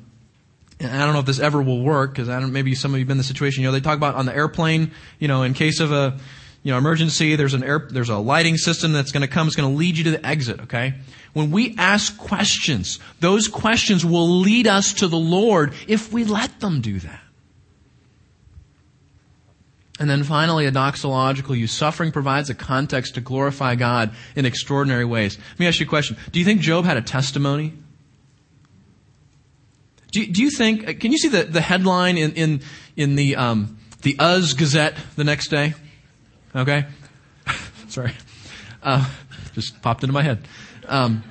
I 0.81 1.05
don't 1.05 1.13
know 1.13 1.21
if 1.21 1.27
this 1.27 1.41
ever 1.41 1.61
will 1.61 1.83
work 1.83 2.13
because 2.13 2.29
I 2.29 2.41
don't, 2.41 2.53
maybe 2.53 2.75
some 2.75 2.93
of 2.93 2.99
you 2.99 3.03
have 3.03 3.09
been 3.09 3.15
in 3.15 3.19
the 3.19 3.25
situation, 3.25 3.63
you 3.63 3.69
know, 3.69 3.73
they 3.73 3.81
talk 3.81 3.97
about 3.97 4.15
on 4.15 4.27
the 4.27 4.35
airplane, 4.35 4.93
you 5.19 5.29
know, 5.29 5.43
in 5.43 5.55
case 5.55 5.81
of 5.81 5.93
a, 5.93 6.19
you 6.63 6.71
know, 6.71 6.79
emergency, 6.79 7.35
there's 7.35 7.55
an 7.55 7.65
air, 7.65 7.89
there's 7.91 8.09
a 8.09 8.19
lighting 8.19 8.57
system 8.57 8.93
that's 8.93 9.11
going 9.11 9.23
to 9.23 9.29
come, 9.29 9.49
it's 9.49 9.57
going 9.57 9.69
to 9.69 9.77
lead 9.77 9.99
you 9.99 10.05
to 10.05 10.13
the 10.13 10.25
exit, 10.25 10.61
okay? 10.61 10.95
When 11.33 11.51
we 11.51 11.75
ask 11.79 12.17
questions, 12.17 13.01
those 13.19 13.49
questions 13.49 14.05
will 14.05 14.29
lead 14.29 14.69
us 14.69 14.93
to 14.95 15.09
the 15.09 15.19
Lord 15.19 15.75
if 15.89 16.13
we 16.13 16.25
let 16.25 16.61
them 16.61 16.81
do 16.81 17.01
that. 17.01 17.21
And 20.03 20.11
then 20.11 20.25
finally, 20.25 20.67
a 20.67 20.73
doxological 20.73 21.57
use. 21.57 21.71
Suffering 21.71 22.11
provides 22.11 22.51
a 22.51 22.57
context 22.57 23.15
to 23.15 23.21
glorify 23.21 23.77
God 23.77 24.13
in 24.35 24.45
extraordinary 24.45 25.05
ways. 25.05 25.39
Let 25.39 25.61
me 25.61 25.69
ask 25.69 25.79
you 25.79 25.87
a 25.87 25.89
question. 25.89 26.17
Do 26.33 26.41
you 26.41 26.45
think 26.45 26.61
Job 26.61 26.85
had 26.85 26.97
a 26.97 27.03
testimony? 27.03 27.73
Do 30.11 30.21
you, 30.21 30.33
do 30.33 30.43
you 30.43 30.51
think, 30.51 30.99
can 30.99 31.13
you 31.13 31.19
see 31.19 31.29
the, 31.29 31.45
the 31.45 31.61
headline 31.61 32.19
in, 32.19 32.33
in, 32.33 32.63
in 32.97 33.15
the, 33.15 33.37
um, 33.37 33.79
the 34.01 34.17
Uz 34.21 34.55
Gazette 34.55 34.97
the 35.15 35.23
next 35.23 35.51
day? 35.51 35.75
Okay? 36.53 36.85
Sorry. 37.89 38.13
Uh, 38.83 39.09
just 39.55 39.81
popped 39.83 40.03
into 40.03 40.15
my 40.15 40.23
head. 40.23 40.49
Um, 40.89 41.23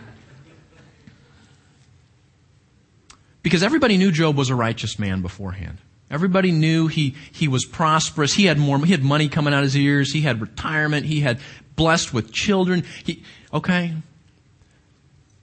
because 3.44 3.64
everybody 3.64 3.98
knew 3.98 4.14
Job 4.14 4.38
was 4.38 4.50
a 4.50 4.56
righteous 4.56 4.98
man 4.98 5.22
beforehand. 5.22 5.80
Everybody 6.12 6.52
knew 6.52 6.88
he, 6.88 7.16
he 7.32 7.48
was 7.48 7.64
prosperous. 7.64 8.34
He 8.34 8.46
had 8.46 8.60
more, 8.60 8.78
he 8.86 8.92
had 8.92 9.02
money 9.02 9.30
coming 9.30 9.54
out 9.54 9.60
of 9.60 9.64
his 9.64 9.78
ears. 9.78 10.12
He 10.12 10.22
had 10.22 10.42
retirement. 10.42 11.06
He 11.06 11.22
had 11.22 11.40
blessed 11.78 12.14
with 12.14 12.34
children. 12.34 12.84
He, 13.06 13.24
okay. 13.54 13.94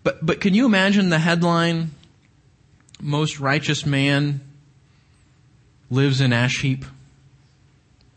But, 0.04 0.24
but 0.24 0.40
can 0.42 0.52
you 0.52 0.66
imagine 0.66 1.08
the 1.08 1.18
headline? 1.18 1.92
Most 3.00 3.40
righteous 3.40 3.86
man 3.86 4.40
lives 5.90 6.20
in 6.20 6.34
ash 6.34 6.60
heap 6.60 6.84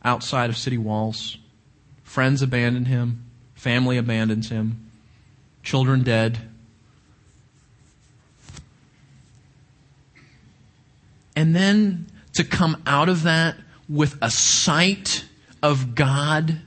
outside 0.03 0.49
of 0.49 0.57
city 0.57 0.77
walls. 0.77 1.37
Friends 2.03 2.41
abandon 2.41 2.85
him. 2.85 3.23
Family 3.55 3.97
abandons 3.97 4.49
him. 4.49 4.91
Children 5.63 6.03
dead. 6.03 6.39
And 11.35 11.55
then 11.55 12.10
to 12.33 12.43
come 12.43 12.81
out 12.85 13.09
of 13.09 13.23
that 13.23 13.57
with 13.89 14.17
a 14.21 14.31
sight 14.31 15.25
of 15.61 15.95
God 15.95 16.61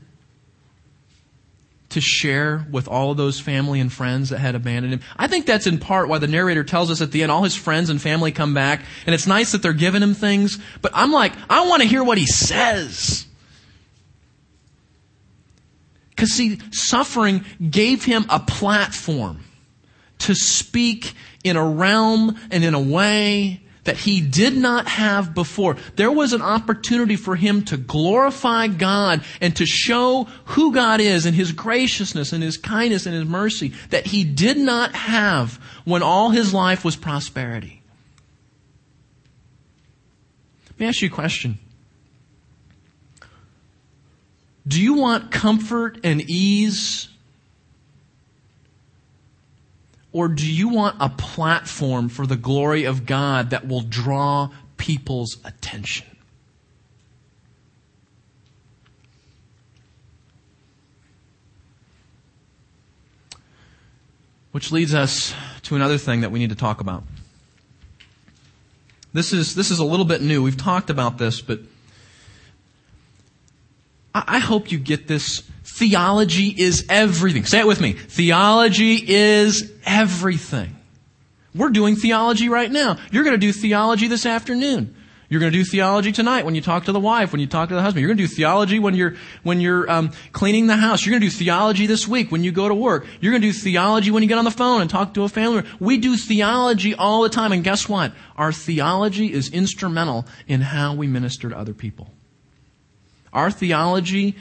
to 1.94 2.00
share 2.00 2.66
with 2.72 2.88
all 2.88 3.14
those 3.14 3.38
family 3.38 3.78
and 3.78 3.92
friends 3.92 4.30
that 4.30 4.38
had 4.38 4.56
abandoned 4.56 4.94
him. 4.94 5.00
I 5.16 5.28
think 5.28 5.46
that's 5.46 5.68
in 5.68 5.78
part 5.78 6.08
why 6.08 6.18
the 6.18 6.26
narrator 6.26 6.64
tells 6.64 6.90
us 6.90 7.00
at 7.00 7.12
the 7.12 7.22
end 7.22 7.30
all 7.30 7.44
his 7.44 7.54
friends 7.54 7.88
and 7.88 8.02
family 8.02 8.32
come 8.32 8.52
back 8.52 8.84
and 9.06 9.14
it's 9.14 9.28
nice 9.28 9.52
that 9.52 9.62
they're 9.62 9.72
giving 9.72 10.02
him 10.02 10.14
things, 10.14 10.58
but 10.82 10.90
I'm 10.92 11.12
like, 11.12 11.32
I 11.48 11.68
want 11.68 11.82
to 11.82 11.88
hear 11.88 12.02
what 12.02 12.18
he 12.18 12.26
says. 12.26 13.26
Cause 16.16 16.30
see, 16.30 16.58
suffering 16.72 17.44
gave 17.70 18.04
him 18.04 18.24
a 18.28 18.40
platform 18.40 19.44
to 20.18 20.34
speak 20.34 21.14
in 21.44 21.56
a 21.56 21.64
realm 21.64 22.36
and 22.50 22.64
in 22.64 22.74
a 22.74 22.80
way 22.80 23.63
that 23.84 23.96
he 23.96 24.20
did 24.20 24.56
not 24.56 24.88
have 24.88 25.34
before. 25.34 25.76
There 25.96 26.10
was 26.10 26.32
an 26.32 26.42
opportunity 26.42 27.16
for 27.16 27.36
him 27.36 27.64
to 27.66 27.76
glorify 27.76 28.66
God 28.66 29.22
and 29.40 29.54
to 29.56 29.66
show 29.66 30.24
who 30.46 30.72
God 30.72 31.00
is 31.00 31.26
and 31.26 31.34
his 31.34 31.52
graciousness 31.52 32.32
and 32.32 32.42
his 32.42 32.56
kindness 32.56 33.06
and 33.06 33.14
his 33.14 33.24
mercy 33.24 33.72
that 33.90 34.06
he 34.06 34.24
did 34.24 34.56
not 34.56 34.94
have 34.94 35.60
when 35.84 36.02
all 36.02 36.30
his 36.30 36.52
life 36.52 36.84
was 36.84 36.96
prosperity. 36.96 37.82
Let 40.70 40.80
me 40.80 40.86
ask 40.86 41.02
you 41.02 41.08
a 41.08 41.12
question. 41.12 41.58
Do 44.66 44.82
you 44.82 44.94
want 44.94 45.30
comfort 45.30 46.00
and 46.04 46.22
ease 46.22 47.08
or 50.14 50.28
do 50.28 50.48
you 50.48 50.68
want 50.68 50.96
a 51.00 51.08
platform 51.08 52.08
for 52.08 52.24
the 52.24 52.36
glory 52.36 52.84
of 52.84 53.04
God 53.04 53.50
that 53.50 53.66
will 53.66 53.80
draw 53.80 54.48
people's 54.76 55.38
attention? 55.44 56.06
Which 64.52 64.70
leads 64.70 64.94
us 64.94 65.34
to 65.62 65.74
another 65.74 65.98
thing 65.98 66.20
that 66.20 66.30
we 66.30 66.38
need 66.38 66.50
to 66.50 66.56
talk 66.56 66.80
about. 66.80 67.02
This 69.12 69.32
is, 69.32 69.56
this 69.56 69.72
is 69.72 69.80
a 69.80 69.84
little 69.84 70.06
bit 70.06 70.22
new. 70.22 70.44
We've 70.44 70.56
talked 70.56 70.90
about 70.90 71.18
this, 71.18 71.40
but 71.40 71.58
I, 74.14 74.36
I 74.36 74.38
hope 74.38 74.70
you 74.70 74.78
get 74.78 75.08
this 75.08 75.42
Theology 75.74 76.54
is 76.56 76.86
everything. 76.88 77.44
Say 77.46 77.58
it 77.58 77.66
with 77.66 77.80
me. 77.80 77.94
Theology 77.94 78.94
is 78.94 79.72
everything. 79.84 80.76
We're 81.52 81.70
doing 81.70 81.96
theology 81.96 82.48
right 82.48 82.70
now. 82.70 82.96
You're 83.10 83.24
going 83.24 83.34
to 83.34 83.44
do 83.44 83.52
theology 83.52 84.06
this 84.06 84.24
afternoon. 84.24 84.94
You're 85.28 85.40
going 85.40 85.50
to 85.50 85.58
do 85.58 85.64
theology 85.64 86.12
tonight 86.12 86.44
when 86.44 86.54
you 86.54 86.60
talk 86.60 86.84
to 86.84 86.92
the 86.92 87.00
wife, 87.00 87.32
when 87.32 87.40
you 87.40 87.48
talk 87.48 87.70
to 87.70 87.74
the 87.74 87.82
husband. 87.82 88.02
You're 88.02 88.14
going 88.14 88.18
to 88.18 88.22
do 88.22 88.28
theology 88.28 88.78
when 88.78 88.94
you're 88.94 89.16
when 89.42 89.60
you're 89.60 89.90
um, 89.90 90.12
cleaning 90.30 90.68
the 90.68 90.76
house. 90.76 91.04
You're 91.04 91.10
going 91.10 91.22
to 91.22 91.26
do 91.26 91.36
theology 91.36 91.88
this 91.88 92.06
week 92.06 92.30
when 92.30 92.44
you 92.44 92.52
go 92.52 92.68
to 92.68 92.74
work. 92.74 93.04
You're 93.20 93.32
going 93.32 93.42
to 93.42 93.48
do 93.48 93.52
theology 93.52 94.12
when 94.12 94.22
you 94.22 94.28
get 94.28 94.38
on 94.38 94.44
the 94.44 94.52
phone 94.52 94.80
and 94.80 94.88
talk 94.88 95.14
to 95.14 95.24
a 95.24 95.28
family 95.28 95.56
member. 95.56 95.70
We 95.80 95.98
do 95.98 96.16
theology 96.16 96.94
all 96.94 97.22
the 97.22 97.30
time, 97.30 97.50
and 97.50 97.64
guess 97.64 97.88
what? 97.88 98.12
Our 98.36 98.52
theology 98.52 99.32
is 99.32 99.50
instrumental 99.50 100.24
in 100.46 100.60
how 100.60 100.94
we 100.94 101.08
minister 101.08 101.50
to 101.50 101.58
other 101.58 101.74
people. 101.74 102.12
Our 103.32 103.50
theology 103.50 104.36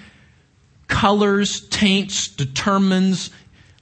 colors, 1.03 1.67
taints, 1.67 2.29
determines, 2.29 3.29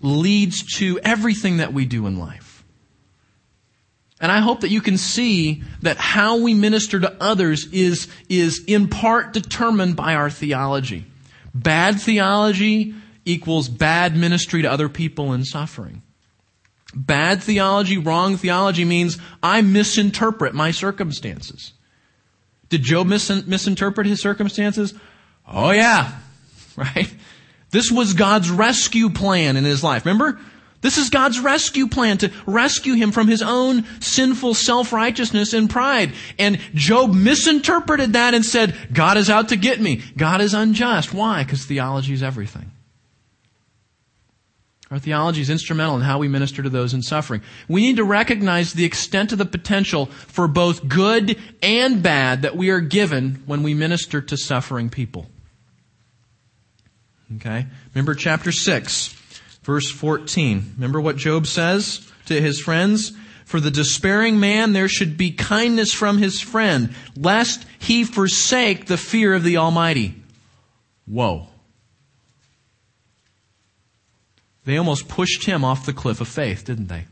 leads 0.01 0.63
to 0.79 0.99
everything 1.03 1.57
that 1.57 1.71
we 1.71 1.85
do 1.85 2.07
in 2.07 2.17
life. 2.17 2.63
And 4.19 4.31
I 4.31 4.39
hope 4.39 4.61
that 4.61 4.71
you 4.71 4.81
can 4.81 4.97
see 4.97 5.61
that 5.83 5.97
how 5.97 6.37
we 6.37 6.55
minister 6.55 6.99
to 6.99 7.15
others 7.21 7.67
is, 7.71 8.07
is 8.27 8.63
in 8.65 8.87
part 8.87 9.33
determined 9.33 9.95
by 9.95 10.15
our 10.15 10.31
theology. 10.31 11.05
Bad 11.53 12.01
theology 12.01 12.95
equals 13.23 13.69
bad 13.69 14.17
ministry 14.17 14.63
to 14.63 14.71
other 14.71 14.89
people 14.89 15.33
in 15.33 15.45
suffering. 15.45 16.01
Bad 16.95 17.43
theology, 17.43 17.99
wrong 17.99 18.35
theology 18.35 18.83
means 18.83 19.19
I 19.43 19.61
misinterpret 19.61 20.55
my 20.55 20.71
circumstances. 20.71 21.73
Did 22.69 22.81
Job 22.81 23.05
mis- 23.05 23.45
misinterpret 23.45 24.07
his 24.07 24.19
circumstances? 24.19 24.95
Oh 25.47 25.69
yeah 25.69 26.13
right? 26.77 27.13
This 27.71 27.91
was 27.91 28.13
God's 28.13 28.49
rescue 28.49 29.09
plan 29.09 29.57
in 29.57 29.63
his 29.63 29.83
life. 29.83 30.05
Remember? 30.05 30.39
This 30.81 30.97
is 30.97 31.11
God's 31.11 31.39
rescue 31.39 31.87
plan 31.87 32.17
to 32.19 32.31
rescue 32.47 32.95
him 32.95 33.11
from 33.11 33.27
his 33.27 33.43
own 33.43 33.85
sinful 34.01 34.55
self-righteousness 34.55 35.53
and 35.53 35.69
pride. 35.69 36.13
And 36.39 36.59
Job 36.73 37.13
misinterpreted 37.13 38.13
that 38.13 38.33
and 38.33 38.43
said, 38.43 38.75
God 38.91 39.17
is 39.17 39.29
out 39.29 39.49
to 39.49 39.55
get 39.55 39.79
me. 39.79 40.01
God 40.17 40.41
is 40.41 40.55
unjust. 40.55 41.13
Why? 41.13 41.43
Because 41.43 41.65
theology 41.65 42.13
is 42.13 42.23
everything. 42.23 42.71
Our 44.89 44.99
theology 44.99 45.39
is 45.39 45.49
instrumental 45.49 45.95
in 45.95 46.01
how 46.01 46.17
we 46.17 46.27
minister 46.27 46.61
to 46.63 46.69
those 46.69 46.93
in 46.93 47.01
suffering. 47.01 47.41
We 47.69 47.81
need 47.81 47.95
to 47.95 48.03
recognize 48.03 48.73
the 48.73 48.83
extent 48.83 49.31
of 49.31 49.37
the 49.37 49.45
potential 49.45 50.07
for 50.07 50.49
both 50.49 50.85
good 50.87 51.39
and 51.63 52.03
bad 52.03 52.41
that 52.41 52.57
we 52.57 52.71
are 52.71 52.81
given 52.81 53.41
when 53.45 53.63
we 53.63 53.73
minister 53.73 54.19
to 54.19 54.35
suffering 54.35 54.89
people. 54.89 55.27
Okay? 57.37 57.65
Remember 57.93 58.15
chapter 58.15 58.51
6, 58.51 59.07
verse 59.63 59.89
14. 59.91 60.73
Remember 60.75 60.99
what 60.99 61.17
Job 61.17 61.47
says 61.47 62.09
to 62.25 62.39
his 62.41 62.59
friends? 62.59 63.13
For 63.45 63.59
the 63.59 63.71
despairing 63.71 64.39
man 64.39 64.73
there 64.73 64.87
should 64.87 65.17
be 65.17 65.31
kindness 65.31 65.93
from 65.93 66.17
his 66.17 66.39
friend, 66.39 66.95
lest 67.17 67.65
he 67.79 68.03
forsake 68.03 68.85
the 68.85 68.97
fear 68.97 69.33
of 69.33 69.43
the 69.43 69.57
Almighty. 69.57 70.15
Whoa. 71.05 71.47
They 74.63 74.77
almost 74.77 75.09
pushed 75.09 75.45
him 75.45 75.65
off 75.65 75.85
the 75.85 75.93
cliff 75.93 76.21
of 76.21 76.27
faith, 76.27 76.65
didn't 76.65 76.87
they? 76.87 77.05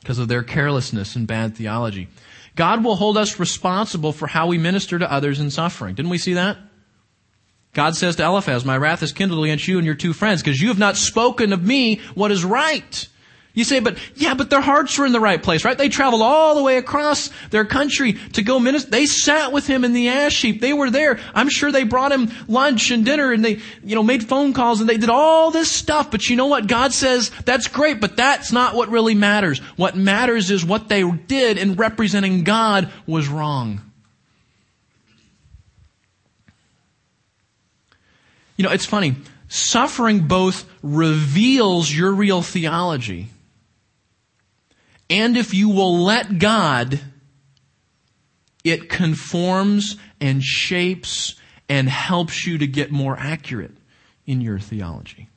Because 0.00 0.18
of 0.18 0.28
their 0.28 0.42
carelessness 0.42 1.14
and 1.14 1.26
bad 1.26 1.56
theology. 1.56 2.08
God 2.54 2.84
will 2.84 2.96
hold 2.96 3.18
us 3.18 3.38
responsible 3.38 4.12
for 4.12 4.26
how 4.26 4.46
we 4.46 4.58
minister 4.58 4.98
to 4.98 5.10
others 5.10 5.40
in 5.40 5.50
suffering. 5.50 5.94
Didn't 5.94 6.10
we 6.10 6.18
see 6.18 6.34
that? 6.34 6.58
God 7.74 7.96
says 7.96 8.16
to 8.16 8.24
Eliphaz, 8.24 8.64
My 8.64 8.76
wrath 8.76 9.02
is 9.02 9.12
kindled 9.12 9.44
against 9.44 9.66
you 9.66 9.78
and 9.78 9.86
your 9.86 9.94
two 9.94 10.12
friends, 10.12 10.42
because 10.42 10.60
you 10.60 10.68
have 10.68 10.78
not 10.78 10.96
spoken 10.96 11.52
of 11.52 11.62
me 11.64 12.00
what 12.14 12.30
is 12.30 12.44
right. 12.44 13.08
You 13.54 13.64
say, 13.64 13.80
but 13.80 13.98
yeah, 14.14 14.32
but 14.32 14.48
their 14.48 14.62
hearts 14.62 14.96
were 14.96 15.04
in 15.04 15.12
the 15.12 15.20
right 15.20 15.42
place, 15.42 15.64
right? 15.64 15.76
They 15.76 15.90
traveled 15.90 16.22
all 16.22 16.54
the 16.54 16.62
way 16.62 16.78
across 16.78 17.28
their 17.50 17.66
country 17.66 18.14
to 18.32 18.42
go 18.42 18.58
minister. 18.58 18.90
They 18.90 19.04
sat 19.04 19.52
with 19.52 19.66
him 19.66 19.84
in 19.84 19.92
the 19.92 20.08
ash 20.08 20.40
heap. 20.40 20.62
They 20.62 20.72
were 20.72 20.88
there. 20.88 21.18
I'm 21.34 21.50
sure 21.50 21.70
they 21.70 21.84
brought 21.84 22.12
him 22.12 22.30
lunch 22.48 22.90
and 22.90 23.04
dinner 23.04 23.30
and 23.30 23.44
they, 23.44 23.60
you 23.84 23.94
know, 23.94 24.02
made 24.02 24.26
phone 24.26 24.54
calls 24.54 24.80
and 24.80 24.88
they 24.88 24.96
did 24.96 25.10
all 25.10 25.50
this 25.50 25.70
stuff. 25.70 26.10
But 26.10 26.30
you 26.30 26.36
know 26.36 26.46
what? 26.46 26.66
God 26.66 26.94
says 26.94 27.30
that's 27.44 27.68
great, 27.68 28.00
but 28.00 28.16
that's 28.16 28.52
not 28.52 28.74
what 28.74 28.88
really 28.88 29.14
matters. 29.14 29.58
What 29.76 29.96
matters 29.96 30.50
is 30.50 30.64
what 30.64 30.88
they 30.88 31.10
did 31.10 31.58
in 31.58 31.74
representing 31.74 32.44
God 32.44 32.90
was 33.06 33.28
wrong. 33.28 33.82
You 38.56 38.64
know, 38.64 38.70
it's 38.70 38.86
funny. 38.86 39.16
Suffering 39.48 40.26
both 40.26 40.68
reveals 40.82 41.92
your 41.92 42.12
real 42.12 42.42
theology 42.42 43.28
and 45.12 45.36
if 45.36 45.52
you 45.52 45.68
will 45.68 45.98
let 45.98 46.38
God, 46.38 46.98
it 48.64 48.88
conforms 48.88 49.98
and 50.22 50.42
shapes 50.42 51.34
and 51.68 51.86
helps 51.86 52.46
you 52.46 52.56
to 52.56 52.66
get 52.66 52.90
more 52.90 53.14
accurate 53.18 53.76
in 54.24 54.40
your 54.40 54.58
theology. 54.58 55.28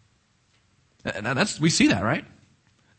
That's, 1.04 1.60
we 1.60 1.70
see 1.70 1.88
that, 1.88 2.06
right? 2.06 2.24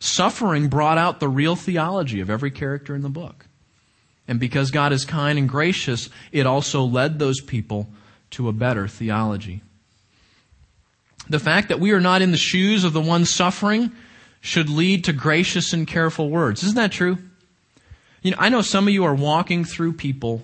Suffering 0.00 0.68
brought 0.68 0.98
out 0.98 1.18
the 1.18 1.30
real 1.30 1.56
theology 1.56 2.20
of 2.20 2.28
every 2.28 2.50
character 2.50 2.94
in 2.94 3.00
the 3.00 3.08
book. 3.08 3.46
And 4.28 4.38
because 4.38 4.70
God 4.70 4.92
is 4.92 5.06
kind 5.06 5.38
and 5.38 5.48
gracious, 5.48 6.10
it 6.30 6.46
also 6.46 6.82
led 6.82 7.18
those 7.18 7.40
people 7.40 7.88
to 8.32 8.50
a 8.50 8.52
better 8.52 8.86
theology. 8.86 9.62
The 11.28 11.38
fact 11.38 11.68
that 11.68 11.80
we 11.80 11.92
are 11.92 12.00
not 12.00 12.22
in 12.22 12.30
the 12.30 12.36
shoes 12.36 12.84
of 12.84 12.92
the 12.92 13.00
one 13.00 13.24
suffering 13.24 13.92
should 14.40 14.68
lead 14.68 15.04
to 15.04 15.12
gracious 15.12 15.72
and 15.72 15.86
careful 15.86 16.30
words. 16.30 16.62
Isn't 16.62 16.76
that 16.76 16.92
true? 16.92 17.18
You 18.22 18.30
know, 18.32 18.36
I 18.40 18.48
know 18.48 18.62
some 18.62 18.86
of 18.86 18.94
you 18.94 19.04
are 19.04 19.14
walking 19.14 19.64
through 19.64 19.94
people, 19.94 20.42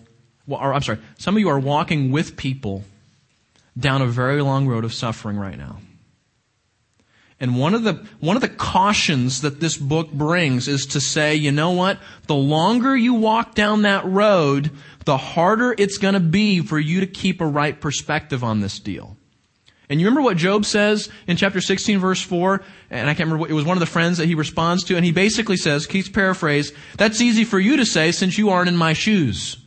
or 0.49 0.75
I'm 0.75 0.83
sorry, 0.83 0.99
some 1.19 1.37
of 1.37 1.41
you 1.41 1.49
are 1.49 1.59
walking 1.59 2.11
with 2.11 2.37
people 2.37 2.85
down 3.79 4.03
a 4.03 4.07
very 4.07 4.43
long 4.43 4.67
road 4.67 4.85
of 4.85 4.93
suffering 4.93 5.39
right 5.39 5.57
now. 5.57 5.79
And 7.41 7.59
one 7.59 7.75
of 7.75 7.83
the, 7.83 8.07
one 8.21 8.37
of 8.37 8.43
the 8.43 8.49
cautions 8.49 9.41
that 9.41 9.59
this 9.59 9.77
book 9.77 10.13
brings 10.13 10.69
is 10.69 10.87
to 10.87 11.01
say, 11.01 11.35
you 11.35 11.51
know 11.51 11.73
what? 11.73 11.99
The 12.29 12.37
longer 12.37 12.97
you 12.97 13.15
walk 13.15 13.57
down 13.57 13.83
that 13.83 14.05
road, 14.05 14.71
the 15.07 15.17
harder 15.17 15.75
it's 15.77 15.99
going 15.99 16.15
to 16.15 16.21
be 16.21 16.61
for 16.61 16.79
you 16.79 17.01
to 17.01 17.07
keep 17.07 17.41
a 17.41 17.47
right 17.47 17.81
perspective 17.81 18.45
on 18.45 18.61
this 18.61 18.79
deal. 18.79 19.17
And 19.93 20.01
you 20.01 20.07
remember 20.07 20.23
what 20.23 20.39
Job 20.39 20.65
says 20.65 21.11
in 21.27 21.37
chapter 21.37 21.61
16 21.61 21.99
verse 21.99 22.23
4? 22.23 22.63
And 22.89 23.11
I 23.11 23.13
can't 23.13 23.31
remember, 23.31 23.47
it 23.47 23.53
was 23.53 23.67
one 23.67 23.77
of 23.77 23.81
the 23.81 23.85
friends 23.85 24.17
that 24.17 24.27
he 24.27 24.35
responds 24.35 24.85
to, 24.85 24.97
and 24.97 25.05
he 25.05 25.13
basically 25.13 25.59
says, 25.59 25.87
Keith's 25.87 26.09
paraphrase, 26.09 26.73
that's 26.97 27.21
easy 27.21 27.45
for 27.45 27.59
you 27.59 27.77
to 27.77 27.85
say 27.85 28.11
since 28.11 28.39
you 28.39 28.49
aren't 28.49 28.71
in 28.71 28.77
my 28.77 28.95
shoes. 28.95 29.59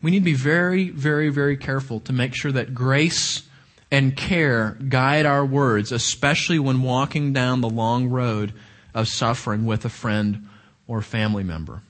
We 0.00 0.10
need 0.10 0.20
to 0.20 0.24
be 0.24 0.32
very, 0.32 0.88
very, 0.88 1.28
very 1.28 1.58
careful 1.58 2.00
to 2.00 2.12
make 2.14 2.34
sure 2.34 2.52
that 2.52 2.72
grace 2.72 3.42
and 3.90 4.16
care 4.16 4.78
guide 4.88 5.26
our 5.26 5.44
words, 5.44 5.92
especially 5.92 6.58
when 6.58 6.80
walking 6.80 7.34
down 7.34 7.60
the 7.60 7.68
long 7.68 8.08
road 8.08 8.54
of 8.94 9.08
suffering 9.08 9.66
with 9.66 9.84
a 9.84 9.90
friend 9.90 10.48
or 10.86 11.02
family 11.02 11.44
member. 11.44 11.82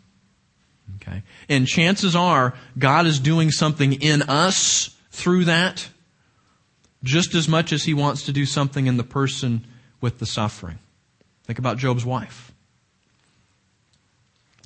Okay? 1.07 1.23
And 1.49 1.67
chances 1.67 2.17
are 2.17 2.55
God 2.79 3.07
is 3.07 3.21
doing 3.21 3.51
something 3.51 3.93
in 3.95 4.23
us 4.23 4.97
through 5.11 5.45
that 5.45 5.89
just 7.03 7.35
as 7.35 7.47
much 7.47 7.73
as 7.73 7.85
he 7.85 7.95
wants 7.95 8.25
to 8.25 8.33
do 8.33 8.47
something 8.47 8.87
in 8.87 8.97
the 8.97 9.05
person 9.05 9.67
with 10.01 10.19
the 10.19 10.27
suffering. 10.27 10.79
Think 11.45 11.59
about 11.59 11.77
Job's 11.77 12.05
wife 12.05 12.51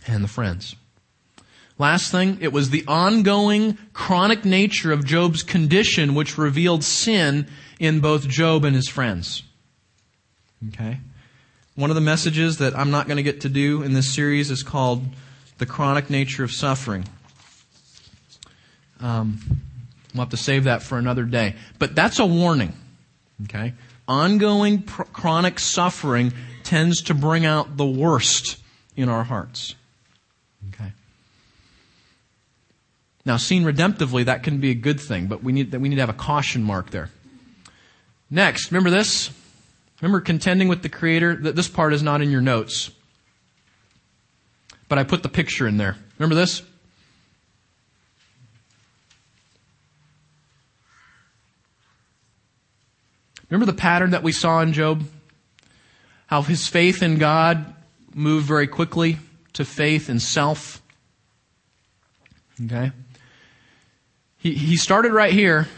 and 0.07 0.23
the 0.23 0.29
friends. 0.29 0.77
Last 1.79 2.11
thing, 2.11 2.39
it 2.41 2.53
was 2.53 2.71
the 2.71 2.85
ongoing 2.89 3.79
chronic 3.93 4.45
nature 4.45 4.93
of 4.93 5.05
Job's 5.05 5.43
condition 5.43 6.15
which 6.15 6.39
revealed 6.39 6.83
sin 6.83 7.47
in 7.79 8.01
both 8.01 8.29
Job 8.29 8.65
and 8.65 8.75
his 8.75 8.89
friends. 8.89 9.43
Okay? 10.69 10.99
One 11.77 11.91
of 11.91 11.95
the 11.95 12.01
messages 12.01 12.59
that 12.59 12.77
I'm 12.77 12.91
not 12.91 13.07
going 13.07 13.19
to 13.19 13.23
get 13.23 13.43
to 13.43 13.49
do 13.49 13.83
in 13.83 13.93
this 13.93 14.13
series 14.13 14.51
is 14.51 14.65
called 14.65 15.05
the 15.59 15.67
chronic 15.67 16.09
nature 16.09 16.45
of 16.45 16.53
suffering. 16.53 17.05
Um, 19.01 19.39
we'll 20.15 20.23
have 20.23 20.31
to 20.31 20.37
save 20.37 20.65
that 20.65 20.83
for 20.83 20.99
another 20.99 21.25
day. 21.25 21.57
But 21.79 21.95
that's 21.95 22.19
a 22.19 22.27
warning. 22.27 22.73
Okay? 23.45 23.75
Ongoing 24.07 24.83
pr- 24.83 25.03
chronic 25.05 25.59
suffering 25.59 26.33
tends 26.65 27.03
to 27.03 27.15
bring 27.15 27.45
out 27.45 27.77
the 27.77 27.87
worst 27.87 28.59
in 28.97 29.09
our 29.09 29.25
hearts. 29.25 29.75
Okay? 30.71 30.93
Now, 33.25 33.37
seen 33.37 33.65
redemptively, 33.65 34.25
that 34.25 34.43
can 34.43 34.59
be 34.59 34.71
a 34.71 34.75
good 34.75 35.01
thing, 35.01 35.27
but 35.27 35.43
we 35.43 35.53
need, 35.53 35.75
we 35.75 35.89
need 35.89 35.97
to 35.97 36.03
have 36.03 36.09
a 36.09 36.15
caution 36.15 36.63
mark 36.63 36.91
there. 36.91 37.11
Next, 38.31 38.71
remember 38.71 38.91
this? 38.91 39.31
Remember 40.01 40.21
contending 40.21 40.69
with 40.69 40.83
the 40.83 40.89
Creator? 40.89 41.37
This 41.53 41.69
part 41.69 41.93
is 41.93 42.03
not 42.03 42.23
in 42.23 42.31
your 42.31 42.41
notes 42.41 42.91
but 44.89 44.99
I 44.99 45.05
put 45.05 45.23
the 45.23 45.29
picture 45.29 45.69
in 45.69 45.77
there. 45.77 45.97
Remember 46.19 46.35
this? 46.35 46.63
Remember 53.51 53.67
the 53.67 53.79
pattern 53.79 54.11
that 54.11 54.23
we 54.23 54.33
saw 54.33 54.61
in 54.61 54.73
Job? 54.73 55.05
How 56.27 56.43
his 56.43 56.69
faith 56.69 57.03
in 57.03 57.19
God 57.19 57.75
moved 58.15 58.47
very 58.47 58.67
quickly 58.67 59.19
to 59.55 59.65
faith 59.65 60.11
in 60.11 60.21
self. 60.21 60.83
Okay? 62.65 62.93
He, 64.37 64.55
he 64.55 64.77
started 64.77 65.13
right 65.13 65.33
here, 65.33 65.69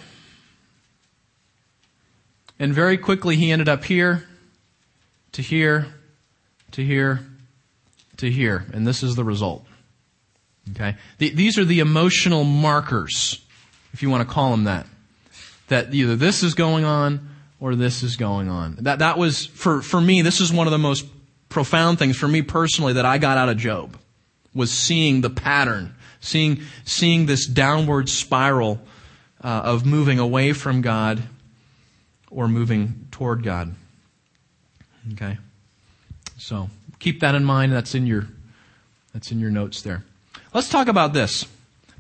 and 2.59 2.75
very 2.75 2.99
quickly 2.99 3.37
he 3.37 3.53
ended 3.53 3.69
up 3.69 3.85
here, 3.85 4.27
to 5.33 5.43
here, 5.43 5.95
to 6.73 6.85
here, 6.85 7.30
to 8.21 8.31
here, 8.31 8.67
and 8.73 8.87
this 8.87 9.03
is 9.03 9.17
the 9.17 9.25
result. 9.25 9.67
Okay? 10.73 10.97
The, 11.19 11.31
these 11.31 11.59
are 11.59 11.65
the 11.65 11.81
emotional 11.81 12.45
markers, 12.45 13.45
if 13.93 14.03
you 14.03 14.11
want 14.11 14.27
to 14.27 14.33
call 14.33 14.51
them 14.53 14.65
that. 14.65 14.87
That 15.69 15.95
either 15.95 16.17
this 16.17 16.43
is 16.43 16.55
going 16.55 16.85
on 16.85 17.29
or 17.61 17.75
this 17.75 18.03
is 18.03 18.17
going 18.17 18.49
on. 18.49 18.77
That, 18.81 19.01
that 19.01 19.19
was, 19.19 19.47
for, 19.47 19.83
for 19.83 20.01
me, 20.01 20.23
this 20.23 20.41
is 20.41 20.53
one 20.53 20.67
of 20.67 20.71
the 20.71 20.79
most 20.79 21.07
profound 21.49 21.99
things 21.99 22.17
for 22.17 22.29
me 22.29 22.43
personally 22.43 22.95
that 22.95 23.05
I 23.05 23.19
got 23.19 23.37
out 23.37 23.49
of 23.49 23.57
Job, 23.57 23.97
was 24.55 24.71
seeing 24.71 25.21
the 25.21 25.31
pattern, 25.31 25.95
seeing, 26.21 26.63
seeing 26.85 27.27
this 27.27 27.47
downward 27.47 28.09
spiral 28.09 28.81
uh, 29.43 29.49
of 29.49 29.87
moving 29.87 30.19
away 30.19 30.53
from 30.53 30.81
God 30.81 31.23
or 32.31 32.49
moving 32.49 33.09
toward 33.11 33.43
God. 33.43 33.75
Okay? 35.13 35.39
So, 36.39 36.71
keep 37.01 37.21
that 37.21 37.35
in 37.35 37.45
mind. 37.45 37.73
That's 37.73 37.97
in 37.97 38.07
your, 38.07 38.29
that's 39.13 39.33
in 39.33 39.41
your 39.41 39.51
notes 39.51 39.83
there. 39.83 40.05
Let's 40.55 40.69
talk 40.69 40.87
about 40.87 41.13
this. 41.13 41.47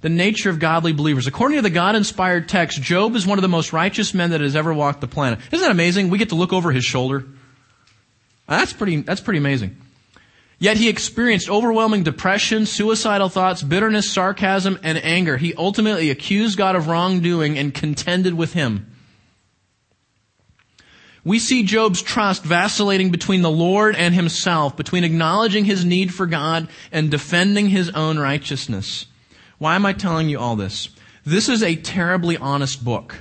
The 0.03 0.09
nature 0.09 0.49
of 0.49 0.59
godly 0.59 0.93
believers. 0.93 1.27
According 1.27 1.59
to 1.59 1.63
the 1.63 1.71
God-inspired 1.71 2.49
text, 2.49 2.81
Job 2.81 3.17
is 3.17 3.27
one 3.27 3.37
of 3.37 3.43
the 3.43 3.49
most 3.49 3.73
righteous 3.73 4.15
men 4.15 4.31
that 4.31 4.41
has 4.41 4.57
ever 4.57 4.73
walked 4.73 5.01
the 5.01 5.09
planet. 5.09 5.41
Isn't 5.53 5.61
that 5.61 5.71
amazing? 5.71 6.09
We 6.09 6.19
get 6.19 6.31
to 6.31 6.37
look 6.37 6.53
over 6.53 6.73
his 6.73 6.85
shoulder. 6.85 7.27
That's 8.49 8.73
pretty, 8.73 9.03
that's 9.03 9.21
pretty 9.21 9.39
amazing. 9.39 9.77
Yet 10.59 10.77
he 10.77 10.89
experienced 10.89 11.49
overwhelming 11.49 12.03
depression, 12.03 12.67
suicidal 12.67 13.29
thoughts, 13.29 13.63
bitterness, 13.63 14.11
sarcasm, 14.11 14.79
and 14.83 15.03
anger. 15.05 15.37
He 15.37 15.55
ultimately 15.55 16.11
accused 16.11 16.59
God 16.59 16.77
of 16.77 16.87
wrongdoing 16.87 17.59
and 17.59 17.73
contended 17.73 18.35
with 18.35 18.53
him. 18.53 18.89
We 21.25 21.39
see 21.39 21.62
Job's 21.62 22.01
trust 22.01 22.45
vacillating 22.45 23.11
between 23.11 23.43
the 23.43 23.51
Lord 23.51 23.95
and 23.95 24.14
himself, 24.14 24.77
between 24.77 25.05
acknowledging 25.05 25.66
his 25.66 25.85
need 25.85 26.14
for 26.14 26.27
God 26.27 26.68
and 26.91 27.11
defending 27.11 27.68
his 27.68 27.91
own 27.91 28.18
righteousness. 28.18 29.07
Why 29.59 29.75
am 29.75 29.85
I 29.85 29.93
telling 29.93 30.29
you 30.29 30.39
all 30.39 30.57
this? 30.57 30.89
This 31.25 31.49
is 31.49 31.62
a 31.62 31.77
terribly 31.77 32.39
honest 32.39 32.83
book. 32.83 33.16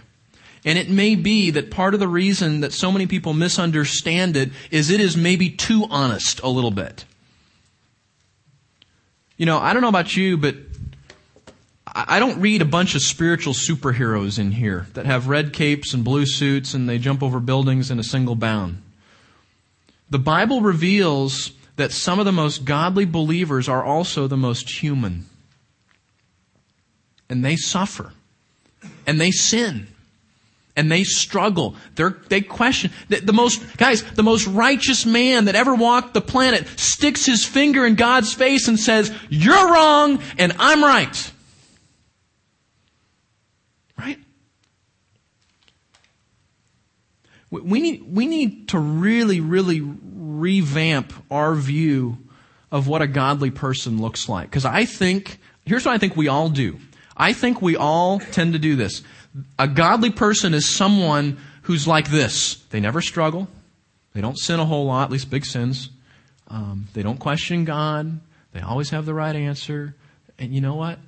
And 0.66 0.78
it 0.78 0.90
may 0.90 1.16
be 1.16 1.52
that 1.52 1.72
part 1.72 1.94
of 1.94 2.00
the 2.00 2.08
reason 2.08 2.62
that 2.62 2.74
so 2.74 2.92
many 2.92 3.08
people 3.08 3.34
misunderstand 3.34 4.36
it 4.36 4.52
is 4.72 4.90
it 4.90 5.00
is 5.00 5.16
maybe 5.16 5.50
too 5.50 5.86
honest 5.90 6.42
a 6.42 6.50
little 6.50 6.72
bit. 6.72 7.06
You 9.38 9.46
know, 9.46 9.58
I 9.58 9.72
don't 9.72 9.82
know 9.82 9.90
about 9.90 10.18
you, 10.18 10.38
but 10.38 10.56
I 11.94 12.20
don't 12.20 12.40
read 12.40 12.62
a 12.62 12.66
bunch 12.66 12.94
of 12.96 13.02
spiritual 13.02 13.54
superheroes 13.54 14.38
in 14.38 14.52
here 14.52 14.88
that 14.94 15.06
have 15.06 15.28
red 15.28 15.54
capes 15.54 15.94
and 15.94 16.04
blue 16.04 16.26
suits 16.26 16.74
and 16.74 16.88
they 16.88 16.98
jump 16.98 17.24
over 17.24 17.40
buildings 17.40 17.90
in 17.90 18.00
a 18.00 18.04
single 18.04 18.36
bound. 18.36 18.82
The 20.10 20.20
Bible 20.20 20.62
reveals 20.62 21.52
that 21.78 21.92
some 21.92 22.20
of 22.20 22.26
the 22.26 22.32
most 22.32 22.66
godly 22.66 23.06
believers 23.06 23.70
are 23.70 23.84
also 23.84 24.28
the 24.28 24.38
most 24.38 24.70
human. 24.70 25.26
And 27.30 27.44
they 27.44 27.56
suffer. 27.56 28.12
And 29.08 29.20
they 29.20 29.32
sin. 29.32 29.88
and 30.76 30.90
they 30.92 31.04
struggle. 31.04 31.76
They're, 31.96 32.18
they 32.30 32.42
question. 32.42 32.92
The, 33.10 33.20
the, 33.20 33.34
most, 33.34 33.78
guys, 33.78 34.02
the 34.04 34.24
most 34.24 34.48
righteous 34.48 35.06
man 35.06 35.46
that 35.46 35.56
ever 35.56 35.76
walked 35.76 36.14
the 36.14 36.22
planet 36.22 36.68
sticks 36.80 37.26
his 37.26 37.44
finger 37.44 37.86
in 37.86 37.96
God's 37.96 38.34
face 38.34 38.68
and 38.68 38.80
says, 38.80 39.14
You're 39.30 39.74
wrong 39.74 40.22
and 40.38 40.54
I'm 40.60 40.84
right. 40.84 41.08
Right? 41.08 41.34
We 47.52 47.82
need, 47.82 48.14
we 48.14 48.28
need 48.28 48.70
to 48.70 48.80
really, 48.80 49.40
really 49.40 49.82
revamp 49.82 51.14
our 51.32 51.56
view 51.56 52.18
of 52.72 52.88
what 52.88 53.02
a 53.02 53.08
godly 53.08 53.50
person 53.50 54.00
looks 54.00 54.30
like. 54.30 54.50
Because 54.50 54.66
I 54.66 54.86
think, 54.86 55.40
here's 55.66 55.86
what 55.86 55.94
I 55.94 55.98
think 55.98 56.16
we 56.16 56.28
all 56.28 56.50
do. 56.50 56.80
I 57.18 57.34
think 57.34 57.62
we 57.62 57.76
all 57.76 58.20
tend 58.20 58.54
to 58.54 58.60
do 58.60 58.76
this. 58.76 59.02
A 59.58 59.68
godly 59.68 60.12
person 60.12 60.54
is 60.54 60.70
someone 60.70 61.38
who's 61.64 61.88
like 61.88 62.10
this. 62.10 62.56
They 62.70 62.80
never 62.80 63.02
struggle. 63.02 63.48
They 64.14 64.22
don't 64.22 64.38
sin 64.38 64.60
a 64.60 64.66
whole 64.66 64.86
lot, 64.86 65.06
at 65.06 65.12
least 65.12 65.30
big 65.30 65.46
sins. 65.46 65.90
Um, 66.48 66.88
they 66.94 67.04
don't 67.04 67.20
question 67.20 67.66
God. 67.66 68.20
They 68.54 68.62
always 68.62 68.90
have 68.92 69.06
the 69.06 69.14
right 69.14 69.36
answer. 69.36 69.96
And 70.38 70.54
you 70.54 70.62
know 70.62 70.76
what? 70.76 71.00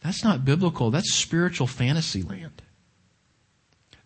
That's 0.00 0.22
not 0.22 0.44
biblical. 0.44 0.90
That's 0.90 1.12
spiritual 1.12 1.66
fantasy 1.66 2.22
land. 2.22 2.62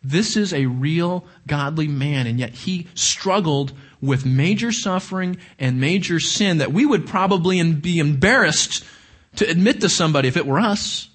This 0.02 0.36
is 0.36 0.54
a 0.54 0.66
real 0.66 1.24
godly 1.46 1.88
man, 1.88 2.26
and 2.26 2.38
yet 2.38 2.50
he 2.50 2.86
struggled 2.94 3.72
with 4.00 4.24
major 4.24 4.70
suffering 4.70 5.38
and 5.58 5.80
major 5.80 6.20
sin 6.20 6.58
that 6.58 6.72
we 6.72 6.86
would 6.86 7.06
probably 7.06 7.60
be 7.72 7.98
embarrassed 7.98 8.84
to 9.36 9.48
admit 9.48 9.80
to 9.80 9.88
somebody 9.88 10.28
if 10.28 10.36
it 10.36 10.46
were 10.46 10.60
us. 10.60 11.08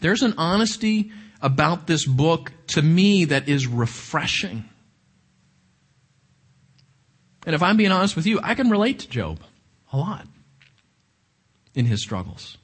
There's 0.00 0.22
an 0.22 0.34
honesty 0.36 1.12
about 1.40 1.86
this 1.86 2.04
book 2.04 2.52
to 2.68 2.82
me 2.82 3.26
that 3.26 3.48
is 3.48 3.66
refreshing. 3.66 4.64
And 7.46 7.54
if 7.54 7.62
I'm 7.62 7.76
being 7.76 7.92
honest 7.92 8.16
with 8.16 8.26
you, 8.26 8.40
I 8.42 8.54
can 8.54 8.70
relate 8.70 9.00
to 9.00 9.08
Job 9.08 9.40
a 9.92 9.96
lot 9.96 10.26
in 11.74 11.86
his 11.86 12.02
struggles 12.02 12.58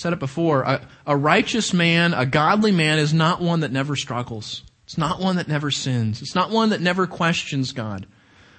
said 0.00 0.12
it 0.12 0.18
before. 0.18 0.62
A, 0.62 0.86
a 1.06 1.16
righteous 1.16 1.72
man, 1.72 2.14
a 2.14 2.26
godly 2.26 2.72
man 2.72 2.98
is 2.98 3.12
not 3.12 3.40
one 3.40 3.60
that 3.60 3.72
never 3.72 3.96
struggles. 3.96 4.62
It's 4.84 4.98
not 4.98 5.20
one 5.20 5.36
that 5.36 5.48
never 5.48 5.70
sins. 5.70 6.20
It's 6.22 6.34
not 6.34 6.50
one 6.50 6.70
that 6.70 6.80
never 6.80 7.06
questions 7.06 7.72
God. 7.72 8.06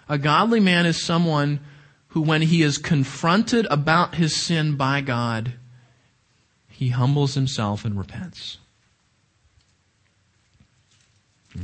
A 0.07 0.17
godly 0.17 0.59
man 0.59 0.85
is 0.85 1.03
someone 1.03 1.59
who, 2.09 2.21
when 2.21 2.41
he 2.41 2.61
is 2.61 2.77
confronted 2.77 3.65
about 3.69 4.15
his 4.15 4.35
sin 4.35 4.75
by 4.75 5.01
God, 5.01 5.53
he 6.69 6.89
humbles 6.89 7.33
himself 7.33 7.85
and 7.85 7.97
repents. 7.97 8.57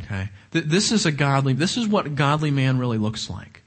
Okay? 0.04 0.30
This 0.52 0.92
is 0.92 1.06
a 1.06 1.12
godly, 1.12 1.54
this 1.54 1.78
is 1.78 1.88
what 1.88 2.06
a 2.06 2.10
godly 2.10 2.52
man 2.52 2.78
really 2.78 2.98
looks 2.98 3.30
like. 3.30 3.62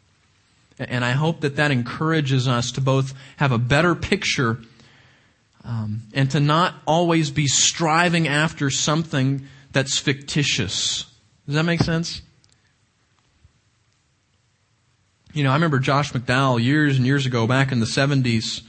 And 0.78 1.04
I 1.04 1.12
hope 1.12 1.40
that 1.40 1.56
that 1.56 1.70
encourages 1.70 2.48
us 2.48 2.72
to 2.72 2.80
both 2.80 3.14
have 3.36 3.52
a 3.52 3.58
better 3.58 3.94
picture 3.94 4.58
um, 5.64 6.02
and 6.14 6.30
to 6.30 6.40
not 6.40 6.74
always 6.86 7.30
be 7.30 7.46
striving 7.46 8.28
after 8.28 8.70
something 8.70 9.46
that's 9.72 9.98
fictitious. 9.98 11.04
Does 11.46 11.54
that 11.54 11.64
make 11.64 11.80
sense? 11.80 12.22
You 15.32 15.44
know, 15.44 15.50
I 15.50 15.54
remember 15.54 15.78
Josh 15.78 16.12
McDowell 16.12 16.62
years 16.62 16.96
and 16.96 17.06
years 17.06 17.26
ago, 17.26 17.46
back 17.46 17.70
in 17.70 17.78
the 17.80 17.86
70s, 17.86 18.62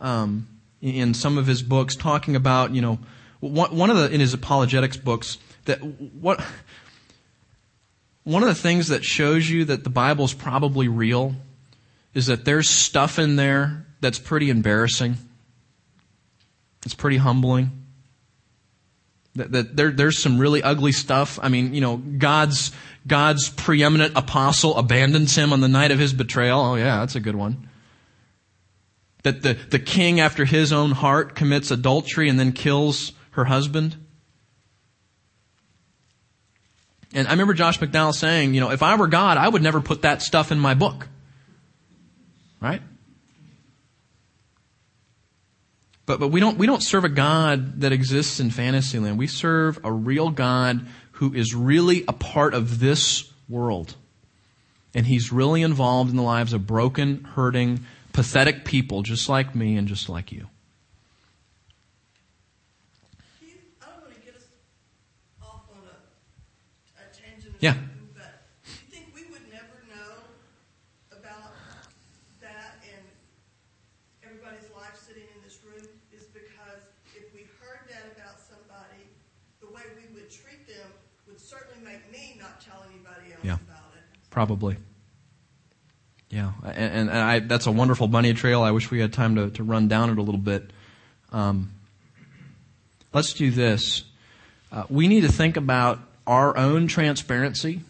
um, 0.00 0.48
in 0.80 1.12
some 1.12 1.36
of 1.36 1.46
his 1.46 1.62
books, 1.62 1.94
talking 1.94 2.36
about, 2.36 2.72
you 2.72 2.80
know, 2.80 2.98
one 3.40 3.90
of 3.90 3.96
the, 3.96 4.10
in 4.10 4.20
his 4.20 4.32
apologetics 4.34 4.96
books, 4.96 5.38
that 5.64 5.78
what, 5.78 6.42
one 8.24 8.42
of 8.42 8.48
the 8.48 8.54
things 8.54 8.88
that 8.88 9.04
shows 9.04 9.48
you 9.48 9.64
that 9.66 9.84
the 9.84 9.90
Bible's 9.90 10.32
probably 10.32 10.88
real 10.88 11.34
is 12.14 12.26
that 12.26 12.44
there's 12.44 12.68
stuff 12.68 13.18
in 13.18 13.36
there 13.36 13.86
that's 14.00 14.18
pretty 14.18 14.50
embarrassing. 14.50 15.16
It's 16.84 16.94
pretty 16.94 17.18
humbling. 17.18 17.70
That, 19.36 19.52
that 19.52 19.76
there, 19.76 19.90
there's 19.90 20.20
some 20.20 20.38
really 20.38 20.62
ugly 20.62 20.92
stuff. 20.92 21.38
I 21.42 21.48
mean, 21.48 21.72
you 21.74 21.80
know, 21.80 21.96
God's, 21.96 22.72
God's 23.06 23.48
preeminent 23.48 24.16
apostle 24.16 24.76
abandons 24.76 25.36
him 25.36 25.52
on 25.52 25.60
the 25.60 25.68
night 25.68 25.92
of 25.92 25.98
his 25.98 26.12
betrayal. 26.12 26.60
Oh 26.60 26.74
yeah, 26.74 27.00
that's 27.00 27.14
a 27.14 27.20
good 27.20 27.36
one. 27.36 27.68
That 29.22 29.42
the, 29.42 29.54
the 29.54 29.78
king 29.78 30.18
after 30.18 30.44
his 30.44 30.72
own 30.72 30.92
heart 30.92 31.34
commits 31.34 31.70
adultery 31.70 32.28
and 32.28 32.40
then 32.40 32.52
kills 32.52 33.12
her 33.32 33.44
husband. 33.44 33.96
And 37.12 37.28
I 37.28 37.32
remember 37.32 37.54
Josh 37.54 37.78
McDowell 37.78 38.14
saying, 38.14 38.54
you 38.54 38.60
know, 38.60 38.70
if 38.70 38.82
I 38.82 38.96
were 38.96 39.08
God, 39.08 39.36
I 39.36 39.48
would 39.48 39.62
never 39.62 39.80
put 39.80 40.02
that 40.02 40.22
stuff 40.22 40.50
in 40.52 40.58
my 40.58 40.74
book. 40.74 41.08
Right? 42.60 42.82
But, 46.10 46.18
but 46.18 46.28
we 46.32 46.40
don't, 46.40 46.58
we 46.58 46.66
don't 46.66 46.82
serve 46.82 47.04
a 47.04 47.08
God 47.08 47.82
that 47.82 47.92
exists 47.92 48.40
in 48.40 48.50
fantasyland. 48.50 49.16
We 49.16 49.28
serve 49.28 49.78
a 49.84 49.92
real 49.92 50.30
God 50.30 50.84
who 51.12 51.32
is 51.32 51.54
really 51.54 52.02
a 52.08 52.12
part 52.12 52.52
of 52.52 52.80
this 52.80 53.32
world. 53.48 53.94
And 54.92 55.06
he's 55.06 55.30
really 55.30 55.62
involved 55.62 56.10
in 56.10 56.16
the 56.16 56.24
lives 56.24 56.52
of 56.52 56.66
broken, 56.66 57.22
hurting, 57.22 57.86
pathetic 58.12 58.64
people 58.64 59.02
just 59.02 59.28
like 59.28 59.54
me 59.54 59.76
and 59.76 59.86
just 59.86 60.08
like 60.08 60.32
you. 60.32 60.48
Yeah. 67.60 67.76
Probably. 84.30 84.76
Yeah, 86.30 86.52
and, 86.64 87.10
and 87.10 87.10
I, 87.10 87.40
that's 87.40 87.66
a 87.66 87.72
wonderful 87.72 88.06
bunny 88.06 88.32
trail. 88.34 88.62
I 88.62 88.70
wish 88.70 88.90
we 88.90 89.00
had 89.00 89.12
time 89.12 89.34
to, 89.34 89.50
to 89.50 89.64
run 89.64 89.88
down 89.88 90.10
it 90.10 90.18
a 90.18 90.22
little 90.22 90.40
bit. 90.40 90.70
Um, 91.32 91.72
let's 93.12 93.32
do 93.32 93.50
this. 93.50 94.04
Uh, 94.70 94.84
we 94.88 95.08
need 95.08 95.22
to 95.22 95.32
think 95.32 95.56
about 95.56 95.98
our 96.26 96.56
own 96.56 96.86
transparency 96.86 97.80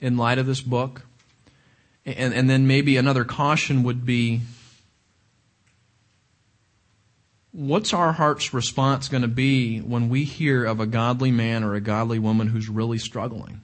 in 0.00 0.16
light 0.16 0.38
of 0.38 0.46
this 0.46 0.60
book. 0.60 1.02
And, 2.04 2.34
and 2.34 2.50
then 2.50 2.66
maybe 2.66 2.96
another 2.96 3.24
caution 3.24 3.84
would 3.84 4.04
be 4.04 4.40
what's 7.52 7.92
our 7.92 8.12
heart's 8.12 8.54
response 8.54 9.08
going 9.08 9.22
to 9.22 9.28
be 9.28 9.78
when 9.78 10.08
we 10.08 10.24
hear 10.24 10.64
of 10.64 10.80
a 10.80 10.86
godly 10.86 11.30
man 11.30 11.62
or 11.62 11.74
a 11.74 11.80
godly 11.80 12.18
woman 12.18 12.48
who's 12.48 12.68
really 12.68 12.98
struggling? 12.98 13.60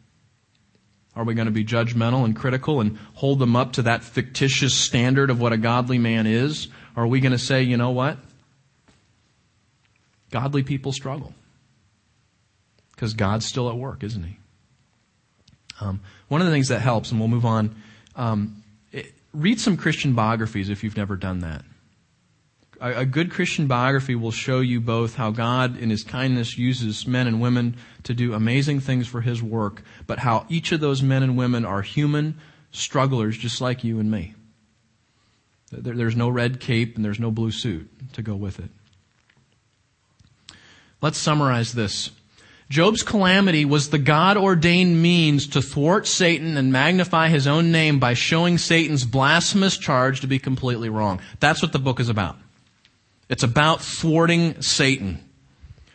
Are 1.16 1.24
we 1.24 1.34
going 1.34 1.46
to 1.46 1.52
be 1.52 1.64
judgmental 1.64 2.24
and 2.24 2.36
critical 2.36 2.80
and 2.80 2.98
hold 3.14 3.38
them 3.38 3.56
up 3.56 3.72
to 3.72 3.82
that 3.82 4.04
fictitious 4.04 4.74
standard 4.74 5.30
of 5.30 5.40
what 5.40 5.52
a 5.52 5.56
godly 5.56 5.98
man 5.98 6.26
is? 6.26 6.68
Or 6.94 7.04
are 7.04 7.06
we 7.06 7.20
going 7.20 7.32
to 7.32 7.38
say, 7.38 7.62
you 7.62 7.78
know 7.78 7.90
what? 7.90 8.18
Godly 10.30 10.62
people 10.62 10.92
struggle. 10.92 11.32
Because 12.94 13.14
God's 13.14 13.46
still 13.46 13.68
at 13.70 13.76
work, 13.76 14.04
isn't 14.04 14.22
He? 14.22 14.38
Um, 15.80 16.00
one 16.28 16.40
of 16.40 16.46
the 16.46 16.52
things 16.52 16.68
that 16.68 16.80
helps, 16.80 17.10
and 17.10 17.18
we'll 17.18 17.28
move 17.28 17.44
on, 17.44 17.74
um, 18.14 18.62
it, 18.92 19.12
read 19.32 19.58
some 19.58 19.76
Christian 19.76 20.12
biographies 20.14 20.68
if 20.68 20.84
you've 20.84 20.96
never 20.96 21.16
done 21.16 21.40
that 21.40 21.64
a, 22.80 23.06
good 23.06 23.30
Christian 23.30 23.66
biography 23.66 24.14
will 24.14 24.30
show 24.30 24.60
you 24.60 24.80
both 24.80 25.14
how 25.14 25.30
God, 25.30 25.78
in 25.78 25.90
His 25.90 26.04
kindness, 26.04 26.58
uses 26.58 27.06
men 27.06 27.26
and 27.26 27.40
women 27.40 27.76
to 28.04 28.14
do 28.14 28.34
amazing 28.34 28.80
things 28.80 29.06
for 29.06 29.20
His 29.20 29.42
work, 29.42 29.82
but 30.06 30.18
how 30.18 30.46
each 30.48 30.72
of 30.72 30.80
those 30.80 31.02
men 31.02 31.22
and 31.22 31.36
women 31.36 31.64
are 31.64 31.82
human 31.82 32.38
strugglers 32.70 33.36
just 33.36 33.60
like 33.60 33.84
you 33.84 33.98
and 33.98 34.10
me. 34.10 34.34
There, 35.72 35.94
there's 35.94 36.16
no 36.16 36.28
red 36.28 36.60
cape 36.60 36.96
and 36.96 37.04
there's 37.04 37.20
no 37.20 37.30
blue 37.30 37.50
suit 37.50 37.88
to 38.14 38.22
go 38.22 38.36
with 38.36 38.58
it. 38.58 38.70
Let's 41.00 41.18
summarize 41.18 41.72
this. 41.72 42.10
Job's 42.68 43.02
calamity 43.02 43.64
was 43.64 43.90
the 43.90 43.98
God 43.98 44.36
ordained 44.36 45.00
means 45.00 45.46
to 45.48 45.62
thwart 45.62 46.06
Satan 46.06 46.56
and 46.56 46.72
magnify 46.72 47.28
his 47.28 47.46
own 47.46 47.70
name 47.70 48.00
by 48.00 48.14
showing 48.14 48.58
Satan's 48.58 49.04
blasphemous 49.04 49.76
charge 49.78 50.20
to 50.20 50.26
be 50.26 50.40
completely 50.40 50.88
wrong. 50.88 51.20
That's 51.38 51.62
what 51.62 51.72
the 51.72 51.78
book 51.78 52.00
is 52.00 52.08
about. 52.08 52.36
It's 53.28 53.42
about 53.42 53.80
thwarting 53.80 54.62
Satan. 54.62 55.22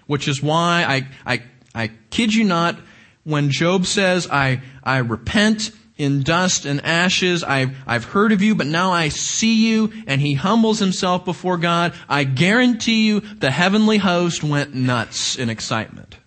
Which 0.07 0.27
is 0.27 0.43
why 0.43 0.83
I, 1.25 1.33
I, 1.33 1.43
I 1.73 1.91
kid 2.09 2.33
you 2.33 2.43
not, 2.43 2.77
when 3.23 3.49
Job 3.49 3.85
says, 3.85 4.27
I, 4.29 4.61
I 4.83 4.97
repent 4.97 5.71
in 5.97 6.23
dust 6.23 6.65
and 6.65 6.83
ashes. 6.83 7.43
I've, 7.43 7.77
I've 7.85 8.05
heard 8.05 8.31
of 8.31 8.41
you, 8.41 8.55
but 8.55 8.67
now 8.67 8.91
I 8.91 9.09
see 9.09 9.69
you. 9.69 9.91
And 10.07 10.19
he 10.19 10.33
humbles 10.33 10.79
himself 10.79 11.23
before 11.23 11.57
God. 11.57 11.93
I 12.09 12.23
guarantee 12.23 13.07
you 13.07 13.19
the 13.19 13.51
heavenly 13.51 13.99
host 13.99 14.43
went 14.43 14.73
nuts 14.73 15.37
in 15.37 15.49
excitement. 15.49 16.17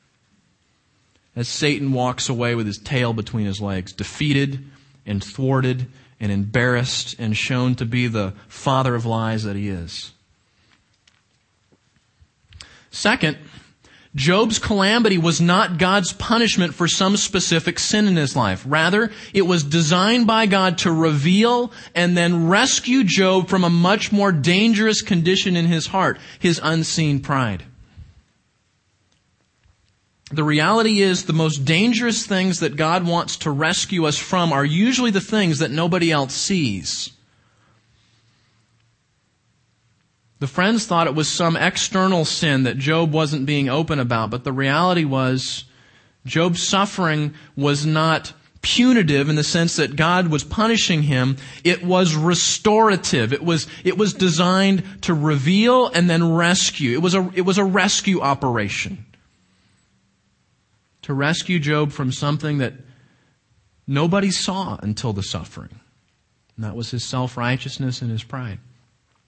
As 1.36 1.48
Satan 1.48 1.92
walks 1.92 2.28
away 2.28 2.54
with 2.54 2.66
his 2.66 2.78
tail 2.78 3.12
between 3.12 3.46
his 3.46 3.60
legs, 3.60 3.92
defeated 3.92 4.64
and 5.04 5.22
thwarted 5.22 5.88
and 6.20 6.30
embarrassed 6.30 7.16
and 7.18 7.36
shown 7.36 7.74
to 7.74 7.84
be 7.84 8.06
the 8.06 8.32
father 8.46 8.94
of 8.94 9.04
lies 9.04 9.42
that 9.42 9.56
he 9.56 9.68
is. 9.68 10.13
Second, 12.94 13.38
Job's 14.14 14.60
calamity 14.60 15.18
was 15.18 15.40
not 15.40 15.78
God's 15.78 16.12
punishment 16.12 16.74
for 16.74 16.86
some 16.86 17.16
specific 17.16 17.80
sin 17.80 18.06
in 18.06 18.14
his 18.14 18.36
life. 18.36 18.64
Rather, 18.64 19.10
it 19.32 19.42
was 19.42 19.64
designed 19.64 20.28
by 20.28 20.46
God 20.46 20.78
to 20.78 20.92
reveal 20.92 21.72
and 21.96 22.16
then 22.16 22.46
rescue 22.46 23.02
Job 23.02 23.48
from 23.48 23.64
a 23.64 23.70
much 23.70 24.12
more 24.12 24.30
dangerous 24.30 25.02
condition 25.02 25.56
in 25.56 25.66
his 25.66 25.88
heart, 25.88 26.18
his 26.38 26.60
unseen 26.62 27.18
pride. 27.18 27.64
The 30.30 30.44
reality 30.44 31.00
is 31.00 31.24
the 31.24 31.32
most 31.32 31.64
dangerous 31.64 32.24
things 32.24 32.60
that 32.60 32.76
God 32.76 33.04
wants 33.04 33.38
to 33.38 33.50
rescue 33.50 34.06
us 34.06 34.18
from 34.18 34.52
are 34.52 34.64
usually 34.64 35.10
the 35.10 35.20
things 35.20 35.58
that 35.58 35.72
nobody 35.72 36.12
else 36.12 36.34
sees. 36.34 37.13
The 40.44 40.48
friends 40.48 40.84
thought 40.84 41.06
it 41.06 41.14
was 41.14 41.30
some 41.30 41.56
external 41.56 42.26
sin 42.26 42.64
that 42.64 42.76
Job 42.76 43.14
wasn't 43.14 43.46
being 43.46 43.70
open 43.70 43.98
about, 43.98 44.28
but 44.28 44.44
the 44.44 44.52
reality 44.52 45.06
was 45.06 45.64
Job's 46.26 46.62
suffering 46.62 47.32
was 47.56 47.86
not 47.86 48.34
punitive 48.60 49.30
in 49.30 49.36
the 49.36 49.42
sense 49.42 49.76
that 49.76 49.96
God 49.96 50.28
was 50.28 50.44
punishing 50.44 51.04
him. 51.04 51.38
It 51.64 51.82
was 51.82 52.14
restorative. 52.14 53.32
It 53.32 53.42
was, 53.42 53.66
it 53.84 53.96
was 53.96 54.12
designed 54.12 54.84
to 55.04 55.14
reveal 55.14 55.86
and 55.86 56.10
then 56.10 56.34
rescue. 56.34 56.92
It 56.92 57.00
was 57.00 57.14
a, 57.14 57.32
it 57.34 57.46
was 57.46 57.56
a 57.56 57.64
rescue 57.64 58.20
operation. 58.20 59.06
To 61.04 61.14
rescue 61.14 61.58
Job 61.58 61.90
from 61.90 62.12
something 62.12 62.58
that 62.58 62.74
nobody 63.86 64.30
saw 64.30 64.76
until 64.82 65.14
the 65.14 65.22
suffering. 65.22 65.80
And 66.56 66.66
that 66.66 66.76
was 66.76 66.90
his 66.90 67.02
self-righteousness 67.02 68.02
and 68.02 68.10
his 68.10 68.22
pride. 68.22 68.58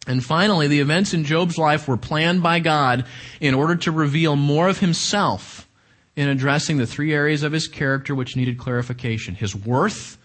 And 0.07 0.25
finally, 0.25 0.69
the 0.69 0.81
events 0.81 1.15
in 1.15 1.25
Job's 1.25 1.59
life 1.59 1.89
were 1.89 1.97
planned 1.97 2.43
by 2.43 2.61
God 2.61 3.07
in 3.41 3.55
order 3.55 3.77
to 3.77 3.91
reveal 3.91 4.37
more 4.37 4.69
of 4.69 4.79
himself 4.79 5.69
in 6.15 6.29
addressing 6.29 6.79
the 6.79 6.87
three 6.87 7.13
areas 7.13 7.43
of 7.43 7.53
his 7.53 7.69
character 7.69 8.15
which 8.15 8.37
needed 8.37 8.59
clarification. 8.59 9.35
His 9.35 9.55
worth, 9.55 10.17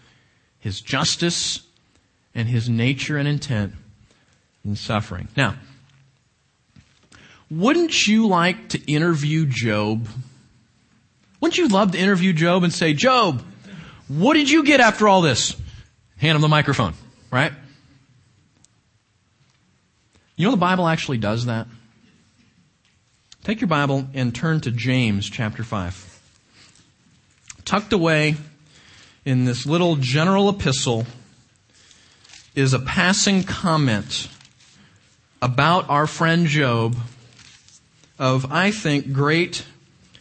his 0.59 0.81
justice, 0.81 1.61
and 2.33 2.47
his 2.47 2.69
nature 2.69 3.17
and 3.17 3.27
intent 3.27 3.73
in 4.63 4.75
suffering. 4.75 5.27
Now, 5.35 5.55
wouldn't 7.49 8.07
you 8.07 8.27
like 8.27 8.69
to 8.69 8.91
interview 8.91 9.45
Job? 9.45 10.07
Wouldn't 11.41 11.57
you 11.57 11.67
love 11.67 11.91
to 11.91 11.97
interview 11.97 12.31
Job 12.33 12.63
and 12.63 12.71
say, 12.71 12.93
Job, 12.93 13.43
what 14.07 14.35
did 14.35 14.49
you 14.49 14.63
get 14.63 14.79
after 14.79 15.07
all 15.07 15.21
this? 15.21 15.59
Hand 16.17 16.35
him 16.35 16.41
the 16.41 16.47
microphone, 16.47 16.93
right? 17.31 17.51
You 20.35 20.45
know 20.45 20.51
the 20.51 20.57
Bible 20.57 20.87
actually 20.87 21.17
does 21.17 21.45
that? 21.45 21.67
Take 23.43 23.59
your 23.59 23.67
Bible 23.67 24.07
and 24.13 24.33
turn 24.33 24.61
to 24.61 24.71
James 24.71 25.29
chapter 25.29 25.63
5. 25.63 26.19
Tucked 27.65 27.93
away 27.93 28.35
in 29.25 29.45
this 29.45 29.65
little 29.65 29.95
general 29.95 30.49
epistle 30.49 31.05
is 32.55 32.73
a 32.73 32.79
passing 32.79 33.43
comment 33.43 34.29
about 35.41 35.89
our 35.89 36.05
friend 36.05 36.47
Job 36.47 36.95
of, 38.19 38.51
I 38.51 38.71
think, 38.71 39.11
great 39.11 39.65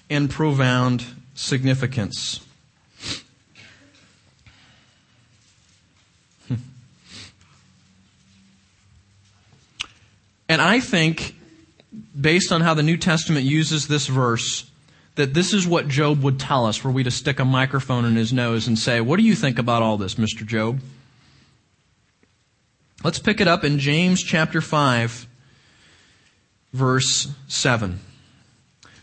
and 0.08 0.30
profound 0.30 1.04
significance. 1.34 2.40
And 10.51 10.61
I 10.61 10.80
think, 10.80 11.36
based 12.20 12.51
on 12.51 12.61
how 12.61 12.74
the 12.74 12.82
New 12.82 12.96
Testament 12.96 13.46
uses 13.46 13.86
this 13.86 14.09
verse, 14.09 14.68
that 15.14 15.32
this 15.32 15.55
is 15.55 15.64
what 15.64 15.86
Job 15.86 16.24
would 16.24 16.40
tell 16.40 16.66
us 16.66 16.82
were 16.82 16.90
we 16.90 17.05
to 17.05 17.11
stick 17.12 17.38
a 17.38 17.44
microphone 17.44 18.05
in 18.05 18.16
his 18.16 18.32
nose 18.32 18.66
and 18.66 18.76
say, 18.76 19.01
What 19.01 19.18
do 19.18 19.22
you 19.22 19.36
think 19.36 19.61
about 19.61 19.82
all 19.82 19.96
this, 19.96 20.16
Mr. 20.16 20.44
Job? 20.44 20.80
Let's 23.05 23.20
pick 23.20 23.40
it 23.40 23.46
up 23.46 23.62
in 23.62 23.78
James 23.78 24.24
chapter 24.24 24.61
5, 24.61 25.28
verse 26.72 27.28
7. 27.46 28.01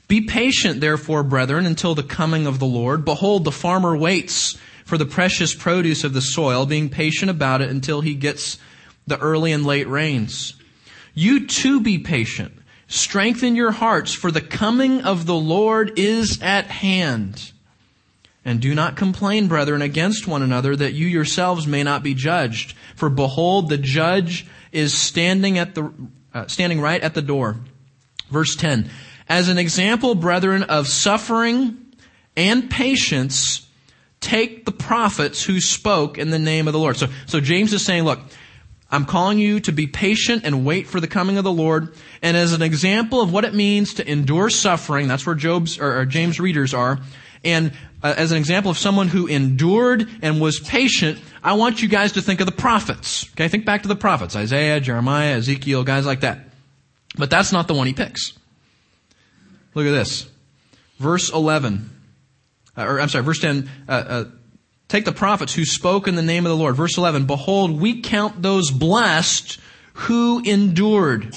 Be 0.10 0.20
patient, 0.20 0.82
therefore, 0.82 1.24
brethren, 1.24 1.66
until 1.66 1.96
the 1.96 2.04
coming 2.04 2.46
of 2.46 2.60
the 2.60 2.66
Lord. 2.66 3.06
Behold, 3.06 3.46
the 3.46 3.54
farmer 3.54 3.96
waits 3.96 4.58
for 4.84 4.98
the 4.98 5.06
precious 5.06 5.56
produce 5.56 6.04
of 6.04 6.12
the 6.14 6.22
soil, 6.22 6.66
being 6.66 6.90
patient 6.90 7.32
about 7.32 7.62
it 7.62 7.70
until 7.70 8.02
he 8.02 8.16
gets 8.16 8.58
the 9.06 9.18
early 9.20 9.54
and 9.54 9.66
late 9.66 9.88
rains. 9.88 10.54
You 11.18 11.48
too 11.48 11.82
be 11.82 11.98
patient. 11.98 12.54
Strengthen 12.88 13.56
your 13.56 13.72
hearts, 13.72 14.14
for 14.14 14.30
the 14.30 14.40
coming 14.40 15.02
of 15.02 15.26
the 15.26 15.34
Lord 15.34 15.98
is 15.98 16.40
at 16.44 16.68
hand. 16.68 17.54
And 18.46 18.62
do 18.62 18.76
not 18.76 18.96
complain, 18.96 19.48
brethren, 19.48 19.82
against 19.82 20.28
one 20.28 20.44
another, 20.44 20.76
that 20.76 20.94
you 20.94 21.08
yourselves 21.08 21.66
may 21.66 21.82
not 21.82 22.04
be 22.04 22.14
judged. 22.14 22.78
For 22.96 23.10
behold, 23.10 23.68
the 23.68 23.80
judge 23.80 24.46
is 24.72 24.96
standing 24.96 25.58
at 25.58 25.74
the, 25.74 25.92
uh, 26.36 26.46
standing 26.46 26.80
right 26.80 27.02
at 27.02 27.16
the 27.16 27.24
door. 27.24 27.58
Verse 28.30 28.56
10. 28.56 28.88
As 29.28 29.50
an 29.50 29.58
example, 29.58 30.14
brethren, 30.14 30.62
of 30.62 30.88
suffering 30.88 31.78
and 32.36 32.70
patience, 32.70 33.68
take 34.20 34.66
the 34.66 34.72
prophets 34.72 35.44
who 35.44 35.62
spoke 35.62 36.20
in 36.20 36.30
the 36.30 36.38
name 36.38 36.68
of 36.68 36.74
the 36.74 36.80
Lord. 36.80 36.96
So, 36.96 37.08
so 37.26 37.40
James 37.40 37.74
is 37.74 37.84
saying, 37.84 38.04
look, 38.04 38.20
I'm 38.90 39.06
calling 39.06 39.38
you 39.38 39.60
to 39.62 39.72
be 39.72 39.88
patient 39.88 40.44
and 40.46 40.66
wait 40.66 40.88
for 40.88 41.00
the 41.02 41.08
coming 41.08 41.38
of 41.38 41.44
the 41.44 41.52
Lord. 41.52 41.94
And 42.22 42.38
as 42.38 42.54
an 42.54 42.62
example 42.62 43.22
of 43.22 43.34
what 43.34 43.44
it 43.44 43.54
means 43.54 43.96
to 43.96 44.10
endure 44.10 44.50
suffering, 44.50 45.08
that's 45.08 45.26
where 45.26 45.36
Job's 45.36 45.78
or, 45.78 46.00
or 46.00 46.06
James 46.06 46.40
readers 46.40 46.74
are. 46.74 47.00
And 47.44 47.74
uh, 48.02 48.14
as 48.16 48.32
an 48.32 48.38
example 48.38 48.72
of 48.72 48.78
someone 48.78 49.08
who 49.08 49.28
endured 49.28 50.08
and 50.22 50.40
was 50.40 50.60
patient, 50.60 51.20
I 51.44 51.54
want 51.54 51.82
you 51.82 51.90
guys 51.90 52.14
to 52.14 52.22
think 52.22 52.40
of 52.40 52.46
the 52.46 52.52
prophets. 52.54 53.30
Okay, 53.32 53.48
think 53.48 53.66
back 53.66 53.84
to 53.84 53.88
the 53.88 53.96
prophets: 53.96 54.36
Isaiah, 54.36 54.80
Jeremiah, 54.80 55.36
Ezekiel, 55.36 55.84
guys 55.84 56.06
like 56.06 56.22
that. 56.22 56.40
But 57.18 57.30
that's 57.30 57.52
not 57.52 57.68
the 57.68 57.74
one 57.74 57.88
he 57.88 57.94
picks. 57.94 58.34
Look 59.74 59.86
at 59.86 59.92
this, 59.92 60.30
verse 60.98 61.32
11, 61.32 61.90
uh, 62.76 62.84
or 62.84 63.00
I'm 63.00 63.10
sorry, 63.10 63.24
verse 63.24 63.40
10. 63.40 63.70
Uh, 63.88 63.92
uh 63.92 64.26
Take 64.88 65.06
the 65.06 65.12
prophets 65.12 65.54
who 65.54 65.66
spoke 65.66 66.08
in 66.08 66.16
the 66.16 66.22
name 66.22 66.46
of 66.46 66.50
the 66.50 66.56
Lord. 66.56 66.76
Verse 66.76 66.98
11, 66.98 67.26
Behold, 67.26 67.80
we 67.80 68.02
count 68.02 68.42
those 68.42 68.72
blessed 68.72 69.60
who 69.94 70.42
endured. 70.44 71.36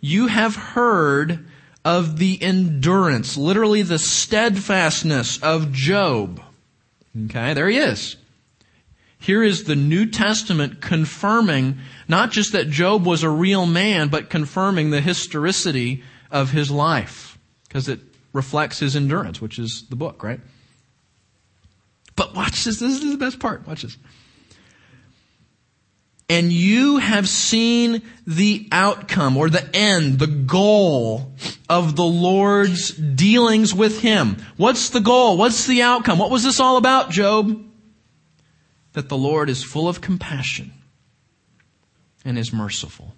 You 0.00 0.26
have 0.26 0.56
heard 0.56 1.46
of 1.84 2.18
the 2.18 2.42
endurance, 2.42 3.36
literally 3.36 3.82
the 3.82 3.98
steadfastness 3.98 5.40
of 5.42 5.72
Job. 5.72 6.40
Okay, 7.26 7.54
there 7.54 7.68
he 7.68 7.78
is. 7.78 8.16
Here 9.18 9.44
is 9.44 9.64
the 9.64 9.76
New 9.76 10.06
Testament 10.06 10.80
confirming 10.80 11.78
not 12.08 12.32
just 12.32 12.52
that 12.52 12.70
Job 12.70 13.06
was 13.06 13.22
a 13.22 13.30
real 13.30 13.66
man, 13.66 14.08
but 14.08 14.30
confirming 14.30 14.90
the 14.90 15.00
historicity 15.00 16.02
of 16.30 16.50
his 16.50 16.72
life. 16.72 17.38
Because 17.68 17.88
it 17.88 18.00
reflects 18.32 18.80
his 18.80 18.96
endurance, 18.96 19.40
which 19.40 19.60
is 19.60 19.84
the 19.88 19.96
book, 19.96 20.24
right? 20.24 20.40
But 22.16 22.34
watch 22.34 22.64
this. 22.64 22.80
This 22.80 23.02
is 23.02 23.12
the 23.12 23.18
best 23.18 23.38
part. 23.40 23.66
Watch 23.66 23.82
this. 23.82 23.96
And 26.28 26.50
you 26.50 26.96
have 26.96 27.28
seen 27.28 28.00
the 28.26 28.66
outcome 28.72 29.36
or 29.36 29.50
the 29.50 29.68
end, 29.76 30.18
the 30.18 30.26
goal 30.26 31.34
of 31.68 31.94
the 31.94 32.04
Lord's 32.04 32.90
dealings 32.90 33.74
with 33.74 34.00
him. 34.00 34.38
What's 34.56 34.88
the 34.90 35.00
goal? 35.00 35.36
What's 35.36 35.66
the 35.66 35.82
outcome? 35.82 36.18
What 36.18 36.30
was 36.30 36.42
this 36.42 36.58
all 36.58 36.78
about, 36.78 37.10
Job? 37.10 37.62
That 38.94 39.10
the 39.10 39.16
Lord 39.16 39.50
is 39.50 39.62
full 39.62 39.88
of 39.88 40.00
compassion 40.00 40.72
and 42.24 42.38
is 42.38 42.50
merciful. 42.50 43.14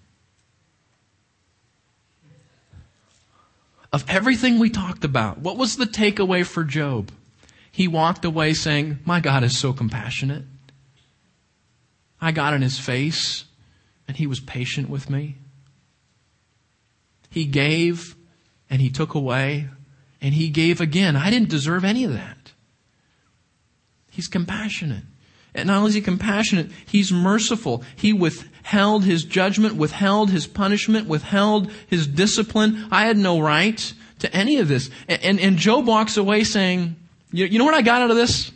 Of 3.93 4.05
everything 4.09 4.59
we 4.59 4.71
talked 4.71 5.05
about, 5.05 5.39
what 5.39 5.57
was 5.57 5.77
the 5.77 5.87
takeaway 5.87 6.45
for 6.45 6.65
Job? 6.65 7.13
He 7.75 7.89
walked 7.89 8.25
away 8.25 8.55
saying, 8.55 9.01
My 9.05 9.19
God 9.19 9.43
is 9.43 9.59
so 9.59 9.73
compassionate. 9.73 10.45
I 12.21 12.31
got 12.31 12.55
in 12.55 12.63
his 12.63 12.79
face 12.79 13.47
and 14.07 14.17
he 14.17 14.29
was 14.29 14.39
patient 14.39 14.89
with 14.89 15.11
me. 15.11 15.39
He 17.31 17.47
gave 17.47 18.15
and 18.71 18.81
he 18.81 18.91
took 18.91 19.15
away 19.15 19.71
and 20.21 20.35
he 20.35 20.51
gave 20.51 20.81
again. 20.81 21.17
I 21.17 21.31
didn't 21.31 21.49
deserve 21.49 21.85
any 21.85 22.05
of 22.05 22.13
that. 22.13 22.53
He's 24.09 24.29
compassionate. 24.29 25.03
And 25.53 25.67
not 25.67 25.79
only 25.79 25.89
is 25.89 25.95
he 25.95 26.01
compassionate, 26.01 26.71
he's 26.87 27.11
merciful. 27.11 27.83
He 27.97 28.13
withheld 28.13 29.03
his 29.03 29.25
judgment, 29.25 29.75
withheld 29.75 30.31
his 30.31 30.47
punishment, 30.47 31.09
withheld 31.09 31.73
his 31.89 32.07
discipline. 32.07 32.87
I 32.93 33.07
had 33.07 33.19
no 33.19 33.41
right 33.41 33.93
to 34.21 34.33
any 34.33 34.59
of 34.59 34.69
this. 34.69 34.91
And, 35.09 35.25
and, 35.25 35.41
and 35.41 35.57
Job 35.57 35.89
walks 35.89 36.17
away 36.17 36.45
saying, 36.45 36.95
you, 37.35 37.47
you 37.47 37.59
know 37.59 37.65
what 37.65 37.75
I 37.75 37.83
got 37.83 38.01
out 38.01 38.11
of 38.11 38.17
this? 38.17 38.53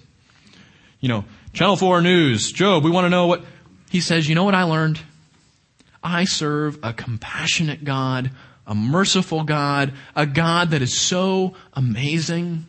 You 1.01 1.09
know, 1.09 1.25
Channel 1.53 1.77
4 1.77 2.01
News, 2.01 2.53
Job, 2.53 2.85
we 2.85 2.91
want 2.91 3.07
to 3.07 3.11
know 3.11 3.27
what. 3.27 3.45
He 3.91 4.01
says, 4.01 4.29
you 4.29 4.37
know 4.37 4.45
what 4.45 4.55
I 4.55 4.63
learned? 4.63 5.01
I 6.03 6.25
serve 6.25 6.79
a 6.83 6.93
compassionate 6.93 7.83
God, 7.83 8.31
a 8.67 8.75
merciful 8.75 9.43
God, 9.43 9.95
a 10.15 10.27
God 10.27 10.71
that 10.71 10.81
is 10.81 10.97
so 10.97 11.55
amazing. 11.73 12.67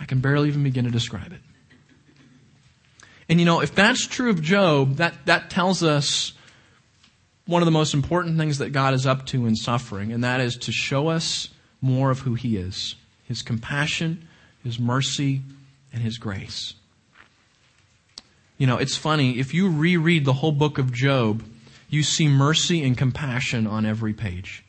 I 0.00 0.06
can 0.06 0.20
barely 0.20 0.48
even 0.48 0.64
begin 0.64 0.86
to 0.86 0.90
describe 0.90 1.32
it. 1.32 1.40
And 3.28 3.38
you 3.38 3.46
know, 3.46 3.60
if 3.60 3.74
that's 3.74 4.06
true 4.08 4.30
of 4.30 4.42
Job, 4.42 4.96
that, 4.96 5.14
that 5.26 5.50
tells 5.50 5.84
us 5.84 6.32
one 7.46 7.62
of 7.62 7.66
the 7.66 7.72
most 7.72 7.94
important 7.94 8.38
things 8.38 8.58
that 8.58 8.70
God 8.70 8.92
is 8.92 9.06
up 9.06 9.26
to 9.26 9.46
in 9.46 9.54
suffering, 9.54 10.12
and 10.12 10.24
that 10.24 10.40
is 10.40 10.56
to 10.56 10.72
show 10.72 11.08
us 11.08 11.48
more 11.80 12.10
of 12.10 12.20
who 12.20 12.34
He 12.34 12.56
is 12.56 12.96
His 13.28 13.42
compassion, 13.42 14.26
His 14.62 14.78
mercy, 14.78 15.42
and 15.92 16.02
His 16.02 16.18
grace. 16.18 16.74
You 18.58 18.66
know, 18.66 18.78
it's 18.78 18.96
funny, 18.96 19.38
if 19.38 19.54
you 19.54 19.68
reread 19.68 20.24
the 20.24 20.34
whole 20.34 20.52
book 20.52 20.78
of 20.78 20.92
Job, 20.92 21.42
you 21.88 22.02
see 22.02 22.28
mercy 22.28 22.82
and 22.84 22.96
compassion 22.96 23.66
on 23.66 23.84
every 23.84 24.12
page. 24.12 24.64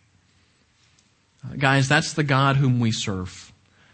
Uh, 1.45 1.55
guys, 1.57 1.87
that's 1.87 2.13
the 2.13 2.23
God 2.23 2.57
whom 2.57 2.79
we 2.79 2.91
serve. 2.91 3.51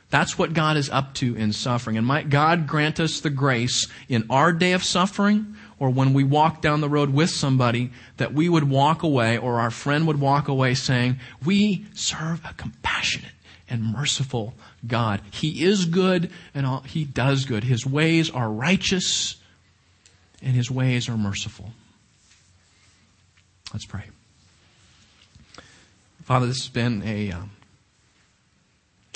That's 0.09 0.37
what 0.37 0.53
God 0.53 0.77
is 0.77 0.89
up 0.89 1.13
to 1.15 1.35
in 1.35 1.53
suffering. 1.53 1.97
And 1.97 2.07
might 2.07 2.29
God 2.29 2.65
grant 2.65 2.99
us 2.99 3.19
the 3.19 3.29
grace 3.29 3.87
in 4.07 4.25
our 4.29 4.51
day 4.51 4.71
of 4.71 4.83
suffering 4.83 5.55
or 5.77 5.89
when 5.89 6.13
we 6.13 6.23
walk 6.23 6.61
down 6.61 6.81
the 6.81 6.89
road 6.89 7.11
with 7.11 7.29
somebody 7.29 7.91
that 8.17 8.33
we 8.33 8.49
would 8.49 8.69
walk 8.69 9.03
away 9.03 9.37
or 9.37 9.59
our 9.59 9.69
friend 9.69 10.07
would 10.07 10.19
walk 10.19 10.47
away 10.47 10.73
saying, 10.73 11.19
we 11.45 11.85
serve 11.93 12.41
a 12.43 12.53
compassionate 12.53 13.31
and 13.69 13.83
merciful 13.83 14.55
God. 14.85 15.21
He 15.31 15.63
is 15.63 15.85
good 15.85 16.31
and 16.53 16.65
all, 16.65 16.81
he 16.81 17.03
does 17.03 17.45
good. 17.45 17.63
His 17.63 17.85
ways 17.85 18.29
are 18.29 18.49
righteous 18.49 19.35
and 20.41 20.55
his 20.55 20.71
ways 20.71 21.09
are 21.09 21.17
merciful. 21.17 21.71
Let's 23.73 23.85
pray. 23.85 24.03
Father, 26.23 26.47
this 26.47 26.59
has 26.59 26.69
been 26.69 27.03
a 27.03 27.31
um, 27.31 27.51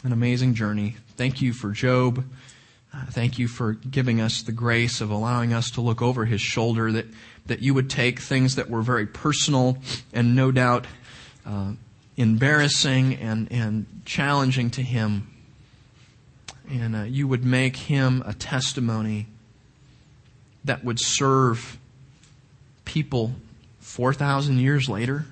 an 0.03 0.11
amazing 0.11 0.53
journey. 0.53 0.95
Thank 1.15 1.41
you 1.41 1.53
for 1.53 1.71
Job. 1.71 2.25
Uh, 2.93 3.05
thank 3.05 3.39
you 3.39 3.47
for 3.47 3.73
giving 3.73 4.21
us 4.21 4.43
the 4.43 4.51
grace 4.51 5.01
of 5.01 5.09
allowing 5.09 5.53
us 5.53 5.71
to 5.71 5.81
look 5.81 6.01
over 6.01 6.25
his 6.25 6.41
shoulder, 6.41 6.91
that, 6.91 7.05
that 7.47 7.61
you 7.61 7.73
would 7.73 7.89
take 7.89 8.19
things 8.19 8.55
that 8.55 8.69
were 8.69 8.81
very 8.81 9.07
personal 9.07 9.77
and 10.13 10.35
no 10.35 10.51
doubt 10.51 10.85
uh, 11.45 11.71
embarrassing 12.17 13.15
and, 13.15 13.51
and 13.51 13.85
challenging 14.05 14.69
to 14.69 14.83
him, 14.83 15.32
and 16.69 16.95
uh, 16.95 17.03
you 17.03 17.27
would 17.27 17.43
make 17.43 17.75
him 17.75 18.23
a 18.25 18.33
testimony 18.33 19.27
that 20.65 20.83
would 20.83 20.99
serve 20.99 21.77
people 22.85 23.33
4,000 23.79 24.57
years 24.57 24.87
later 24.89 25.25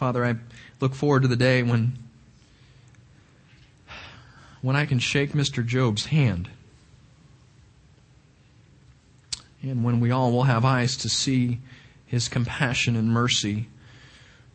Father, 0.00 0.24
I 0.24 0.36
look 0.80 0.94
forward 0.94 1.20
to 1.20 1.28
the 1.28 1.36
day 1.36 1.62
when 1.62 1.92
when 4.62 4.74
I 4.74 4.86
can 4.86 4.98
shake 4.98 5.32
Mr. 5.32 5.64
Job's 5.64 6.06
hand. 6.06 6.48
And 9.60 9.84
when 9.84 10.00
we 10.00 10.10
all 10.10 10.32
will 10.32 10.44
have 10.44 10.64
eyes 10.64 10.96
to 10.96 11.10
see 11.10 11.58
his 12.06 12.28
compassion 12.28 12.96
and 12.96 13.10
mercy, 13.10 13.68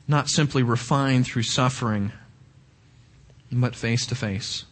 not 0.08 0.30
simply 0.30 0.64
refined 0.64 1.26
through 1.26 1.44
suffering, 1.44 2.12
but 3.52 3.76
face 3.76 4.06
to 4.08 4.16
face. 4.16 4.66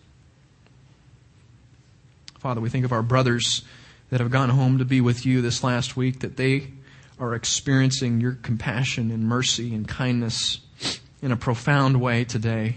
Father, 2.40 2.62
we 2.62 2.70
think 2.70 2.86
of 2.86 2.92
our 2.92 3.02
brothers 3.02 3.64
that 4.10 4.20
have 4.20 4.32
gone 4.32 4.50
home 4.50 4.78
to 4.78 4.86
be 4.86 5.02
with 5.02 5.26
you 5.26 5.42
this 5.42 5.64
last 5.64 5.96
week, 5.96 6.20
that 6.20 6.38
they 6.38 6.68
are 7.20 7.34
experiencing 7.34 8.20
your 8.20 8.34
compassion 8.34 9.10
and 9.12 9.24
mercy 9.24 9.74
and 9.74 9.88
kindness 9.88 10.60
in 11.22 11.32
a 11.32 11.38
profound 11.38 12.02
way 12.02 12.24
today. 12.24 12.76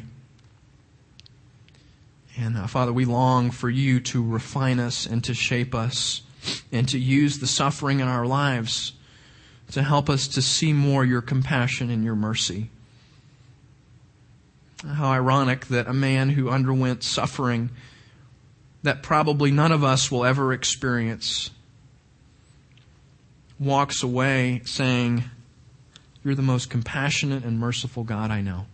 And 2.39 2.57
uh, 2.57 2.67
Father, 2.67 2.93
we 2.93 3.05
long 3.05 3.51
for 3.51 3.69
you 3.69 3.99
to 4.01 4.23
refine 4.23 4.79
us 4.79 5.07
and 5.07 5.25
to 5.25 5.35
shape 5.35 5.75
us 5.75 6.23
and 6.71 6.89
to 6.89 6.99
use 6.99 7.39
the 7.39 7.47
suffering 7.47 8.01
in 8.01 8.09
our 8.09 8.27
lives 8.27 8.93
to 9.73 9.83
help 9.83 10.09
us 10.09 10.29
to 10.29 10.43
see 10.43 10.73
more 10.73 11.05
your 11.05 11.23
compassion 11.23 11.91
and 11.91 12.05
your 12.05 12.15
mercy. 12.15 12.71
How 14.87 15.11
ironic 15.11 15.67
that 15.67 15.89
a 15.89 15.93
man 15.93 16.31
who 16.31 16.51
underwent 16.51 17.03
suffering 17.03 17.71
that 18.83 19.03
probably 19.03 19.51
none 19.51 19.73
of 19.73 19.83
us 19.83 20.11
will 20.13 20.25
ever 20.25 20.53
experience 20.53 21.51
walks 23.59 24.03
away 24.03 24.63
saying, 24.65 25.25
You're 26.23 26.35
the 26.35 26.43
most 26.43 26.71
compassionate 26.71 27.45
and 27.45 27.59
merciful 27.59 28.05
God 28.05 28.31
I 28.31 28.43
know. 28.43 28.67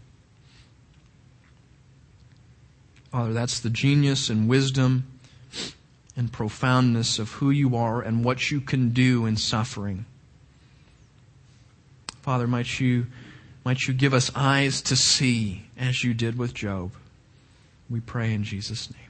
Father, 3.10 3.32
that's 3.32 3.60
the 3.60 3.70
genius 3.70 4.28
and 4.28 4.48
wisdom 4.48 5.06
and 6.16 6.32
profoundness 6.32 7.18
of 7.18 7.32
who 7.32 7.50
you 7.50 7.76
are 7.76 8.00
and 8.00 8.24
what 8.24 8.50
you 8.50 8.60
can 8.60 8.90
do 8.90 9.26
in 9.26 9.36
suffering. 9.36 10.06
Father, 12.22 12.46
might 12.46 12.80
you, 12.80 13.08
might 13.64 13.82
you 13.82 13.94
give 13.94 14.14
us 14.14 14.30
eyes 14.34 14.80
to 14.82 14.96
see 14.96 15.64
as 15.76 16.04
you 16.04 16.14
did 16.14 16.38
with 16.38 16.54
Job. 16.54 16.92
We 17.90 18.00
pray 18.00 18.32
in 18.32 18.44
Jesus' 18.44 18.90
name. 18.90 19.01